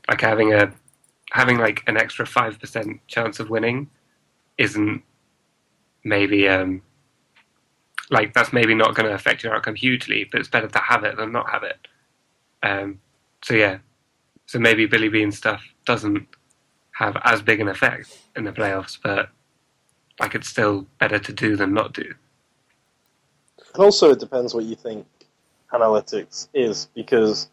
like 0.10 0.20
having 0.20 0.54
a 0.54 0.74
having 1.32 1.60
like 1.60 1.82
an 1.88 1.96
extra 1.96 2.28
five 2.28 2.60
percent 2.60 3.00
chance 3.08 3.40
of 3.40 3.50
winning 3.50 3.90
isn't 4.58 5.02
maybe 6.04 6.50
um 6.50 6.82
like 8.10 8.34
that's 8.34 8.54
maybe 8.54 8.76
not 8.76 8.96
going 8.96 9.08
to 9.08 9.16
affect 9.16 9.44
your 9.44 9.56
outcome 9.56 9.76
hugely, 9.76 10.28
but 10.32 10.40
it's 10.40 10.50
better 10.50 10.68
to 10.68 10.80
have 10.80 11.04
it 11.04 11.18
than 11.18 11.32
not 11.32 11.50
have 11.50 11.64
it. 11.64 11.88
Um, 12.62 13.00
so 13.44 13.54
yeah, 13.54 13.80
so 14.46 14.60
maybe 14.60 14.86
Billy 14.86 15.10
Beane 15.10 15.32
stuff 15.32 15.64
doesn't 15.86 16.28
have 16.92 17.18
as 17.24 17.42
big 17.42 17.60
an 17.60 17.68
effect 17.68 18.18
in 18.36 18.44
the 18.44 18.52
playoffs, 18.52 18.98
but 19.02 19.30
like 20.20 20.36
it's 20.36 20.48
still 20.48 20.86
better 21.00 21.20
to 21.20 21.34
do 21.34 21.56
than 21.56 21.74
not 21.74 21.94
do. 21.94 22.14
And 23.74 23.84
also, 23.84 24.12
it 24.12 24.20
depends 24.20 24.54
what 24.54 24.66
you 24.66 24.76
think 24.76 25.08
analytics 25.72 26.48
is, 26.54 26.88
because 26.94 27.50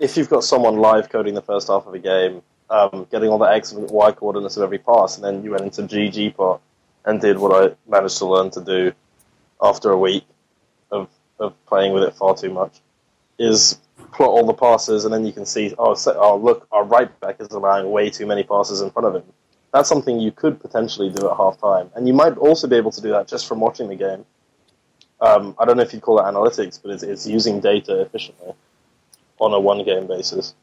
if 0.00 0.16
you've 0.16 0.28
got 0.28 0.42
someone 0.42 0.78
live 0.78 1.08
coding 1.08 1.34
the 1.34 1.42
first 1.42 1.68
half 1.68 1.86
of 1.86 1.94
a 1.94 1.98
game, 1.98 2.42
um, 2.70 3.06
getting 3.10 3.28
all 3.28 3.38
the 3.38 3.44
X 3.44 3.72
and 3.72 3.88
Y 3.88 4.12
coordinates 4.12 4.56
of 4.56 4.64
every 4.64 4.78
pass, 4.78 5.16
and 5.16 5.24
then 5.24 5.44
you 5.44 5.52
went 5.52 5.62
into 5.62 5.82
ggplot 5.82 6.58
and 7.04 7.20
did 7.20 7.38
what 7.38 7.52
I 7.52 7.74
managed 7.88 8.18
to 8.18 8.26
learn 8.26 8.50
to 8.50 8.60
do 8.60 8.92
after 9.62 9.90
a 9.90 9.98
week 9.98 10.24
of, 10.90 11.08
of 11.38 11.54
playing 11.66 11.92
with 11.92 12.02
it 12.02 12.14
far 12.14 12.36
too 12.36 12.50
much, 12.50 12.80
is 13.38 13.78
plot 14.12 14.28
all 14.28 14.46
the 14.46 14.54
passes, 14.54 15.04
and 15.04 15.14
then 15.14 15.24
you 15.24 15.32
can 15.32 15.46
see, 15.46 15.74
oh, 15.78 15.94
so, 15.94 16.16
oh, 16.18 16.36
look, 16.36 16.66
our 16.72 16.84
right 16.84 17.18
back 17.20 17.40
is 17.40 17.48
allowing 17.50 17.90
way 17.90 18.10
too 18.10 18.26
many 18.26 18.42
passes 18.42 18.80
in 18.80 18.90
front 18.90 19.06
of 19.06 19.14
him. 19.14 19.32
That's 19.72 19.88
something 19.88 20.20
you 20.20 20.32
could 20.32 20.60
potentially 20.60 21.10
do 21.10 21.30
at 21.30 21.36
half 21.36 21.58
time. 21.60 21.90
And 21.94 22.06
you 22.06 22.12
might 22.12 22.36
also 22.36 22.68
be 22.68 22.76
able 22.76 22.90
to 22.90 23.00
do 23.00 23.10
that 23.10 23.26
just 23.26 23.48
from 23.48 23.60
watching 23.60 23.88
the 23.88 23.96
game. 23.96 24.26
Um, 25.20 25.54
I 25.58 25.64
don't 25.64 25.76
know 25.76 25.82
if 25.82 25.92
you'd 25.94 26.02
call 26.02 26.18
it 26.18 26.24
analytics, 26.24 26.80
but 26.82 26.90
it's, 26.90 27.02
it's 27.02 27.26
using 27.26 27.60
data 27.60 28.00
efficiently 28.00 28.52
on 29.38 29.54
a 29.54 29.60
one 29.60 29.84
game 29.84 30.06
basis. 30.06 30.54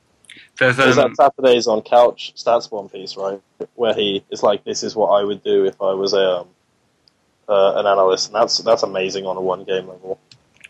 There's, 0.60 0.78
There's 0.78 0.98
um, 0.98 1.14
that 1.18 1.34
Saturday's 1.34 1.68
on 1.68 1.82
Couch 1.82 2.34
StatsBomb 2.36 2.92
piece, 2.92 3.18
right? 3.18 3.42
Where 3.76 3.94
he 3.94 4.24
is 4.30 4.44
like, 4.44 4.64
"This 4.64 4.84
is 4.84 4.96
what 4.96 5.08
I 5.08 5.24
would 5.24 5.44
do 5.44 5.66
if 5.66 5.82
I 5.82 5.94
was 5.94 6.14
a 6.14 6.42
um, 6.42 6.48
uh, 7.50 7.74
an 7.76 7.86
analyst," 7.86 8.28
and 8.28 8.36
that's 8.36 8.60
that's 8.60 8.84
amazing 8.84 9.26
on 9.26 9.38
a 9.38 9.42
one 9.42 9.64
game 9.64 9.88
level. 9.88 10.20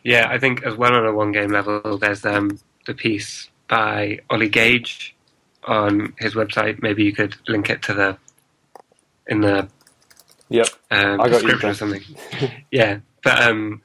Yeah, 0.04 0.28
I 0.30 0.40
think 0.40 0.64
as 0.64 0.76
well 0.76 0.94
on 0.94 1.06
a 1.06 1.14
one 1.14 1.32
game 1.32 1.52
level, 1.52 1.98
there's 1.98 2.26
um, 2.26 2.58
the 2.86 2.94
piece 2.94 3.50
by 3.68 4.20
Ollie 4.30 4.50
Gage 4.50 5.16
on 5.66 6.14
his 6.18 6.34
website. 6.34 6.82
Maybe 6.82 7.04
you 7.04 7.14
could 7.14 7.36
link 7.48 7.70
it 7.70 7.82
to 7.84 7.94
the 7.94 8.18
in 9.28 9.42
the 9.42 9.68
Yep. 10.50 10.68
um, 10.92 11.22
I 11.22 11.30
got 11.30 11.44
you, 11.44 11.48
description 11.48 11.70
or 11.70 11.74
something. 11.76 12.02
yeah, 12.72 13.00
but 13.24 13.42
um, 13.44 13.82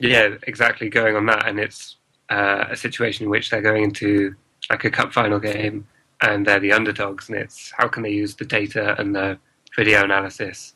yeah, 0.00 0.34
exactly. 0.44 0.88
Going 0.88 1.16
on 1.16 1.26
that, 1.26 1.48
and 1.48 1.58
it's 1.58 1.96
uh, 2.30 2.66
a 2.70 2.76
situation 2.76 3.24
in 3.24 3.30
which 3.30 3.50
they're 3.50 3.62
going 3.62 3.84
into 3.84 4.34
like 4.70 4.84
a 4.84 4.90
cup 4.90 5.12
final 5.12 5.40
game, 5.40 5.86
and 6.20 6.46
they're 6.46 6.60
the 6.60 6.72
underdogs, 6.72 7.28
and 7.28 7.38
it's 7.38 7.72
how 7.76 7.88
can 7.88 8.04
they 8.04 8.10
use 8.10 8.36
the 8.36 8.44
data 8.44 8.94
and 9.00 9.14
the 9.14 9.38
video 9.76 10.04
analysis 10.04 10.74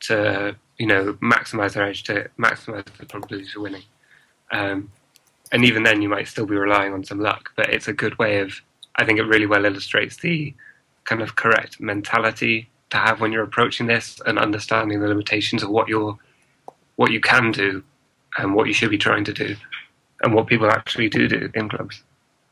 to 0.00 0.56
you 0.78 0.86
know 0.86 1.14
maximize 1.14 1.74
their 1.74 1.84
edge 1.84 2.02
to 2.04 2.28
maximize 2.38 2.84
the 2.84 3.06
probability 3.06 3.48
of 3.54 3.62
winning. 3.62 3.84
Um, 4.50 4.90
and 5.50 5.64
even 5.64 5.82
then, 5.82 6.00
you 6.00 6.08
might 6.08 6.28
still 6.28 6.46
be 6.46 6.56
relying 6.56 6.92
on 6.92 7.04
some 7.04 7.20
luck, 7.20 7.50
but 7.56 7.70
it's 7.70 7.88
a 7.88 7.92
good 7.92 8.18
way 8.18 8.40
of. 8.40 8.60
I 8.96 9.06
think 9.06 9.18
it 9.18 9.24
really 9.24 9.46
well 9.46 9.64
illustrates 9.64 10.18
the 10.18 10.54
kind 11.04 11.22
of 11.22 11.36
correct 11.36 11.80
mentality 11.80 12.68
to 12.90 12.98
have 12.98 13.20
when 13.20 13.32
you're 13.32 13.42
approaching 13.42 13.86
this 13.86 14.20
and 14.26 14.38
understanding 14.38 15.00
the 15.00 15.08
limitations 15.08 15.62
of 15.62 15.70
what 15.70 15.88
you're 15.88 16.18
what 16.96 17.10
you 17.10 17.20
can 17.20 17.50
do 17.52 17.82
and 18.38 18.54
what 18.54 18.66
you 18.66 18.72
should 18.72 18.90
be 18.90 18.98
trying 18.98 19.24
to 19.24 19.32
do 19.32 19.56
and 20.22 20.34
what 20.34 20.46
people 20.46 20.70
actually 20.70 21.08
do 21.08 21.26
do 21.26 21.50
in 21.54 21.68
clubs. 21.68 22.02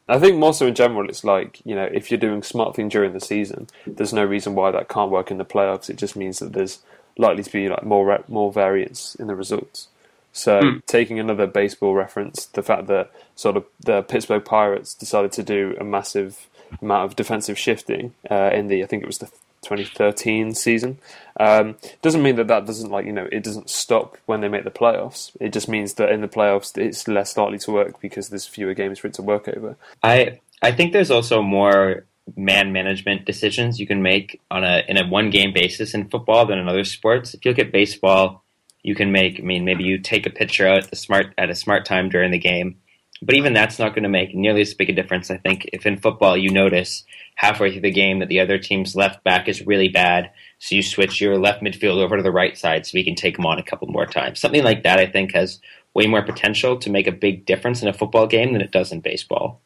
I 0.08 0.18
think 0.18 0.38
more 0.38 0.52
so 0.52 0.66
in 0.66 0.74
general, 0.74 1.08
it's 1.08 1.24
like 1.24 1.60
you 1.64 1.74
know, 1.74 1.88
if 1.92 2.10
you're 2.10 2.18
doing 2.18 2.42
smart 2.42 2.74
thing 2.74 2.88
during 2.88 3.12
the 3.12 3.20
season, 3.20 3.68
there's 3.86 4.12
no 4.12 4.24
reason 4.24 4.54
why 4.54 4.70
that 4.72 4.88
can't 4.88 5.10
work 5.10 5.30
in 5.30 5.38
the 5.38 5.44
playoffs. 5.44 5.88
It 5.88 5.96
just 5.96 6.16
means 6.16 6.40
that 6.40 6.52
there's 6.52 6.80
likely 7.18 7.42
to 7.42 7.52
be 7.52 7.68
like 7.68 7.84
more 7.84 8.06
re- 8.06 8.24
more 8.28 8.52
variance 8.52 9.14
in 9.16 9.26
the 9.26 9.34
results. 9.36 9.88
So, 10.32 10.60
Hmm. 10.60 10.78
taking 10.86 11.18
another 11.18 11.46
baseball 11.46 11.94
reference, 11.94 12.46
the 12.46 12.62
fact 12.62 12.86
that 12.86 13.10
sort 13.34 13.56
of 13.56 13.64
the 13.80 14.02
Pittsburgh 14.02 14.44
Pirates 14.44 14.94
decided 14.94 15.32
to 15.32 15.42
do 15.42 15.76
a 15.80 15.84
massive 15.84 16.48
amount 16.80 17.04
of 17.10 17.16
defensive 17.16 17.58
shifting 17.58 18.14
uh, 18.30 18.50
in 18.52 18.68
the 18.68 18.82
I 18.82 18.86
think 18.86 19.02
it 19.02 19.06
was 19.06 19.18
the 19.18 19.30
2013 19.62 20.54
season 20.54 20.98
um, 21.38 21.76
doesn't 22.00 22.22
mean 22.22 22.36
that 22.36 22.48
that 22.48 22.64
doesn't 22.66 22.90
like 22.90 23.04
you 23.06 23.12
know 23.12 23.28
it 23.30 23.42
doesn't 23.44 23.68
stop 23.68 24.16
when 24.26 24.40
they 24.40 24.48
make 24.48 24.64
the 24.64 24.70
playoffs. 24.70 25.32
It 25.40 25.52
just 25.52 25.68
means 25.68 25.94
that 25.94 26.10
in 26.10 26.20
the 26.22 26.28
playoffs 26.28 26.76
it's 26.78 27.06
less 27.08 27.36
likely 27.36 27.58
to 27.58 27.72
work 27.72 28.00
because 28.00 28.28
there's 28.30 28.46
fewer 28.46 28.74
games 28.74 28.98
for 28.98 29.08
it 29.08 29.14
to 29.14 29.22
work 29.22 29.48
over. 29.48 29.76
I 30.02 30.40
I 30.62 30.72
think 30.72 30.92
there's 30.92 31.10
also 31.10 31.42
more 31.42 32.04
man 32.36 32.72
management 32.72 33.24
decisions 33.24 33.78
you 33.78 33.86
can 33.86 34.02
make 34.02 34.40
on 34.50 34.64
a 34.64 34.82
in 34.88 34.96
a 34.96 35.06
one 35.06 35.30
game 35.30 35.52
basis 35.52 35.94
in 35.94 36.08
football 36.08 36.46
than 36.46 36.58
in 36.58 36.68
other 36.68 36.84
sports. 36.84 37.34
If 37.34 37.44
you 37.44 37.50
look 37.50 37.58
at 37.58 37.72
baseball, 37.72 38.44
you 38.82 38.94
can 38.94 39.12
make 39.12 39.38
I 39.38 39.42
mean 39.42 39.64
maybe 39.64 39.84
you 39.84 39.98
take 39.98 40.26
a 40.26 40.30
pitcher 40.30 40.66
out 40.66 40.84
at 40.84 40.90
the 40.90 40.96
smart 40.96 41.34
at 41.38 41.50
a 41.50 41.54
smart 41.54 41.84
time 41.84 42.08
during 42.08 42.30
the 42.30 42.38
game. 42.38 42.76
But 43.22 43.34
even 43.34 43.52
that's 43.52 43.78
not 43.78 43.94
going 43.94 44.04
to 44.04 44.08
make 44.08 44.34
nearly 44.34 44.62
as 44.62 44.72
big 44.72 44.88
a 44.88 44.94
difference, 44.94 45.30
I 45.30 45.36
think, 45.36 45.68
if 45.74 45.84
in 45.84 45.98
football 45.98 46.38
you 46.38 46.50
notice 46.50 47.04
halfway 47.34 47.70
through 47.70 47.82
the 47.82 47.90
game 47.90 48.20
that 48.20 48.28
the 48.28 48.40
other 48.40 48.58
team's 48.58 48.96
left 48.96 49.22
back 49.24 49.46
is 49.46 49.66
really 49.66 49.88
bad, 49.88 50.30
so 50.58 50.74
you 50.74 50.82
switch 50.82 51.20
your 51.20 51.38
left 51.38 51.62
midfield 51.62 52.02
over 52.02 52.16
to 52.16 52.22
the 52.22 52.32
right 52.32 52.56
side 52.56 52.86
so 52.86 52.92
we 52.94 53.04
can 53.04 53.14
take 53.14 53.36
them 53.36 53.44
on 53.44 53.58
a 53.58 53.62
couple 53.62 53.88
more 53.88 54.06
times. 54.06 54.40
Something 54.40 54.64
like 54.64 54.84
that, 54.84 54.98
I 54.98 55.06
think, 55.06 55.34
has 55.34 55.60
way 55.92 56.06
more 56.06 56.22
potential 56.22 56.78
to 56.78 56.90
make 56.90 57.06
a 57.06 57.12
big 57.12 57.44
difference 57.44 57.82
in 57.82 57.88
a 57.88 57.92
football 57.92 58.26
game 58.26 58.52
than 58.52 58.62
it 58.62 58.70
does 58.70 58.90
in 58.90 59.00
baseball. 59.00 59.60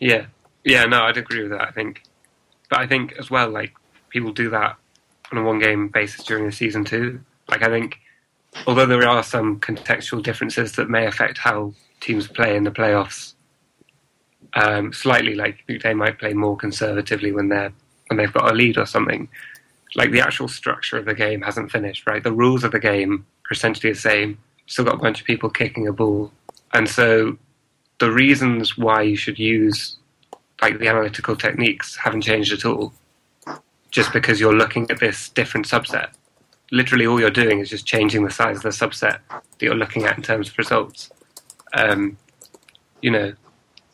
Yeah, 0.00 0.26
yeah, 0.64 0.84
no, 0.84 1.02
I'd 1.02 1.16
agree 1.16 1.42
with 1.42 1.52
that. 1.52 1.62
I 1.62 1.70
think, 1.70 2.02
but 2.68 2.78
I 2.78 2.86
think 2.86 3.14
as 3.18 3.30
well, 3.30 3.48
like 3.50 3.72
people 4.10 4.32
do 4.32 4.50
that 4.50 4.76
on 5.32 5.38
a 5.38 5.42
one-game 5.42 5.88
basis 5.88 6.24
during 6.24 6.44
the 6.44 6.52
season 6.52 6.84
too. 6.84 7.20
Like 7.48 7.62
I 7.62 7.68
think, 7.68 7.98
although 8.66 8.86
there 8.86 9.08
are 9.08 9.22
some 9.22 9.60
contextual 9.60 10.22
differences 10.22 10.72
that 10.72 10.90
may 10.90 11.06
affect 11.06 11.38
how 11.38 11.72
teams 12.00 12.26
play 12.26 12.56
in 12.56 12.64
the 12.64 12.70
playoffs, 12.70 13.34
um, 14.54 14.92
slightly, 14.92 15.34
like 15.34 15.64
they 15.82 15.94
might 15.94 16.18
play 16.18 16.32
more 16.32 16.56
conservatively 16.56 17.32
when 17.32 17.48
they're 17.48 17.72
when 18.08 18.18
they've 18.18 18.32
got 18.32 18.50
a 18.50 18.54
lead 18.54 18.78
or 18.78 18.86
something. 18.86 19.28
Like 19.94 20.10
the 20.10 20.20
actual 20.20 20.48
structure 20.48 20.98
of 20.98 21.04
the 21.04 21.14
game 21.14 21.42
hasn't 21.42 21.70
finished, 21.70 22.06
right? 22.06 22.22
The 22.22 22.32
rules 22.32 22.64
of 22.64 22.72
the 22.72 22.78
game 22.78 23.24
are 23.48 23.52
essentially 23.52 23.92
the 23.92 23.98
same. 23.98 24.38
Still 24.66 24.84
got 24.84 24.94
a 24.94 24.98
bunch 24.98 25.20
of 25.20 25.26
people 25.26 25.50
kicking 25.50 25.88
a 25.88 25.92
ball, 25.92 26.32
and 26.72 26.88
so 26.88 27.38
the 27.98 28.10
reasons 28.10 28.78
why 28.78 29.02
you 29.02 29.16
should 29.16 29.38
use 29.38 29.98
like 30.62 30.78
the 30.78 30.88
analytical 30.88 31.36
techniques 31.36 31.96
haven't 31.96 32.22
changed 32.22 32.52
at 32.52 32.64
all. 32.64 32.92
Just 33.90 34.12
because 34.12 34.38
you're 34.38 34.54
looking 34.54 34.88
at 34.90 35.00
this 35.00 35.28
different 35.30 35.66
subset. 35.66 36.10
Literally, 36.70 37.06
all 37.06 37.18
you're 37.18 37.30
doing 37.30 37.58
is 37.58 37.68
just 37.68 37.86
changing 37.86 38.24
the 38.24 38.30
size 38.30 38.58
of 38.58 38.62
the 38.62 38.68
subset 38.68 39.18
that 39.28 39.60
you're 39.60 39.74
looking 39.74 40.04
at 40.04 40.16
in 40.16 40.22
terms 40.22 40.48
of 40.48 40.58
results. 40.58 41.10
Um, 41.72 42.16
you 43.02 43.10
know, 43.10 43.32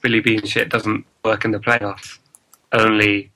Billy 0.02 0.20
Beane 0.20 0.44
shit 0.44 0.68
doesn't 0.68 1.06
work 1.24 1.46
in 1.46 1.52
the 1.52 1.58
playoffs. 1.58 2.18
Only 2.72 3.30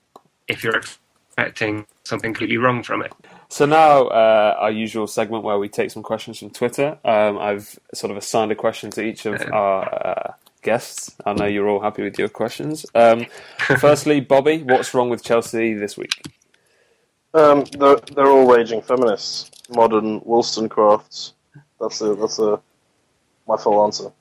if 0.48 0.62
you're 0.62 0.76
expecting 0.76 1.86
something 2.04 2.34
completely 2.34 2.58
wrong 2.58 2.82
from 2.82 3.02
it. 3.02 3.12
So 3.48 3.66
now 3.66 4.06
uh, 4.08 4.56
our 4.58 4.70
usual 4.70 5.06
segment 5.06 5.42
where 5.42 5.58
we 5.58 5.68
take 5.68 5.90
some 5.90 6.02
questions 6.02 6.38
from 6.38 6.50
Twitter. 6.50 6.98
Um, 7.04 7.38
I've 7.38 7.78
sort 7.94 8.10
of 8.10 8.16
assigned 8.16 8.52
a 8.52 8.54
question 8.54 8.90
to 8.92 9.02
each 9.02 9.26
of 9.26 9.40
our 9.52 9.82
uh, 10.06 10.32
guests. 10.62 11.14
I 11.24 11.32
know 11.32 11.46
you're 11.46 11.68
all 11.68 11.80
happy 11.80 12.02
with 12.02 12.18
your 12.18 12.28
questions. 12.28 12.86
Um, 12.94 13.26
firstly, 13.58 14.20
Bobby, 14.20 14.62
what's 14.62 14.94
wrong 14.94 15.10
with 15.10 15.22
Chelsea 15.22 15.74
this 15.74 15.96
week? 15.96 16.22
Um, 17.32 17.64
they're, 17.78 17.96
they're 18.14 18.26
all 18.26 18.50
raging 18.52 18.82
feminists, 18.82 19.50
modern 19.68 20.20
Wollstonecrafts. 20.22 21.32
That's 21.80 22.00
a 22.02 22.14
that's 22.14 22.38
a 22.38 22.60
my 23.46 23.56
full 23.56 23.84
answer. 23.84 24.12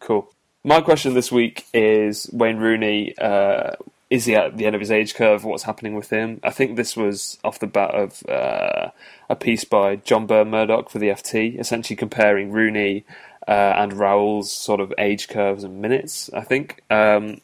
Cool. 0.00 0.30
My 0.64 0.80
question 0.80 1.14
this 1.14 1.32
week 1.32 1.66
is 1.72 2.28
Wayne 2.32 2.58
Rooney. 2.58 3.16
Uh, 3.18 3.72
is 4.08 4.24
he 4.24 4.36
at 4.36 4.56
the 4.56 4.66
end 4.66 4.74
of 4.74 4.80
his 4.80 4.90
age 4.90 5.14
curve? 5.14 5.44
What's 5.44 5.64
happening 5.64 5.94
with 5.94 6.10
him? 6.10 6.40
I 6.42 6.50
think 6.50 6.76
this 6.76 6.96
was 6.96 7.38
off 7.42 7.58
the 7.58 7.66
bat 7.66 7.92
of 7.92 8.22
uh, 8.28 8.90
a 9.28 9.36
piece 9.36 9.64
by 9.64 9.96
John 9.96 10.26
Burn-Murdoch 10.26 10.90
for 10.90 10.98
the 10.98 11.08
FT, 11.08 11.58
essentially 11.58 11.96
comparing 11.96 12.52
Rooney 12.52 13.04
uh, 13.48 13.74
and 13.76 13.92
Raul's 13.92 14.52
sort 14.52 14.80
of 14.80 14.92
age 14.98 15.28
curves 15.28 15.64
and 15.64 15.80
minutes. 15.80 16.30
I 16.32 16.42
think. 16.42 16.82
Um, 16.90 17.40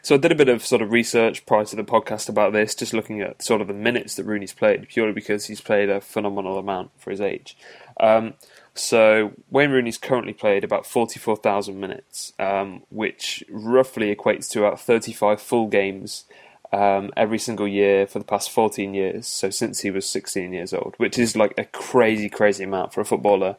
so 0.00 0.14
I 0.14 0.18
did 0.18 0.32
a 0.32 0.36
bit 0.36 0.48
of 0.48 0.64
sort 0.64 0.82
of 0.82 0.90
research 0.90 1.44
prior 1.44 1.64
to 1.66 1.76
the 1.76 1.84
podcast 1.84 2.28
about 2.28 2.52
this, 2.52 2.74
just 2.74 2.94
looking 2.94 3.20
at 3.20 3.42
sort 3.42 3.60
of 3.60 3.66
the 3.68 3.74
minutes 3.74 4.14
that 4.14 4.24
Rooney's 4.24 4.54
played, 4.54 4.88
purely 4.88 5.12
because 5.12 5.46
he's 5.46 5.60
played 5.60 5.90
a 5.90 6.00
phenomenal 6.00 6.58
amount 6.58 6.92
for 6.98 7.10
his 7.10 7.20
age. 7.20 7.56
Um, 8.00 8.34
So 8.74 9.32
Wayne 9.50 9.70
Rooney's 9.70 9.96
currently 9.98 10.34
played 10.34 10.62
about 10.62 10.86
44,000 10.86 11.80
minutes, 11.80 12.32
um, 12.38 12.82
which 12.90 13.42
roughly 13.48 14.14
equates 14.14 14.50
to 14.50 14.64
about 14.64 14.80
35 14.80 15.40
full 15.40 15.66
games 15.66 16.24
um, 16.72 17.10
every 17.16 17.38
single 17.38 17.66
year 17.66 18.06
for 18.06 18.18
the 18.18 18.24
past 18.24 18.50
14 18.50 18.92
years. 18.92 19.26
So 19.26 19.48
since 19.50 19.80
he 19.80 19.90
was 19.90 20.08
16 20.08 20.52
years 20.52 20.74
old, 20.74 20.94
which 20.98 21.18
is 21.18 21.36
like 21.36 21.54
a 21.58 21.64
crazy, 21.64 22.28
crazy 22.28 22.64
amount 22.64 22.92
for 22.92 23.00
a 23.00 23.04
footballer. 23.04 23.56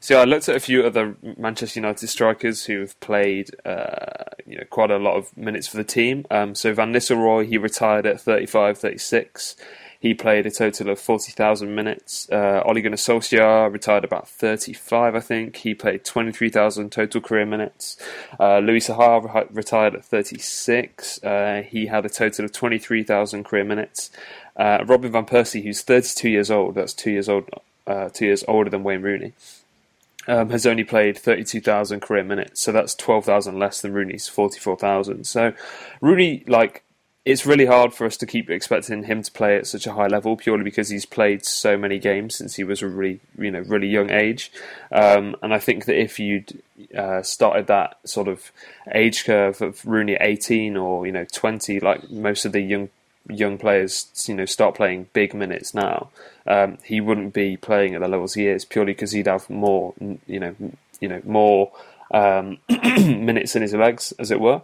So 0.00 0.20
I 0.20 0.24
looked 0.24 0.48
at 0.48 0.56
a 0.56 0.60
few 0.60 0.84
other 0.84 1.16
Manchester 1.36 1.80
United 1.80 2.06
strikers 2.06 2.64
who've 2.64 2.98
played, 3.00 3.50
uh, 3.64 4.30
you 4.46 4.56
know, 4.58 4.64
quite 4.70 4.90
a 4.90 4.98
lot 4.98 5.16
of 5.16 5.36
minutes 5.36 5.66
for 5.66 5.76
the 5.76 5.84
team. 5.84 6.24
Um, 6.30 6.54
so 6.54 6.72
Van 6.72 6.92
Nistelrooy, 6.92 7.46
he 7.46 7.58
retired 7.58 8.06
at 8.06 8.20
35, 8.20 8.78
36. 8.78 9.56
He 10.00 10.14
played 10.14 10.46
a 10.46 10.50
total 10.52 10.90
of 10.90 11.00
40,000 11.00 11.74
minutes. 11.74 12.28
Uh, 12.30 12.62
Ole 12.64 12.80
Gunnar 12.80 12.96
Solskjaer 12.96 13.72
retired 13.72 14.04
about 14.04 14.28
35, 14.28 15.16
I 15.16 15.20
think. 15.20 15.56
He 15.56 15.74
played 15.74 16.04
23,000 16.04 16.92
total 16.92 17.20
career 17.20 17.44
minutes. 17.44 17.96
Uh, 18.38 18.60
Louis 18.60 18.86
Saha 18.86 19.48
retired 19.52 19.96
at 19.96 20.04
36. 20.04 21.24
Uh, 21.24 21.62
he 21.68 21.86
had 21.86 22.06
a 22.06 22.08
total 22.08 22.44
of 22.44 22.52
23,000 22.52 23.42
career 23.42 23.64
minutes. 23.64 24.12
Uh, 24.56 24.84
Robin 24.86 25.10
Van 25.10 25.26
Persie, 25.26 25.64
who's 25.64 25.82
32 25.82 26.28
years 26.28 26.50
old, 26.50 26.76
that's 26.76 26.94
two 26.94 27.10
years 27.10 27.28
old, 27.28 27.50
uh, 27.88 28.08
two 28.10 28.26
years 28.26 28.44
older 28.46 28.70
than 28.70 28.84
Wayne 28.84 29.02
Rooney. 29.02 29.32
Um, 30.28 30.50
has 30.50 30.66
only 30.66 30.84
played 30.84 31.16
32,000 31.16 32.00
career 32.00 32.22
minutes, 32.22 32.60
so 32.60 32.70
that's 32.70 32.94
12,000 32.94 33.58
less 33.58 33.80
than 33.80 33.94
Rooney's 33.94 34.28
44,000. 34.28 35.24
So 35.26 35.54
Rooney, 36.02 36.44
like, 36.46 36.84
it's 37.28 37.44
really 37.44 37.66
hard 37.66 37.92
for 37.92 38.06
us 38.06 38.16
to 38.16 38.24
keep 38.24 38.48
expecting 38.48 39.02
him 39.02 39.22
to 39.22 39.30
play 39.30 39.56
at 39.56 39.66
such 39.66 39.86
a 39.86 39.92
high 39.92 40.06
level 40.06 40.34
purely 40.34 40.64
because 40.64 40.88
he's 40.88 41.04
played 41.04 41.44
so 41.44 41.76
many 41.76 41.98
games 41.98 42.34
since 42.34 42.54
he 42.54 42.64
was 42.64 42.80
a 42.80 42.88
really 42.88 43.20
you 43.36 43.50
know 43.50 43.60
really 43.60 43.86
young 43.86 44.10
age 44.10 44.50
um, 44.92 45.36
and 45.42 45.52
I 45.52 45.58
think 45.58 45.84
that 45.84 46.00
if 46.00 46.18
you'd 46.18 46.62
uh, 46.96 47.22
started 47.22 47.66
that 47.66 47.98
sort 48.06 48.28
of 48.28 48.50
age 48.94 49.26
curve 49.26 49.60
of 49.60 49.84
Rooney 49.84 50.14
at 50.14 50.22
18 50.22 50.78
or 50.78 51.04
you 51.04 51.12
know 51.12 51.26
20 51.30 51.80
like 51.80 52.10
most 52.10 52.46
of 52.46 52.52
the 52.52 52.62
young 52.62 52.88
young 53.28 53.58
players 53.58 54.06
you 54.26 54.34
know 54.34 54.44
start 54.44 54.74
playing 54.74 55.08
big 55.12 55.34
minutes 55.34 55.74
now 55.74 56.08
um, 56.46 56.78
he 56.82 57.00
wouldn't 57.00 57.34
be 57.34 57.56
playing 57.56 57.94
at 57.94 58.00
the 58.00 58.08
levels 58.08 58.34
he 58.34 58.46
is 58.46 58.64
purely 58.64 58.92
because 58.92 59.12
he'd 59.12 59.26
have 59.26 59.48
more 59.50 59.94
you 60.26 60.40
know 60.40 60.54
you 61.00 61.08
know 61.08 61.20
more 61.24 61.70
um, 62.10 62.58
minutes 62.68 63.54
in 63.54 63.62
his 63.62 63.74
legs 63.74 64.12
as 64.18 64.30
it 64.30 64.40
were 64.40 64.62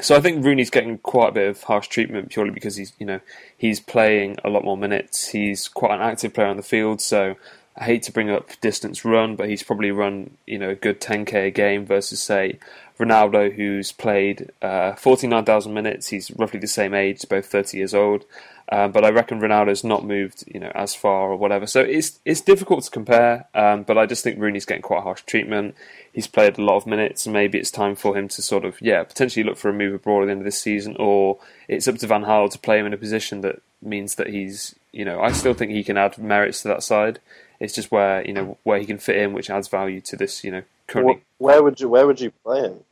so 0.00 0.16
I 0.16 0.20
think 0.20 0.44
Rooney's 0.44 0.70
getting 0.70 0.98
quite 0.98 1.30
a 1.30 1.32
bit 1.32 1.48
of 1.48 1.62
harsh 1.64 1.88
treatment 1.88 2.30
purely 2.30 2.52
because 2.52 2.76
he's 2.76 2.92
you 2.98 3.06
know 3.06 3.20
he's 3.56 3.80
playing 3.80 4.36
a 4.44 4.48
lot 4.48 4.64
more 4.64 4.76
minutes. 4.76 5.28
He's 5.28 5.66
quite 5.68 5.94
an 5.94 6.02
active 6.02 6.34
player 6.34 6.46
on 6.46 6.56
the 6.56 6.62
field, 6.62 7.00
so 7.00 7.34
I 7.76 7.84
hate 7.84 8.04
to 8.04 8.12
bring 8.12 8.30
up 8.30 8.60
distance 8.60 9.04
run, 9.04 9.34
but 9.34 9.48
he's 9.48 9.62
probably 9.62 9.90
run 9.90 10.36
you 10.46 10.58
know 10.58 10.70
a 10.70 10.74
good 10.74 11.00
10k 11.00 11.46
a 11.46 11.50
game 11.50 11.84
versus 11.84 12.22
say 12.22 12.58
Ronaldo, 12.98 13.54
who's 13.54 13.92
played 13.92 14.50
uh, 14.60 14.94
49,000 14.94 15.72
minutes. 15.72 16.08
He's 16.08 16.30
roughly 16.32 16.58
the 16.58 16.66
same 16.66 16.94
age, 16.94 17.24
both 17.28 17.46
30 17.46 17.76
years 17.76 17.94
old. 17.94 18.24
Uh, 18.70 18.86
but 18.86 19.02
I 19.02 19.08
reckon 19.08 19.40
Ronaldo's 19.40 19.82
not 19.82 20.04
moved, 20.04 20.44
you 20.46 20.60
know, 20.60 20.70
as 20.74 20.94
far 20.94 21.30
or 21.30 21.36
whatever. 21.36 21.66
So 21.66 21.80
it's 21.80 22.20
it's 22.26 22.42
difficult 22.42 22.84
to 22.84 22.90
compare. 22.90 23.46
Um, 23.54 23.82
but 23.82 23.96
I 23.96 24.04
just 24.04 24.22
think 24.22 24.38
Rooney's 24.38 24.66
getting 24.66 24.82
quite 24.82 25.04
harsh 25.04 25.22
treatment. 25.22 25.74
He's 26.12 26.26
played 26.26 26.58
a 26.58 26.62
lot 26.62 26.76
of 26.76 26.86
minutes, 26.86 27.24
and 27.24 27.32
maybe 27.32 27.58
it's 27.58 27.70
time 27.70 27.96
for 27.96 28.16
him 28.16 28.28
to 28.28 28.42
sort 28.42 28.66
of 28.66 28.80
yeah 28.82 29.04
potentially 29.04 29.42
look 29.42 29.56
for 29.56 29.70
a 29.70 29.72
move 29.72 29.94
abroad 29.94 30.22
at 30.22 30.26
the 30.26 30.32
end 30.32 30.40
of 30.42 30.44
this 30.44 30.60
season, 30.60 30.96
or 30.98 31.38
it's 31.66 31.88
up 31.88 31.96
to 31.96 32.06
Van 32.06 32.24
Gaal 32.24 32.50
to 32.50 32.58
play 32.58 32.78
him 32.78 32.84
in 32.84 32.92
a 32.92 32.98
position 32.98 33.40
that 33.40 33.62
means 33.80 34.16
that 34.16 34.28
he's 34.28 34.74
you 34.92 35.04
know 35.04 35.18
I 35.20 35.32
still 35.32 35.54
think 35.54 35.70
he 35.70 35.84
can 35.84 35.96
add 35.96 36.18
merits 36.18 36.60
to 36.62 36.68
that 36.68 36.82
side. 36.82 37.20
It's 37.60 37.74
just 37.74 37.90
where 37.90 38.26
you 38.26 38.34
know 38.34 38.58
where 38.64 38.78
he 38.78 38.84
can 38.84 38.98
fit 38.98 39.16
in, 39.16 39.32
which 39.32 39.48
adds 39.48 39.68
value 39.68 40.02
to 40.02 40.16
this 40.16 40.44
you 40.44 40.50
know 40.50 40.62
currently. 40.88 41.22
Where 41.38 41.62
would 41.62 41.80
you 41.80 41.88
where 41.88 42.06
would 42.06 42.20
you 42.20 42.32
play 42.44 42.60
him? 42.60 42.84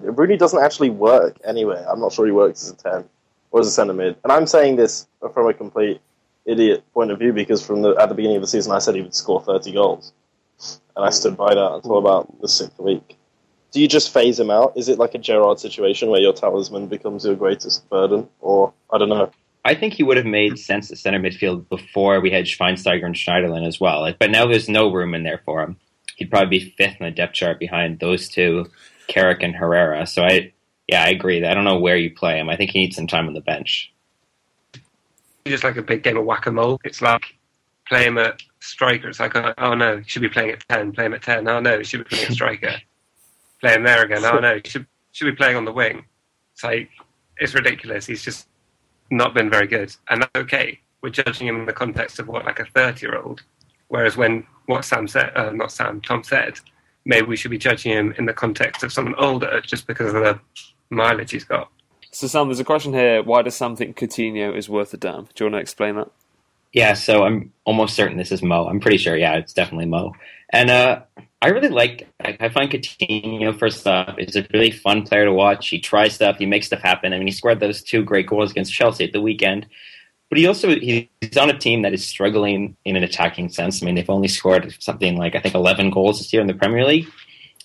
Rooney 0.00 0.36
doesn't 0.36 0.62
actually 0.62 0.90
work 0.90 1.38
anyway. 1.44 1.84
I'm 1.88 2.00
not 2.00 2.12
sure 2.12 2.26
he 2.26 2.32
works 2.32 2.64
as 2.64 2.70
a 2.70 2.76
ten 2.76 3.04
or 3.50 3.60
as 3.60 3.66
a 3.66 3.70
centre 3.70 3.94
mid. 3.94 4.16
And 4.24 4.32
I'm 4.32 4.46
saying 4.46 4.76
this 4.76 5.06
from 5.32 5.48
a 5.48 5.54
complete 5.54 6.00
idiot 6.46 6.84
point 6.94 7.10
of 7.10 7.18
view 7.18 7.32
because 7.32 7.64
from 7.64 7.82
the 7.82 7.94
at 7.96 8.08
the 8.08 8.14
beginning 8.14 8.36
of 8.36 8.42
the 8.42 8.48
season 8.48 8.72
I 8.72 8.78
said 8.78 8.94
he 8.94 9.02
would 9.02 9.14
score 9.14 9.42
30 9.42 9.72
goals, 9.72 10.12
and 10.96 11.04
I 11.04 11.10
stood 11.10 11.36
by 11.36 11.54
that 11.54 11.72
until 11.72 11.98
about 11.98 12.40
the 12.40 12.48
sixth 12.48 12.78
week. 12.78 13.16
Do 13.72 13.80
you 13.80 13.86
just 13.86 14.12
phase 14.12 14.38
him 14.40 14.50
out? 14.50 14.72
Is 14.76 14.88
it 14.88 14.98
like 14.98 15.14
a 15.14 15.18
Gerrard 15.18 15.60
situation 15.60 16.08
where 16.10 16.20
your 16.20 16.32
talisman 16.32 16.88
becomes 16.88 17.24
your 17.24 17.36
greatest 17.36 17.88
burden, 17.88 18.28
or 18.40 18.72
I 18.92 18.98
don't 18.98 19.08
know? 19.08 19.30
I 19.64 19.74
think 19.74 19.94
he 19.94 20.02
would 20.02 20.16
have 20.16 20.26
made 20.26 20.58
sense 20.58 20.90
at 20.90 20.98
center 20.98 21.20
midfield 21.20 21.68
before 21.68 22.20
we 22.20 22.30
had 22.30 22.46
Schweinsteiger 22.46 23.04
and 23.04 23.14
Schneiderlin 23.14 23.66
as 23.66 23.78
well. 23.78 24.12
But 24.18 24.30
now 24.30 24.46
there's 24.46 24.68
no 24.68 24.90
room 24.90 25.14
in 25.14 25.22
there 25.22 25.42
for 25.44 25.62
him. 25.62 25.76
He'd 26.16 26.30
probably 26.30 26.58
be 26.58 26.74
fifth 26.76 26.96
in 26.98 27.04
the 27.04 27.10
depth 27.10 27.34
chart 27.34 27.58
behind 27.58 28.00
those 28.00 28.28
two, 28.28 28.66
Carrick 29.10 29.42
and 29.42 29.54
Herrera. 29.54 30.06
So 30.06 30.22
I 30.22 30.52
yeah, 30.88 31.04
I 31.04 31.08
agree. 31.08 31.44
I 31.44 31.54
don't 31.54 31.64
know 31.64 31.78
where 31.78 31.96
you 31.96 32.10
play 32.10 32.38
him. 32.38 32.48
I 32.48 32.56
think 32.56 32.70
he 32.70 32.80
needs 32.80 32.96
some 32.96 33.06
time 33.06 33.26
on 33.26 33.34
the 33.34 33.40
bench. 33.40 33.92
Just 35.46 35.64
like 35.64 35.76
a 35.76 35.82
big 35.82 36.02
game 36.02 36.16
of 36.16 36.24
whack 36.24 36.46
a 36.46 36.50
mole. 36.50 36.80
It's 36.84 37.02
like 37.02 37.22
play 37.88 38.06
him 38.06 38.18
at 38.18 38.42
striker. 38.60 39.08
It's 39.08 39.20
like, 39.20 39.34
oh 39.36 39.74
no, 39.74 39.98
he 39.98 40.04
should 40.04 40.22
be 40.22 40.28
playing 40.28 40.50
at 40.50 40.66
10. 40.68 40.92
Play 40.92 41.06
him 41.06 41.14
at 41.14 41.22
10. 41.22 41.46
Oh 41.48 41.60
no, 41.60 41.78
he 41.78 41.84
should 41.84 41.98
be 41.98 42.04
playing 42.04 42.26
at 42.26 42.32
striker. 42.32 42.74
play 43.60 43.74
him 43.74 43.84
there 43.84 44.04
again. 44.04 44.24
Oh 44.24 44.38
no, 44.38 44.56
he 44.56 44.68
should, 44.68 44.86
should 45.12 45.26
be 45.26 45.36
playing 45.36 45.56
on 45.56 45.64
the 45.64 45.72
wing. 45.72 46.04
It's 46.54 46.64
like, 46.64 46.90
it's 47.38 47.54
ridiculous. 47.54 48.06
He's 48.06 48.24
just 48.24 48.48
not 49.10 49.34
been 49.34 49.50
very 49.50 49.66
good. 49.66 49.94
And 50.08 50.22
that's 50.22 50.36
okay. 50.36 50.80
We're 51.02 51.10
judging 51.10 51.46
him 51.46 51.60
in 51.60 51.66
the 51.66 51.72
context 51.72 52.18
of 52.18 52.28
what, 52.28 52.44
like 52.44 52.60
a 52.60 52.66
30 52.66 53.06
year 53.06 53.18
old. 53.18 53.42
Whereas 53.88 54.16
when 54.16 54.46
what 54.66 54.84
Sam 54.84 55.08
said, 55.08 55.32
uh, 55.36 55.50
not 55.50 55.72
Sam, 55.72 56.00
Tom 56.00 56.22
said, 56.22 56.60
maybe 57.10 57.26
we 57.26 57.36
should 57.36 57.50
be 57.50 57.58
judging 57.58 57.92
him 57.92 58.14
in 58.16 58.24
the 58.24 58.32
context 58.32 58.84
of 58.84 58.92
someone 58.92 59.16
older 59.16 59.60
just 59.60 59.86
because 59.88 60.14
of 60.14 60.22
the 60.22 60.40
mileage 60.90 61.32
he's 61.32 61.44
got. 61.44 61.68
So, 62.12 62.28
Sam, 62.28 62.46
there's 62.46 62.60
a 62.60 62.64
question 62.64 62.94
here. 62.94 63.22
Why 63.22 63.42
does 63.42 63.56
Sam 63.56 63.76
think 63.76 63.98
Coutinho 63.98 64.56
is 64.56 64.68
worth 64.68 64.94
a 64.94 64.96
damn? 64.96 65.24
Do 65.24 65.44
you 65.44 65.46
want 65.46 65.54
to 65.54 65.60
explain 65.60 65.96
that? 65.96 66.08
Yeah, 66.72 66.94
so 66.94 67.24
I'm 67.24 67.52
almost 67.64 67.96
certain 67.96 68.16
this 68.16 68.30
is 68.30 68.42
Mo. 68.42 68.66
I'm 68.66 68.78
pretty 68.78 68.96
sure, 68.96 69.16
yeah, 69.16 69.34
it's 69.34 69.52
definitely 69.52 69.86
Mo. 69.86 70.12
And 70.50 70.70
uh, 70.70 71.00
I 71.42 71.48
really 71.48 71.68
like, 71.68 72.08
I 72.20 72.48
find 72.48 72.70
Coutinho, 72.70 73.58
first 73.58 73.84
off, 73.88 74.16
is 74.18 74.36
a 74.36 74.46
really 74.52 74.70
fun 74.70 75.02
player 75.02 75.24
to 75.24 75.32
watch. 75.32 75.68
He 75.68 75.80
tries 75.80 76.14
stuff, 76.14 76.36
he 76.38 76.46
makes 76.46 76.66
stuff 76.66 76.80
happen. 76.80 77.12
I 77.12 77.18
mean, 77.18 77.26
he 77.26 77.32
scored 77.32 77.58
those 77.58 77.82
two 77.82 78.04
great 78.04 78.28
goals 78.28 78.52
against 78.52 78.72
Chelsea 78.72 79.04
at 79.04 79.12
the 79.12 79.20
weekend. 79.20 79.66
But 80.30 80.38
he 80.38 80.46
also, 80.46 80.70
he's 80.70 81.36
on 81.36 81.50
a 81.50 81.58
team 81.58 81.82
that 81.82 81.92
is 81.92 82.06
struggling 82.06 82.76
in 82.86 82.96
an 82.96 83.02
attacking 83.02 83.50
sense. 83.50 83.82
I 83.82 83.86
mean, 83.86 83.96
they've 83.96 84.08
only 84.08 84.28
scored 84.28 84.74
something 84.78 85.18
like, 85.18 85.34
I 85.34 85.40
think, 85.40 85.54
11 85.54 85.90
goals 85.90 86.18
this 86.18 86.32
year 86.32 86.40
in 86.40 86.48
the 86.48 86.54
Premier 86.54 86.86
League. 86.86 87.08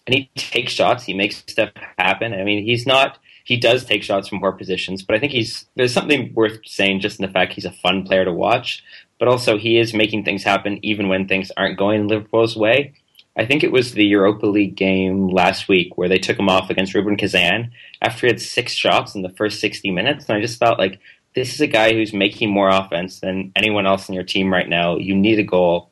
And 0.06 0.14
he 0.14 0.30
takes 0.36 0.74
shots, 0.74 1.04
he 1.04 1.14
makes 1.14 1.38
stuff 1.48 1.70
happen. 1.98 2.34
I 2.34 2.44
mean, 2.44 2.66
he's 2.66 2.86
not 2.86 3.20
he 3.46 3.58
does 3.58 3.86
take 3.86 4.04
shots 4.04 4.28
from 4.28 4.40
poor 4.40 4.52
positions, 4.52 5.04
but 5.04 5.16
I 5.16 5.20
think 5.20 5.32
he's 5.32 5.68
there's 5.76 5.94
something 5.94 6.34
worth 6.34 6.60
saying 6.66 7.00
just 7.00 7.20
in 7.20 7.26
the 7.26 7.32
fact 7.32 7.54
he's 7.54 7.64
a 7.64 7.72
fun 7.72 8.04
player 8.04 8.26
to 8.26 8.34
watch, 8.34 8.84
but 9.20 9.28
also 9.28 9.58
he 9.58 9.78
is 9.78 9.94
making 9.94 10.26
things 10.26 10.44
happen 10.44 10.80
even 10.84 11.08
when 11.08 11.28
things 11.28 11.52
aren't 11.56 11.78
going 11.78 12.08
Liverpool's 12.08 12.58
way. 12.58 12.94
I 13.38 13.46
think 13.46 13.64
it 13.64 13.72
was 13.72 13.92
the 13.92 14.06
Europa 14.06 14.48
League 14.48 14.76
game 14.76 15.28
last 15.28 15.68
week 15.68 15.96
where 15.98 16.10
they 16.10 16.18
took 16.18 16.40
him 16.40 16.50
off 16.50 16.70
against 16.70 16.96
Rubin 16.96 17.18
Kazan 17.18 17.72
after 18.02 18.26
he 18.26 18.34
had 18.34 18.42
six 18.42 18.74
shots 18.74 19.14
in 19.14 19.22
the 19.22 19.30
first 19.30 19.60
60 19.60 19.92
minutes, 19.92 20.26
and 20.28 20.38
I 20.38 20.42
just 20.42 20.60
thought 20.60 20.80
like 20.80 21.00
this 21.36 21.54
is 21.54 21.62
a 21.62 21.68
guy 21.68 21.94
who's 21.94 22.14
making 22.14 22.50
more 22.50 22.70
offense 22.70 23.20
than 23.20 23.52
anyone 23.56 23.86
else 23.86 24.08
in 24.08 24.16
your 24.16 24.24
team 24.24 24.52
right 24.52 24.68
now. 24.68 24.98
You 24.98 25.16
need 25.16 25.38
a 25.38 25.44
goal. 25.44 25.90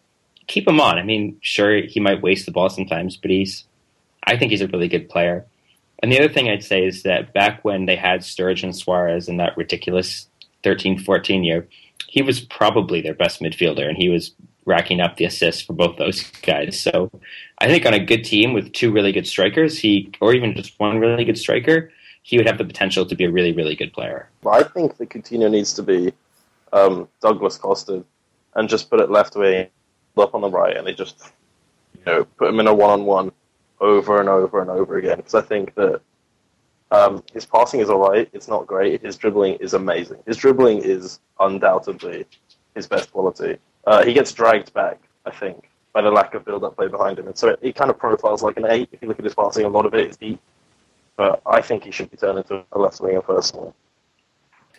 Keep 0.48 0.68
him 0.68 0.80
on. 0.80 0.98
I 0.98 1.04
mean, 1.04 1.38
sure, 1.42 1.82
he 1.82 2.00
might 2.00 2.22
waste 2.22 2.46
the 2.46 2.52
ball 2.52 2.70
sometimes, 2.70 3.18
but 3.18 3.30
he's, 3.30 3.66
I 4.26 4.38
think 4.38 4.52
he's 4.52 4.62
a 4.62 4.68
really 4.68 4.88
good 4.88 5.10
player. 5.10 5.46
And 6.02 6.12
the 6.12 6.20
other 6.20 6.34
thing 6.34 6.50
I'd 6.50 6.64
say 6.64 6.86
is 6.86 7.04
that 7.04 7.34
back 7.34 7.64
when 7.64 7.86
they 7.86 7.96
had 7.96 8.22
Sturridge 8.22 8.64
and 8.64 8.76
Suarez 8.76 9.28
in 9.28 9.38
that 9.38 9.58
ridiculous 9.58 10.28
13 10.64 11.00
14 11.00 11.44
year, 11.44 11.68
he 12.08 12.22
was 12.22 12.40
probably 12.40 13.02
their 13.02 13.14
best 13.14 13.42
midfielder 13.42 13.88
and 13.88 13.98
he 13.98 14.10
was 14.10 14.32
racking 14.66 15.02
up 15.02 15.18
the 15.18 15.26
assists 15.26 15.62
for 15.62 15.74
both 15.74 15.98
those 15.98 16.24
guys. 16.42 16.80
So 16.80 17.12
I 17.58 17.68
think 17.68 17.86
on 17.86 17.94
a 17.94 18.04
good 18.04 18.24
team 18.24 18.54
with 18.54 18.72
two 18.72 18.92
really 18.92 19.12
good 19.12 19.28
strikers, 19.28 19.78
he 19.78 20.12
or 20.22 20.34
even 20.34 20.56
just 20.56 20.80
one 20.80 21.00
really 21.00 21.26
good 21.26 21.38
striker, 21.38 21.92
he 22.24 22.38
would 22.38 22.48
have 22.48 22.58
the 22.58 22.66
potential 22.66 23.06
to 23.06 23.16
be 23.16 23.26
a 23.26 23.32
really, 23.32 23.54
really 23.54 23.76
good 23.76 23.94
player. 23.94 24.30
I 24.50 24.64
think 24.64 24.98
that 24.98 25.10
Coutinho 25.10 25.52
needs 25.52 25.74
to 25.74 25.84
be 25.84 26.14
um, 26.72 27.08
Douglas 27.22 27.58
Costa 27.58 28.04
and 28.56 28.68
just 28.68 28.90
put 28.90 29.00
it 29.00 29.12
left 29.12 29.36
wing, 29.36 29.68
up 30.18 30.34
on 30.34 30.42
the 30.42 30.50
right, 30.50 30.78
and 30.78 30.86
they 30.86 30.94
just 30.94 31.32
you 31.94 32.02
know 32.06 32.26
put 32.38 32.50
him 32.50 32.60
in 32.60 32.68
a 32.68 32.74
one 32.74 32.90
on 32.90 33.06
one 33.06 33.32
over 33.80 34.20
and 34.20 34.30
over 34.30 34.62
and 34.62 34.70
over 34.70 34.98
again 34.98 35.18
because 35.18 35.36
I 35.36 35.42
think 35.42 35.74
that 35.76 36.02
um, 36.92 37.24
his 37.34 37.46
passing 37.46 37.80
is 37.80 37.90
all 37.90 38.00
right. 38.00 38.30
It's 38.34 38.48
not 38.48 38.68
great. 38.68 39.02
His 39.02 39.18
dribbling 39.18 39.56
is 39.56 39.74
amazing. 39.74 40.20
His 40.26 40.38
dribbling 40.38 40.80
is 40.80 41.20
undoubtedly 41.40 42.26
his 42.76 42.88
best 42.88 43.12
quality. 43.12 43.58
Uh, 43.86 44.06
he 44.06 44.14
gets 44.14 44.32
dragged 44.32 44.74
back, 44.74 45.00
I 45.26 45.32
think, 45.32 45.70
by 45.92 46.02
the 46.02 46.12
lack 46.12 46.34
of 46.36 46.46
build-up 46.46 46.76
play 46.76 46.88
behind 46.88 47.20
him, 47.20 47.28
and 47.28 47.38
so 47.38 47.50
it, 47.50 47.60
it, 47.62 47.76
kind 47.76 47.90
of 47.90 47.98
profiles 47.98 48.42
like 48.42 48.58
an 48.58 48.66
eight. 48.70 48.90
If 48.92 49.02
you 49.02 49.08
look 49.08 49.20
at 49.20 49.26
his 49.26 49.36
passing, 49.36 49.66
a 49.66 49.70
lot 49.70 49.86
of 49.86 49.94
it 49.94 50.10
is 50.10 50.18
deep, 50.18 50.40
but 51.16 51.42
I 51.46 51.62
think 51.62 51.84
he 51.84 51.92
should 51.92 52.12
be 52.12 52.18
turned 52.18 52.40
into 52.40 52.64
a 52.72 52.80
left 52.80 53.02
winger 53.02 53.22
personally. 53.22 53.74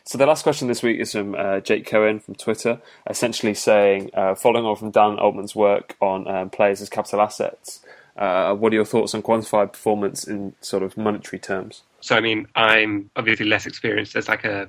So 0.07 0.18
the 0.18 0.26
last 0.26 0.43
question 0.43 0.68
this 0.68 0.82
week 0.82 1.01
is 1.01 1.12
from 1.12 1.35
uh, 1.35 1.61
Jake 1.61 1.87
Cohen 1.87 2.20
from 2.20 2.35
Twitter, 2.35 2.80
essentially 3.09 3.55
saying, 3.55 4.11
uh, 4.12 4.35
following 4.35 4.66
on 4.66 4.76
from 4.76 4.91
Dan 4.91 5.18
Altman's 5.18 5.57
work 5.57 5.97
on 5.99 6.28
um, 6.28 6.51
players 6.51 6.82
as 6.82 6.91
capital 6.91 7.22
assets, 7.22 7.80
uh, 8.16 8.55
what 8.55 8.72
are 8.72 8.76
your 8.76 8.85
thoughts 8.85 9.14
on 9.14 9.22
quantified 9.22 9.72
performance 9.72 10.24
in 10.24 10.55
sort 10.61 10.82
of 10.82 10.97
monetary 10.97 11.41
terms? 11.41 11.82
So, 12.01 12.14
I 12.14 12.20
mean, 12.20 12.47
I'm 12.55 13.11
obviously 13.16 13.47
less 13.47 13.66
experienced 13.66 14.14
as 14.14 14.28
like 14.28 14.45
a 14.45 14.68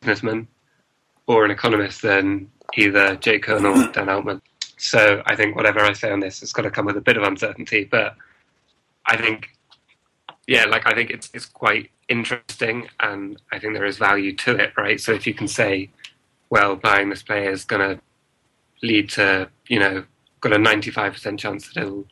businessman 0.00 0.46
or 1.26 1.44
an 1.44 1.50
economist 1.50 2.02
than 2.02 2.50
either 2.78 3.16
Jake 3.16 3.42
Cohen 3.42 3.66
or 3.66 3.88
Dan 3.92 4.08
Altman. 4.08 4.40
So, 4.78 5.22
I 5.26 5.34
think 5.34 5.56
whatever 5.56 5.80
I 5.80 5.92
say 5.92 6.10
on 6.10 6.20
this 6.20 6.40
has 6.40 6.52
got 6.52 6.62
to 6.62 6.70
come 6.70 6.86
with 6.86 6.96
a 6.96 7.02
bit 7.02 7.16
of 7.16 7.24
uncertainty. 7.24 7.84
But 7.84 8.14
I 9.04 9.16
think, 9.16 9.50
yeah, 10.50 10.64
like 10.64 10.84
I 10.84 10.94
think 10.94 11.10
it's 11.10 11.30
it's 11.32 11.46
quite 11.46 11.92
interesting, 12.08 12.88
and 12.98 13.40
I 13.52 13.60
think 13.60 13.72
there 13.72 13.84
is 13.84 13.98
value 13.98 14.34
to 14.38 14.56
it, 14.56 14.72
right? 14.76 15.00
So, 15.00 15.12
if 15.12 15.24
you 15.24 15.32
can 15.32 15.46
say, 15.46 15.90
well, 16.50 16.74
buying 16.74 17.08
this 17.08 17.22
player 17.22 17.52
is 17.52 17.64
going 17.64 17.88
to 17.88 18.02
lead 18.82 19.08
to, 19.10 19.48
you 19.68 19.78
know, 19.78 20.04
got 20.40 20.52
a 20.52 20.56
95% 20.56 21.38
chance 21.38 21.68
that 21.68 21.82
it'll 21.82 22.04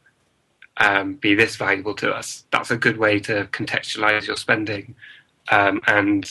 um, 0.77 1.15
be 1.15 1.35
this 1.35 1.57
valuable 1.57 1.95
to 1.97 2.13
us. 2.13 2.45
That's 2.53 2.71
a 2.71 2.77
good 2.77 2.97
way 2.99 3.19
to 3.21 3.47
contextualize 3.47 4.29
your 4.29 4.37
spending 4.37 4.95
um, 5.51 5.81
and 5.89 6.31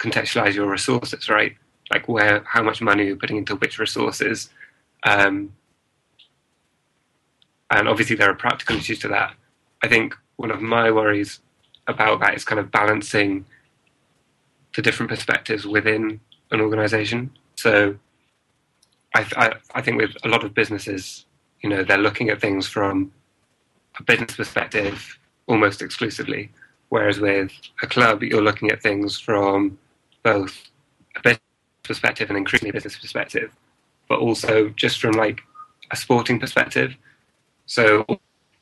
contextualize 0.00 0.54
your 0.54 0.68
resources, 0.68 1.28
right? 1.28 1.54
Like 1.92 2.08
where, 2.08 2.42
how 2.44 2.64
much 2.64 2.82
money 2.82 3.06
you're 3.06 3.14
putting 3.14 3.36
into 3.36 3.54
which 3.54 3.78
resources. 3.78 4.50
Um, 5.04 5.52
and 7.70 7.88
obviously, 7.88 8.16
there 8.16 8.30
are 8.30 8.34
practical 8.34 8.78
issues 8.78 8.98
to 9.00 9.08
that. 9.08 9.36
I 9.84 9.86
think 9.86 10.16
one 10.36 10.50
of 10.50 10.60
my 10.60 10.90
worries 10.90 11.40
about 11.86 12.20
that 12.20 12.34
is 12.34 12.44
kind 12.44 12.58
of 12.58 12.70
balancing 12.70 13.44
the 14.74 14.82
different 14.82 15.10
perspectives 15.10 15.66
within 15.66 16.20
an 16.50 16.60
organization. 16.60 17.30
So, 17.56 17.96
I, 19.14 19.26
I, 19.36 19.52
I 19.74 19.80
think 19.82 20.00
with 20.00 20.10
a 20.24 20.28
lot 20.28 20.44
of 20.44 20.52
businesses, 20.52 21.24
you 21.62 21.70
know, 21.70 21.82
they're 21.82 21.96
looking 21.98 22.28
at 22.28 22.40
things 22.40 22.68
from 22.68 23.12
a 23.98 24.02
business 24.02 24.36
perspective 24.36 25.18
almost 25.46 25.80
exclusively. 25.80 26.50
Whereas 26.88 27.18
with 27.18 27.50
a 27.82 27.86
club, 27.86 28.22
you're 28.22 28.42
looking 28.42 28.70
at 28.70 28.82
things 28.82 29.18
from 29.18 29.78
both 30.22 30.70
a 31.16 31.20
business 31.20 31.40
perspective 31.82 32.28
and 32.28 32.36
increasingly 32.36 32.70
a 32.70 32.72
business 32.74 32.98
perspective, 32.98 33.52
but 34.08 34.18
also 34.18 34.68
just 34.70 35.00
from 35.00 35.12
like 35.12 35.40
a 35.90 35.96
sporting 35.96 36.38
perspective. 36.38 36.94
So 37.66 38.04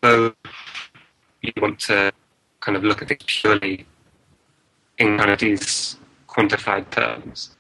although 0.03 0.35
you 1.47 1.63
want 1.63 1.79
to 1.81 2.13
kind 2.61 2.77
of 2.77 2.85
look 2.85 3.03
at 3.03 3.09
things 3.09 3.25
purely 3.27 3.87
in 4.99 5.19
kind 5.19 5.31
of 5.31 5.39
these 5.39 5.97
quantified 6.29 6.91
terms, 6.91 7.57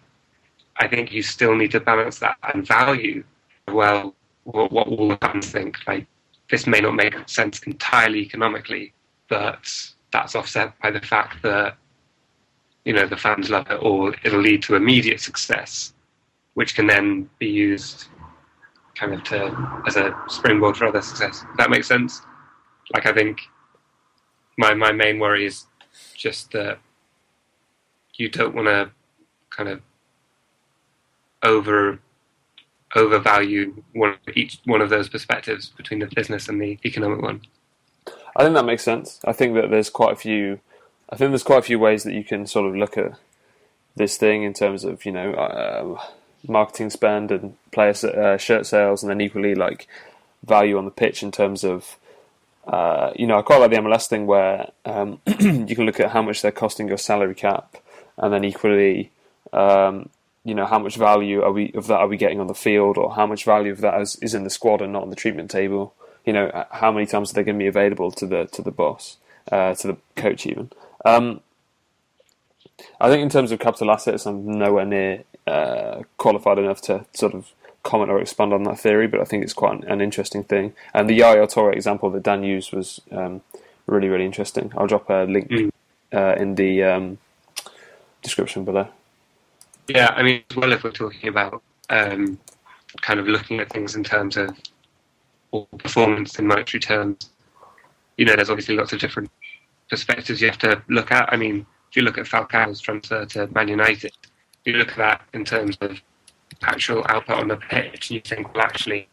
I 0.76 0.88
think 0.88 1.12
you 1.12 1.22
still 1.22 1.54
need 1.54 1.70
to 1.72 1.80
balance 1.80 2.18
that 2.18 2.36
and 2.52 2.66
value 2.66 3.24
well 3.68 4.14
what, 4.44 4.72
what 4.72 4.88
all 4.88 5.08
the 5.08 5.16
fans 5.18 5.50
think. 5.50 5.78
Like 5.86 6.06
this 6.50 6.66
may 6.66 6.80
not 6.80 6.94
make 6.94 7.14
sense 7.28 7.62
entirely 7.62 8.20
economically, 8.20 8.92
but 9.28 9.72
that's 10.12 10.34
offset 10.34 10.78
by 10.80 10.90
the 10.90 11.00
fact 11.00 11.42
that 11.42 11.76
you 12.84 12.92
know 12.92 13.06
the 13.06 13.16
fans 13.16 13.50
love 13.50 13.70
it, 13.70 13.78
or 13.82 14.14
it'll 14.24 14.40
lead 14.40 14.62
to 14.62 14.74
immediate 14.74 15.20
success, 15.20 15.94
which 16.54 16.74
can 16.74 16.86
then 16.86 17.28
be 17.38 17.46
used 17.46 18.06
kind 18.94 19.14
of 19.14 19.24
to 19.24 19.82
as 19.86 19.96
a 19.96 20.14
springboard 20.28 20.76
for 20.76 20.86
other 20.86 21.02
success. 21.02 21.44
that 21.56 21.70
makes 21.70 21.88
sense. 21.88 22.22
Like 22.92 23.06
I 23.06 23.12
think 23.12 23.40
my 24.56 24.74
my 24.74 24.92
main 24.92 25.18
worry 25.18 25.46
is 25.46 25.66
just 26.14 26.52
that 26.52 26.78
you 28.14 28.28
don't 28.28 28.54
want 28.54 28.68
to 28.68 28.90
kind 29.50 29.68
of 29.68 29.80
over 31.42 31.98
overvalue 32.94 33.82
one 33.92 34.16
each 34.34 34.60
one 34.64 34.80
of 34.80 34.90
those 34.90 35.08
perspectives 35.08 35.68
between 35.70 36.00
the 36.00 36.06
business 36.14 36.48
and 36.48 36.60
the 36.60 36.78
economic 36.84 37.20
one. 37.20 37.42
I 38.36 38.42
think 38.42 38.54
that 38.54 38.64
makes 38.64 38.82
sense. 38.82 39.20
I 39.24 39.32
think 39.32 39.54
that 39.54 39.70
there's 39.70 39.90
quite 39.90 40.12
a 40.12 40.16
few. 40.16 40.60
I 41.10 41.16
think 41.16 41.30
there's 41.30 41.42
quite 41.42 41.58
a 41.58 41.62
few 41.62 41.78
ways 41.78 42.04
that 42.04 42.14
you 42.14 42.24
can 42.24 42.46
sort 42.46 42.66
of 42.66 42.74
look 42.76 42.96
at 42.96 43.12
this 43.96 44.16
thing 44.16 44.42
in 44.42 44.54
terms 44.54 44.84
of 44.84 45.04
you 45.04 45.12
know 45.12 45.32
uh, 45.34 46.02
marketing 46.48 46.90
spend 46.90 47.30
and 47.30 47.56
player 47.70 47.94
uh, 48.04 48.36
shirt 48.36 48.66
sales, 48.66 49.02
and 49.02 49.10
then 49.10 49.20
equally 49.20 49.54
like 49.54 49.86
value 50.44 50.78
on 50.78 50.84
the 50.84 50.90
pitch 50.90 51.22
in 51.22 51.30
terms 51.30 51.64
of. 51.64 51.96
Uh, 52.66 53.12
you 53.14 53.26
know, 53.26 53.38
I 53.38 53.42
quite 53.42 53.58
like 53.60 53.70
the 53.70 53.76
MLS 53.76 54.06
thing 54.06 54.26
where 54.26 54.70
um, 54.84 55.20
you 55.26 55.74
can 55.74 55.86
look 55.86 56.00
at 56.00 56.10
how 56.10 56.22
much 56.22 56.42
they're 56.42 56.52
costing 56.52 56.88
your 56.88 56.98
salary 56.98 57.34
cap, 57.34 57.76
and 58.16 58.32
then 58.32 58.44
equally, 58.44 59.10
um, 59.52 60.08
you 60.44 60.54
know, 60.54 60.66
how 60.66 60.78
much 60.78 60.96
value 60.96 61.42
are 61.42 61.52
we 61.52 61.72
of 61.74 61.86
that 61.88 61.98
are 61.98 62.08
we 62.08 62.16
getting 62.16 62.40
on 62.40 62.46
the 62.46 62.54
field, 62.54 62.96
or 62.96 63.14
how 63.14 63.26
much 63.26 63.44
value 63.44 63.72
of 63.72 63.80
that 63.80 64.00
is, 64.00 64.16
is 64.16 64.34
in 64.34 64.44
the 64.44 64.50
squad 64.50 64.80
and 64.80 64.92
not 64.92 65.02
on 65.02 65.10
the 65.10 65.16
treatment 65.16 65.50
table. 65.50 65.94
You 66.24 66.32
know, 66.32 66.66
how 66.70 66.90
many 66.90 67.04
times 67.06 67.30
are 67.30 67.34
they 67.34 67.44
going 67.44 67.58
to 67.58 67.62
be 67.62 67.68
available 67.68 68.10
to 68.12 68.26
the 68.26 68.46
to 68.46 68.62
the 68.62 68.70
boss, 68.70 69.18
uh, 69.52 69.74
to 69.74 69.86
the 69.88 69.96
coach 70.16 70.46
even. 70.46 70.70
Um, 71.04 71.40
I 73.00 73.08
think 73.08 73.22
in 73.22 73.28
terms 73.28 73.52
of 73.52 73.60
capital 73.60 73.90
assets, 73.90 74.26
I'm 74.26 74.58
nowhere 74.58 74.86
near 74.86 75.24
uh, 75.46 76.02
qualified 76.16 76.58
enough 76.58 76.80
to 76.82 77.04
sort 77.12 77.34
of 77.34 77.52
comment 77.84 78.10
or 78.10 78.20
expand 78.20 78.52
on 78.52 78.64
that 78.64 78.80
theory, 78.80 79.06
but 79.06 79.20
I 79.20 79.24
think 79.24 79.44
it's 79.44 79.52
quite 79.52 79.82
an, 79.82 79.84
an 79.90 80.00
interesting 80.00 80.42
thing. 80.42 80.72
And 80.92 81.08
the 81.08 81.14
Yaya 81.14 81.46
Toure 81.46 81.72
example 81.72 82.10
that 82.10 82.24
Dan 82.24 82.42
used 82.42 82.72
was 82.72 83.00
um, 83.12 83.42
really, 83.86 84.08
really 84.08 84.24
interesting. 84.24 84.72
I'll 84.76 84.88
drop 84.88 85.08
a 85.10 85.24
link 85.24 85.48
mm. 85.48 85.70
uh, 86.12 86.34
in 86.36 86.56
the 86.56 86.82
um, 86.82 87.18
description 88.22 88.64
below. 88.64 88.88
Yeah, 89.86 90.12
I 90.16 90.22
mean, 90.22 90.42
as 90.50 90.56
well, 90.56 90.72
if 90.72 90.82
we're 90.82 90.90
talking 90.90 91.28
about 91.28 91.62
um, 91.90 92.38
kind 93.02 93.20
of 93.20 93.28
looking 93.28 93.60
at 93.60 93.70
things 93.70 93.94
in 93.94 94.02
terms 94.02 94.36
of 94.36 94.56
performance 95.78 96.38
in 96.38 96.46
monetary 96.46 96.80
terms, 96.80 97.30
you 98.16 98.24
know, 98.24 98.34
there's 98.34 98.50
obviously 98.50 98.76
lots 98.76 98.92
of 98.92 98.98
different 98.98 99.30
perspectives 99.90 100.40
you 100.40 100.48
have 100.48 100.58
to 100.58 100.82
look 100.88 101.12
at. 101.12 101.30
I 101.32 101.36
mean, 101.36 101.66
if 101.90 101.96
you 101.96 102.02
look 102.02 102.16
at 102.16 102.24
Falcao's 102.24 102.80
transfer 102.80 103.26
to 103.26 103.46
Man 103.48 103.68
United, 103.68 104.12
you 104.64 104.72
look 104.74 104.90
at 104.90 104.96
that 104.96 105.22
in 105.34 105.44
terms 105.44 105.76
of 105.82 106.00
actual 106.62 107.04
output 107.08 107.38
on 107.38 107.48
the 107.48 107.56
pitch, 107.56 108.10
and 108.10 108.16
you 108.16 108.20
think, 108.20 108.54
well, 108.54 108.64
actually, 108.64 109.08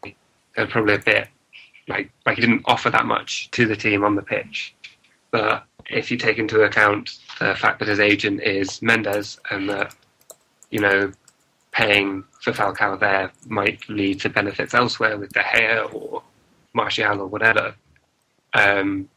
there's 0.54 0.70
probably 0.70 0.94
a 0.94 0.98
bit 0.98 1.28
like 1.88 2.10
like 2.26 2.36
he 2.36 2.40
didn't 2.40 2.62
offer 2.66 2.90
that 2.90 3.06
much 3.06 3.50
to 3.52 3.66
the 3.66 3.76
team 3.76 4.04
on 4.04 4.14
the 4.14 4.22
pitch. 4.22 4.74
But 5.30 5.64
if 5.90 6.10
you 6.10 6.16
take 6.16 6.38
into 6.38 6.62
account 6.62 7.18
the 7.40 7.54
fact 7.54 7.78
that 7.80 7.88
his 7.88 8.00
agent 8.00 8.42
is 8.42 8.80
Mendes 8.82 9.38
and 9.50 9.68
that 9.68 9.94
you 10.72 10.80
know, 10.80 11.12
paying 11.70 12.24
for 12.40 12.52
Falcao 12.52 12.98
there 12.98 13.30
might 13.46 13.88
lead 13.88 14.18
to 14.20 14.28
benefits 14.28 14.74
elsewhere 14.74 15.16
with 15.16 15.32
De 15.32 15.40
Gea 15.40 15.94
or 15.94 16.22
Martial 16.72 17.20
or 17.20 17.26
whatever. 17.26 17.74
Um, 18.54 19.08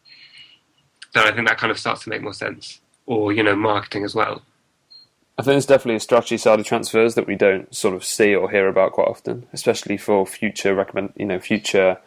then 1.13 1.23
I 1.23 1.31
think 1.31 1.47
that 1.47 1.57
kind 1.57 1.71
of 1.71 1.79
starts 1.79 2.03
to 2.03 2.09
make 2.09 2.21
more 2.21 2.33
sense. 2.33 2.81
Or, 3.07 3.31
you 3.31 3.41
know, 3.41 3.55
marketing 3.55 4.03
as 4.03 4.13
well. 4.13 4.41
I 5.37 5.41
think 5.41 5.53
there's 5.55 5.65
definitely 5.65 5.97
a 5.97 5.99
strategy 5.99 6.37
side 6.37 6.59
of 6.61 6.65
transfers 6.65 7.15
that 7.15 7.27
we 7.27 7.35
don't 7.35 7.73
sort 7.75 7.93
of 7.93 8.05
see 8.05 8.33
or 8.33 8.49
hear 8.49 8.69
about 8.69 8.93
quite 8.93 9.09
often, 9.09 9.47
especially 9.51 9.97
for 9.97 10.25
future 10.25 10.73
recommend, 10.73 11.11
you 11.17 11.25
know, 11.25 11.39
future 11.39 11.97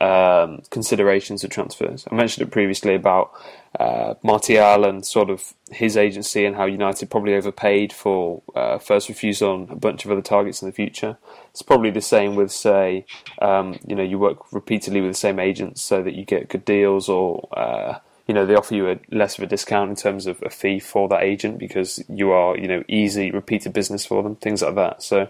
um, 0.00 0.62
considerations 0.70 1.42
of 1.42 1.50
transfers. 1.50 2.06
I 2.08 2.14
mentioned 2.14 2.46
it 2.46 2.52
previously 2.52 2.94
about 2.94 3.32
uh, 3.80 4.14
Martial 4.22 4.84
and 4.84 5.04
sort 5.04 5.28
of 5.28 5.54
his 5.72 5.96
agency 5.96 6.44
and 6.44 6.54
how 6.54 6.66
United 6.66 7.10
probably 7.10 7.34
overpaid 7.34 7.92
for 7.92 8.42
uh, 8.54 8.78
first 8.78 9.08
refusal 9.08 9.50
on 9.50 9.68
a 9.70 9.76
bunch 9.76 10.04
of 10.04 10.12
other 10.12 10.22
targets 10.22 10.62
in 10.62 10.68
the 10.68 10.72
future. 10.72 11.18
It's 11.50 11.62
probably 11.62 11.90
the 11.90 12.00
same 12.00 12.36
with, 12.36 12.52
say, 12.52 13.06
um, 13.42 13.76
you 13.88 13.96
know, 13.96 14.04
you 14.04 14.20
work 14.20 14.52
repeatedly 14.52 15.00
with 15.00 15.10
the 15.10 15.18
same 15.18 15.40
agents 15.40 15.82
so 15.82 16.00
that 16.04 16.14
you 16.14 16.24
get 16.24 16.48
good 16.48 16.64
deals, 16.64 17.08
or 17.08 17.48
uh, 17.58 17.98
you 18.28 18.34
know, 18.34 18.44
they 18.44 18.54
offer 18.54 18.74
you 18.74 18.90
a 18.90 19.00
less 19.10 19.38
of 19.38 19.44
a 19.44 19.46
discount 19.46 19.88
in 19.88 19.96
terms 19.96 20.26
of 20.26 20.40
a 20.42 20.50
fee 20.50 20.78
for 20.78 21.08
that 21.08 21.22
agent 21.22 21.58
because 21.58 22.04
you 22.08 22.30
are, 22.30 22.56
you 22.56 22.68
know, 22.68 22.84
easy 22.86 23.30
repeated 23.30 23.72
business 23.72 24.04
for 24.04 24.22
them, 24.22 24.36
things 24.36 24.60
like 24.62 24.74
that. 24.74 25.02
So, 25.02 25.28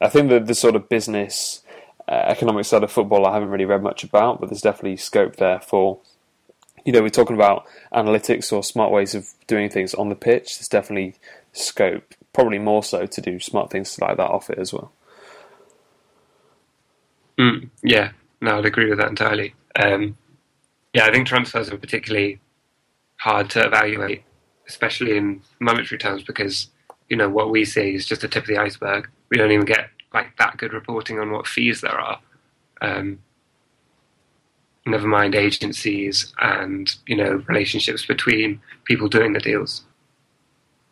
I 0.00 0.08
think 0.08 0.30
that 0.30 0.46
the 0.46 0.54
sort 0.54 0.74
of 0.74 0.88
business 0.88 1.62
uh, 2.08 2.24
economic 2.26 2.64
side 2.64 2.82
of 2.82 2.90
football 2.90 3.24
I 3.24 3.34
haven't 3.34 3.50
really 3.50 3.64
read 3.64 3.82
much 3.82 4.02
about, 4.02 4.40
but 4.40 4.50
there's 4.50 4.60
definitely 4.60 4.96
scope 4.96 5.36
there 5.36 5.60
for. 5.60 6.00
You 6.84 6.92
know, 6.92 7.02
we're 7.02 7.10
talking 7.10 7.36
about 7.36 7.66
analytics 7.94 8.52
or 8.52 8.64
smart 8.64 8.90
ways 8.90 9.14
of 9.14 9.28
doing 9.46 9.68
things 9.68 9.92
on 9.94 10.08
the 10.08 10.14
pitch. 10.14 10.58
There's 10.58 10.66
definitely 10.66 11.14
scope, 11.52 12.14
probably 12.32 12.58
more 12.58 12.82
so, 12.82 13.04
to 13.06 13.20
do 13.20 13.38
smart 13.38 13.70
things 13.70 14.00
like 14.00 14.16
that 14.16 14.30
off 14.30 14.48
it 14.48 14.58
as 14.58 14.72
well. 14.72 14.90
Mm, 17.38 17.68
yeah, 17.82 18.12
no, 18.40 18.58
I'd 18.58 18.64
agree 18.64 18.88
with 18.88 18.98
that 18.98 19.08
entirely. 19.08 19.54
Um, 19.76 20.16
yeah, 20.92 21.04
I 21.04 21.12
think 21.12 21.26
transfers 21.26 21.70
are 21.70 21.78
particularly 21.78 22.40
hard 23.16 23.50
to 23.50 23.64
evaluate, 23.64 24.22
especially 24.66 25.16
in 25.16 25.42
monetary 25.60 25.98
terms, 25.98 26.22
because 26.22 26.68
you 27.08 27.16
know 27.16 27.28
what 27.28 27.50
we 27.50 27.64
see 27.64 27.94
is 27.94 28.06
just 28.06 28.22
the 28.22 28.28
tip 28.28 28.44
of 28.44 28.48
the 28.48 28.58
iceberg. 28.58 29.08
We 29.28 29.36
don't 29.36 29.52
even 29.52 29.66
get 29.66 29.90
like 30.12 30.36
that 30.38 30.56
good 30.56 30.72
reporting 30.72 31.20
on 31.20 31.30
what 31.30 31.46
fees 31.46 31.80
there 31.80 31.98
are. 31.98 32.20
Um, 32.80 33.20
never 34.86 35.06
mind 35.06 35.34
agencies 35.34 36.32
and 36.40 36.94
you 37.06 37.16
know 37.16 37.42
relationships 37.48 38.06
between 38.06 38.60
people 38.84 39.08
doing 39.08 39.32
the 39.32 39.40
deals. 39.40 39.84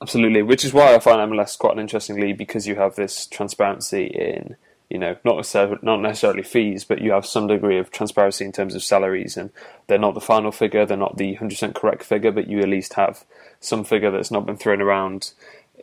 Absolutely, 0.01 0.43
which 0.43 0.65
is 0.65 0.73
why 0.73 0.95
I 0.95 1.01
find 1.01 1.33
MLS 1.33 1.59
quite 1.59 1.73
an 1.73 1.81
interesting 1.81 2.21
league 2.21 2.39
because 2.39 2.69
you 2.69 2.77
have 2.77 2.95
this 2.95 3.27
transparency 3.27 4.07
in 4.07 4.57
you 4.89 4.99
know 4.99 5.17
not 5.25 5.37
necessarily, 5.37 5.79
not 5.83 6.01
necessarily 6.01 6.43
fees, 6.43 6.85
but 6.85 7.01
you 7.01 7.13
have 7.13 7.27
some 7.27 7.47
degree 7.47 7.79
of 7.79 7.91
transparency 7.91 8.45
in 8.45 8.53
terms 8.53 8.75
of 8.75 8.83
salaries, 8.83 9.37
and 9.37 9.51
they're 9.87 9.99
not 9.99 10.15
the 10.15 10.21
final 10.21 10.53
figure, 10.53 10.87
they're 10.87 10.97
not 10.97 11.17
the 11.17 11.35
hundred 11.35 11.55
percent 11.55 11.75
correct 11.75 12.03
figure, 12.03 12.33
but 12.33 12.49
you 12.49 12.61
at 12.61 12.69
least 12.69 12.95
have 12.95 13.25
some 13.61 13.85
figure 13.85 14.11
that's 14.11 14.31
not 14.31 14.47
been 14.47 14.57
thrown 14.57 14.81
around, 14.81 15.33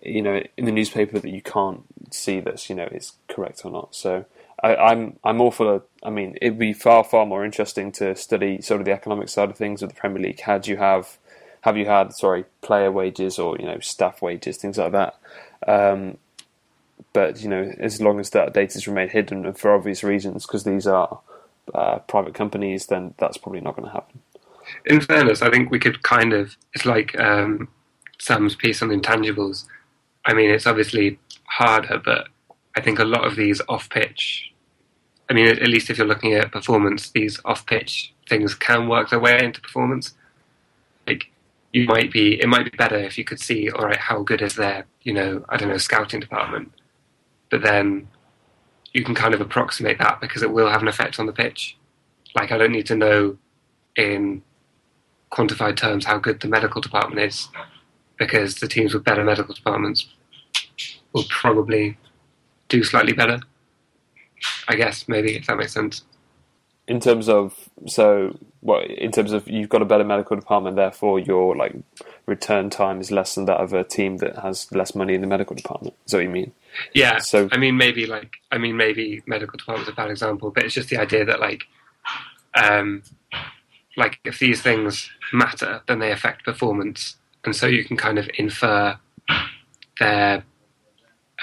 you 0.02 0.22
know, 0.22 0.42
in 0.58 0.66
the 0.66 0.72
newspaper 0.72 1.20
that 1.20 1.32
you 1.32 1.42
can't 1.42 1.84
see 2.12 2.40
this, 2.40 2.70
you 2.70 2.76
know, 2.76 2.88
is 2.92 3.14
correct 3.28 3.66
or 3.66 3.72
not. 3.72 3.96
So. 3.96 4.26
I, 4.64 4.78
I'm 4.78 5.20
I'm 5.22 5.42
all 5.42 5.52
for. 5.52 5.84
I 6.02 6.10
mean, 6.10 6.38
it'd 6.42 6.58
be 6.58 6.72
far 6.72 7.04
far 7.04 7.26
more 7.26 7.44
interesting 7.44 7.92
to 7.94 8.16
study 8.16 8.62
sort 8.62 8.80
of 8.80 8.86
the 8.86 8.94
economic 8.94 9.28
side 9.28 9.50
of 9.50 9.58
things 9.58 9.84
of 9.84 9.90
the 9.90 9.96
Premier 9.96 10.24
League. 10.24 10.40
Had 10.40 10.66
you 10.66 10.78
have 10.78 11.18
have 11.66 11.76
you 11.76 11.86
had 11.88 12.14
sorry 12.14 12.46
player 12.62 12.92
wages 12.92 13.40
or 13.40 13.58
you 13.58 13.66
know 13.66 13.80
staff 13.80 14.22
wages 14.22 14.56
things 14.58 14.78
like 14.78 14.92
that 14.92 15.16
um, 15.68 16.18
but 17.16 17.42
you 17.42 17.50
know 17.50 17.74
as 17.80 18.00
long 18.02 18.20
as 18.20 18.30
that 18.32 18.54
data 18.54 18.78
is 18.78 18.88
remained 18.88 19.12
hidden 19.12 19.52
for 19.54 19.74
obvious 19.74 20.04
reasons 20.04 20.46
because 20.46 20.64
these 20.64 20.86
are 20.86 21.20
uh, 21.74 21.98
private 22.00 22.36
companies 22.36 22.86
then 22.88 23.14
that's 23.18 23.38
probably 23.38 23.62
not 23.62 23.76
going 23.76 23.88
to 23.88 23.94
happen. 23.94 24.20
In 24.86 25.02
fairness 25.02 25.42
i 25.42 25.50
think 25.50 25.72
we 25.72 25.80
could 25.80 26.04
kind 26.04 26.34
of 26.34 26.56
it's 26.74 26.86
like 26.86 27.18
um, 27.20 27.70
sam's 28.20 28.56
piece 28.56 28.82
on 28.82 28.90
intangibles. 28.90 29.66
I 30.26 30.34
mean 30.34 30.50
it's 30.52 30.68
obviously 30.68 31.18
harder 31.46 31.98
but 31.98 32.28
i 32.76 32.82
think 32.82 33.00
a 33.00 33.06
lot 33.06 33.26
of 33.26 33.36
these 33.36 33.62
off 33.70 33.90
pitch 33.90 34.52
i 35.30 35.34
mean 35.34 35.48
at 35.48 35.68
least 35.68 35.90
if 35.90 35.98
you're 35.98 36.14
looking 36.14 36.34
at 36.34 36.52
performance 36.52 37.10
these 37.12 37.40
off 37.46 37.66
pitch 37.66 38.14
things 38.28 38.56
can 38.56 38.88
work 38.88 39.10
their 39.10 39.20
way 39.20 39.44
into 39.44 39.62
performance. 39.62 40.14
Like 41.08 41.32
you 41.72 41.86
might 41.86 42.12
be 42.12 42.40
it 42.42 42.48
might 42.48 42.72
be 42.72 42.78
better 42.78 42.98
if 42.98 43.18
you 43.18 43.24
could 43.24 43.40
see 43.40 43.70
all 43.70 43.86
right 43.86 43.98
how 43.98 44.24
good 44.24 44.42
is 44.42 44.56
their 44.56 44.86
you 45.04 45.14
know 45.14 45.46
I 45.50 45.58
don't 45.58 45.70
know 45.70 45.78
scouting 45.78 46.20
department, 46.20 46.72
but 47.56 47.62
then 47.62 48.06
you 48.92 49.02
can 49.02 49.16
kind 49.16 49.34
of 49.34 49.40
approximate 49.40 49.98
that 49.98 50.20
because 50.20 50.44
it 50.44 50.52
will 50.52 50.68
have 50.68 50.82
an 50.82 50.90
effect 50.90 51.22
on 51.22 51.26
the 51.26 51.32
pitch. 51.32 51.78
Like 52.36 52.52
I 52.52 52.58
don't 52.58 52.74
need 52.74 52.86
to 52.88 52.98
know 52.98 53.38
in 53.96 54.44
quantified 55.32 55.78
terms 55.78 56.04
how 56.04 56.18
good 56.18 56.42
the 56.42 56.50
medical 56.50 56.82
department 56.82 57.22
is 57.22 57.48
because 58.18 58.56
the 58.56 58.68
teams 58.68 58.94
with 58.94 59.06
better 59.06 59.24
medical 59.24 59.56
departments 59.56 60.10
will 61.14 61.24
probably 61.30 61.98
do 62.68 62.84
slightly 62.84 63.14
better. 63.14 63.40
I 64.68 64.76
guess 64.76 65.08
maybe 65.08 65.38
if 65.38 65.48
that 65.48 65.56
makes 65.56 65.74
sense 65.74 66.04
in 66.88 67.00
terms 67.00 67.28
of 67.28 67.70
so 67.88 68.38
well, 68.62 68.82
in 68.82 69.12
terms 69.12 69.32
of 69.32 69.48
you've 69.48 69.70
got 69.70 69.82
a 69.82 69.86
better 69.86 70.04
medical 70.04 70.36
department, 70.36 70.76
therefore 70.76 71.20
your 71.20 71.56
like 71.56 71.76
return 72.26 72.70
time 72.70 73.02
is 73.02 73.12
less 73.12 73.36
than 73.36 73.46
that 73.46 73.58
of 73.58 73.74
a 73.74 73.84
team 73.84 74.18
that 74.18 74.38
has 74.38 74.72
less 74.72 74.94
money 74.94 75.16
in 75.16 75.22
the 75.22 75.28
medical 75.28 75.56
department. 75.56 75.96
Is 76.06 76.12
that 76.12 76.18
what 76.18 76.24
you 76.24 76.30
mean? 76.30 76.52
Yeah. 76.94 77.20
So 77.20 77.50
I 77.52 77.58
mean, 77.58 77.78
maybe 77.78 78.06
like 78.06 78.38
I 78.52 78.58
mean, 78.58 78.78
maybe 78.78 79.24
medical 79.26 79.58
department's 79.58 79.90
a 79.90 79.94
bad 79.94 80.12
example, 80.12 80.52
but 80.52 80.64
it's 80.64 80.76
just 80.76 80.90
the 80.90 80.98
idea 80.98 81.26
that 81.26 81.40
like, 81.40 81.64
um, 82.54 83.02
like 83.98 84.20
if 84.24 84.38
these 84.38 84.62
things 84.62 85.10
matter, 85.34 85.82
then 85.88 86.00
they 86.00 86.12
affect 86.12 86.46
performance, 86.46 87.16
and 87.44 87.56
so 87.56 87.66
you 87.66 87.84
can 87.84 87.98
kind 87.98 88.20
of 88.20 88.30
infer 88.38 88.98
their 90.00 90.44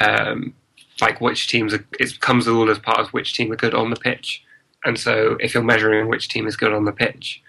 um, 0.00 0.54
like 1.00 1.20
which 1.20 1.48
teams 1.48 1.74
are, 1.74 1.84
it 1.98 2.20
comes 2.20 2.46
all 2.46 2.70
as 2.70 2.78
part 2.78 3.00
of 3.00 3.08
which 3.08 3.34
team 3.34 3.50
are 3.50 3.56
good 3.56 3.74
on 3.74 3.90
the 3.90 3.96
pitch 3.96 4.44
and 4.84 4.98
so 4.98 5.36
if 5.40 5.54
you're 5.54 5.62
measuring 5.62 6.08
which 6.08 6.28
team 6.28 6.46
is 6.46 6.56
good 6.56 6.72
on 6.72 6.84
the 6.84 6.92
pitch, 6.92 7.42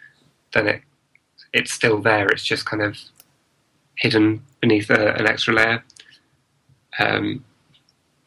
then 0.54 0.68
it 0.68 0.82
it's 1.54 1.72
still 1.72 2.02
there. 2.02 2.28
It's 2.28 2.44
just 2.44 2.66
kind 2.66 2.82
of 2.82 2.98
hidden 3.96 4.44
beneath 4.60 4.90
a, 4.90 5.14
an 5.16 5.28
extra 5.28 5.54
layer. 5.54 5.84
Um, 7.00 7.44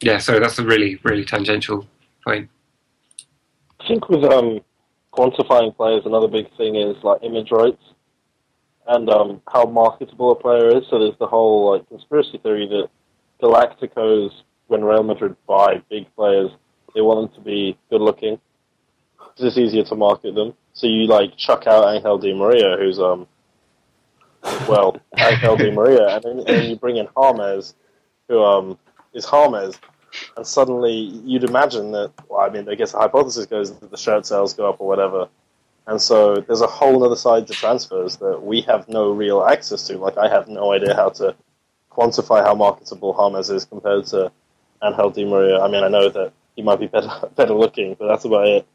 yeah, 0.01 0.17
so 0.17 0.39
that's 0.39 0.59
a 0.59 0.63
really, 0.63 0.99
really 1.03 1.25
tangential 1.25 1.85
point. 2.23 2.49
I 3.81 3.87
think 3.87 4.07
with 4.09 4.23
um, 4.23 4.61
quantifying 5.13 5.75
players, 5.75 6.03
another 6.05 6.27
big 6.27 6.55
thing 6.55 6.75
is 6.75 6.95
like 7.03 7.21
image 7.23 7.51
rights 7.51 7.83
and 8.87 9.09
um, 9.09 9.41
how 9.51 9.65
marketable 9.65 10.31
a 10.31 10.35
player 10.35 10.77
is. 10.77 10.83
So 10.89 10.99
there's 10.99 11.17
the 11.19 11.27
whole 11.27 11.71
like 11.71 11.87
conspiracy 11.89 12.37
theory 12.37 12.67
that 12.67 12.89
Galacticos, 13.41 14.31
when 14.67 14.83
Real 14.83 15.03
Madrid 15.03 15.35
buy 15.47 15.81
big 15.89 16.13
players, 16.15 16.51
they 16.95 17.01
want 17.01 17.33
them 17.33 17.43
to 17.43 17.45
be 17.45 17.77
good 17.89 18.01
looking 18.01 18.39
because 19.37 19.55
it's 19.55 19.57
easier 19.57 19.83
to 19.83 19.95
market 19.95 20.33
them. 20.33 20.53
So 20.73 20.87
you 20.87 21.07
like 21.07 21.37
chuck 21.37 21.67
out 21.67 21.93
Angel 21.93 22.17
Di 22.17 22.33
Maria, 22.33 22.75
who's 22.77 22.99
um, 22.99 23.27
well, 24.67 24.97
Angel 25.17 25.55
Di 25.57 25.71
Maria, 25.71 26.15
and 26.15 26.23
then, 26.23 26.39
and 26.39 26.47
then 26.47 26.69
you 26.69 26.75
bring 26.75 26.97
in 26.97 27.07
James, 27.15 27.75
who 28.27 28.43
um 28.43 28.79
is 29.13 29.25
James, 29.25 29.79
and 30.35 30.45
suddenly 30.45 30.93
you'd 30.93 31.43
imagine 31.43 31.91
that. 31.91 32.11
Well, 32.27 32.41
I 32.41 32.49
mean, 32.49 32.67
I 32.67 32.75
guess 32.75 32.93
the 32.93 32.99
hypothesis 32.99 33.45
goes 33.45 33.77
that 33.77 33.91
the 33.91 33.97
shirt 33.97 34.25
sales 34.25 34.53
go 34.53 34.69
up 34.69 34.81
or 34.81 34.87
whatever, 34.87 35.27
and 35.85 36.01
so 36.01 36.35
there's 36.35 36.61
a 36.61 36.67
whole 36.67 37.03
other 37.03 37.15
side 37.15 37.47
to 37.47 37.53
transfers 37.53 38.17
that 38.17 38.41
we 38.43 38.61
have 38.61 38.89
no 38.89 39.11
real 39.11 39.43
access 39.43 39.85
to. 39.87 39.97
Like 39.97 40.17
I 40.17 40.29
have 40.29 40.47
no 40.47 40.73
idea 40.73 40.95
how 40.95 41.09
to 41.09 41.35
quantify 41.91 42.43
how 42.43 42.55
marketable 42.55 43.13
James 43.13 43.49
is 43.49 43.65
compared 43.65 44.05
to 44.07 44.31
Angel 44.83 45.09
Di 45.11 45.25
Maria. 45.25 45.59
I 45.59 45.67
mean, 45.69 45.83
I 45.83 45.89
know 45.89 46.09
that 46.09 46.33
he 46.55 46.63
might 46.63 46.79
be 46.79 46.87
better 46.87 47.09
better 47.35 47.53
looking, 47.53 47.95
but 47.99 48.07
that's 48.07 48.25
about 48.25 48.47
it. 48.47 48.67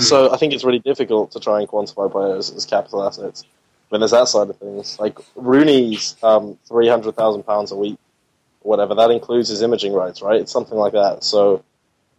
So 0.00 0.32
I 0.32 0.36
think 0.36 0.52
it's 0.52 0.64
really 0.64 0.78
difficult 0.78 1.30
to 1.32 1.40
try 1.40 1.60
and 1.60 1.68
quantify 1.68 2.10
players 2.10 2.50
as 2.50 2.66
capital 2.66 3.06
assets. 3.06 3.44
when 3.88 4.00
there's 4.00 4.10
that 4.10 4.28
side 4.28 4.48
of 4.50 4.56
things. 4.58 4.98
Like 4.98 5.18
Rooney's 5.34 6.16
um, 6.22 6.58
three 6.66 6.88
hundred 6.88 7.16
thousand 7.16 7.44
pounds 7.44 7.72
a 7.72 7.76
week, 7.76 7.98
whatever 8.60 8.94
that 8.94 9.10
includes 9.10 9.48
his 9.48 9.62
imaging 9.62 9.92
rights, 9.92 10.22
right? 10.22 10.40
It's 10.40 10.52
something 10.52 10.76
like 10.76 10.92
that. 10.92 11.24
So 11.24 11.64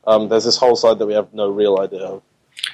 um, 0.06 0.30
there's 0.30 0.46
this 0.46 0.58
whole 0.58 0.76
side 0.76 1.00
that 1.00 1.06
we 1.06 1.14
have 1.14 1.34
no 1.34 1.50
real 1.50 1.80
idea 1.80 2.02
of. 2.04 2.22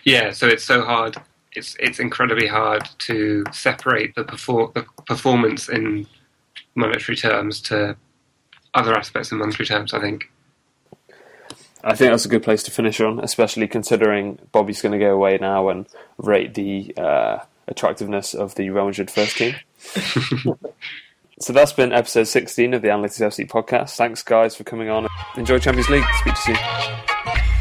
Yeah, 0.04 0.32
so 0.32 0.48
it's 0.48 0.64
so 0.64 0.84
hard. 0.84 1.18
It's 1.54 1.76
it's 1.80 2.00
incredibly 2.00 2.48
hard 2.48 2.88
to 3.00 3.44
separate 3.52 4.16
the, 4.16 4.24
perfor- 4.24 4.74
the 4.74 4.86
performance 5.06 5.70
in 5.70 6.08
monetary 6.76 7.16
terms 7.16 7.62
to 7.62 7.96
other 8.74 8.94
aspects 8.96 9.32
in 9.32 9.38
monetary 9.40 9.66
terms. 9.68 9.94
I 9.94 10.00
think. 10.00 10.30
I 11.84 11.96
think 11.96 12.12
that's 12.12 12.26
a 12.26 12.30
good 12.30 12.44
place 12.44 12.64
to 12.64 12.72
finish 12.72 13.02
on, 13.02 13.20
especially 13.20 13.68
considering 13.68 14.40
Bobby's 14.52 14.82
going 14.82 14.94
to 14.94 15.00
go 15.00 15.14
away 15.14 15.38
now 15.40 15.68
and 15.68 15.86
rate 16.18 16.54
the 16.54 16.94
uh, 16.98 17.40
attractiveness 17.68 18.34
of 18.34 18.56
the 18.56 18.70
Real 18.70 18.86
Madrid 18.86 19.12
first 19.12 19.38
team. 19.38 19.56
so 21.40 21.52
that's 21.52 21.74
been 21.74 21.92
episode 21.92 22.26
16 22.26 22.74
of 22.74 22.82
the 22.82 22.88
Analytics 22.88 23.22
FC 23.22 23.48
podcast. 23.50 23.98
Thanks, 23.98 24.24
guys, 24.24 24.56
for 24.56 24.64
coming 24.64 24.90
on. 24.90 25.08
Enjoy 25.36 25.60
Champions 25.60 25.90
League. 25.90 26.06
Speak 26.22 26.34
to 26.36 26.52
you 26.52 26.58
soon. 26.58 27.53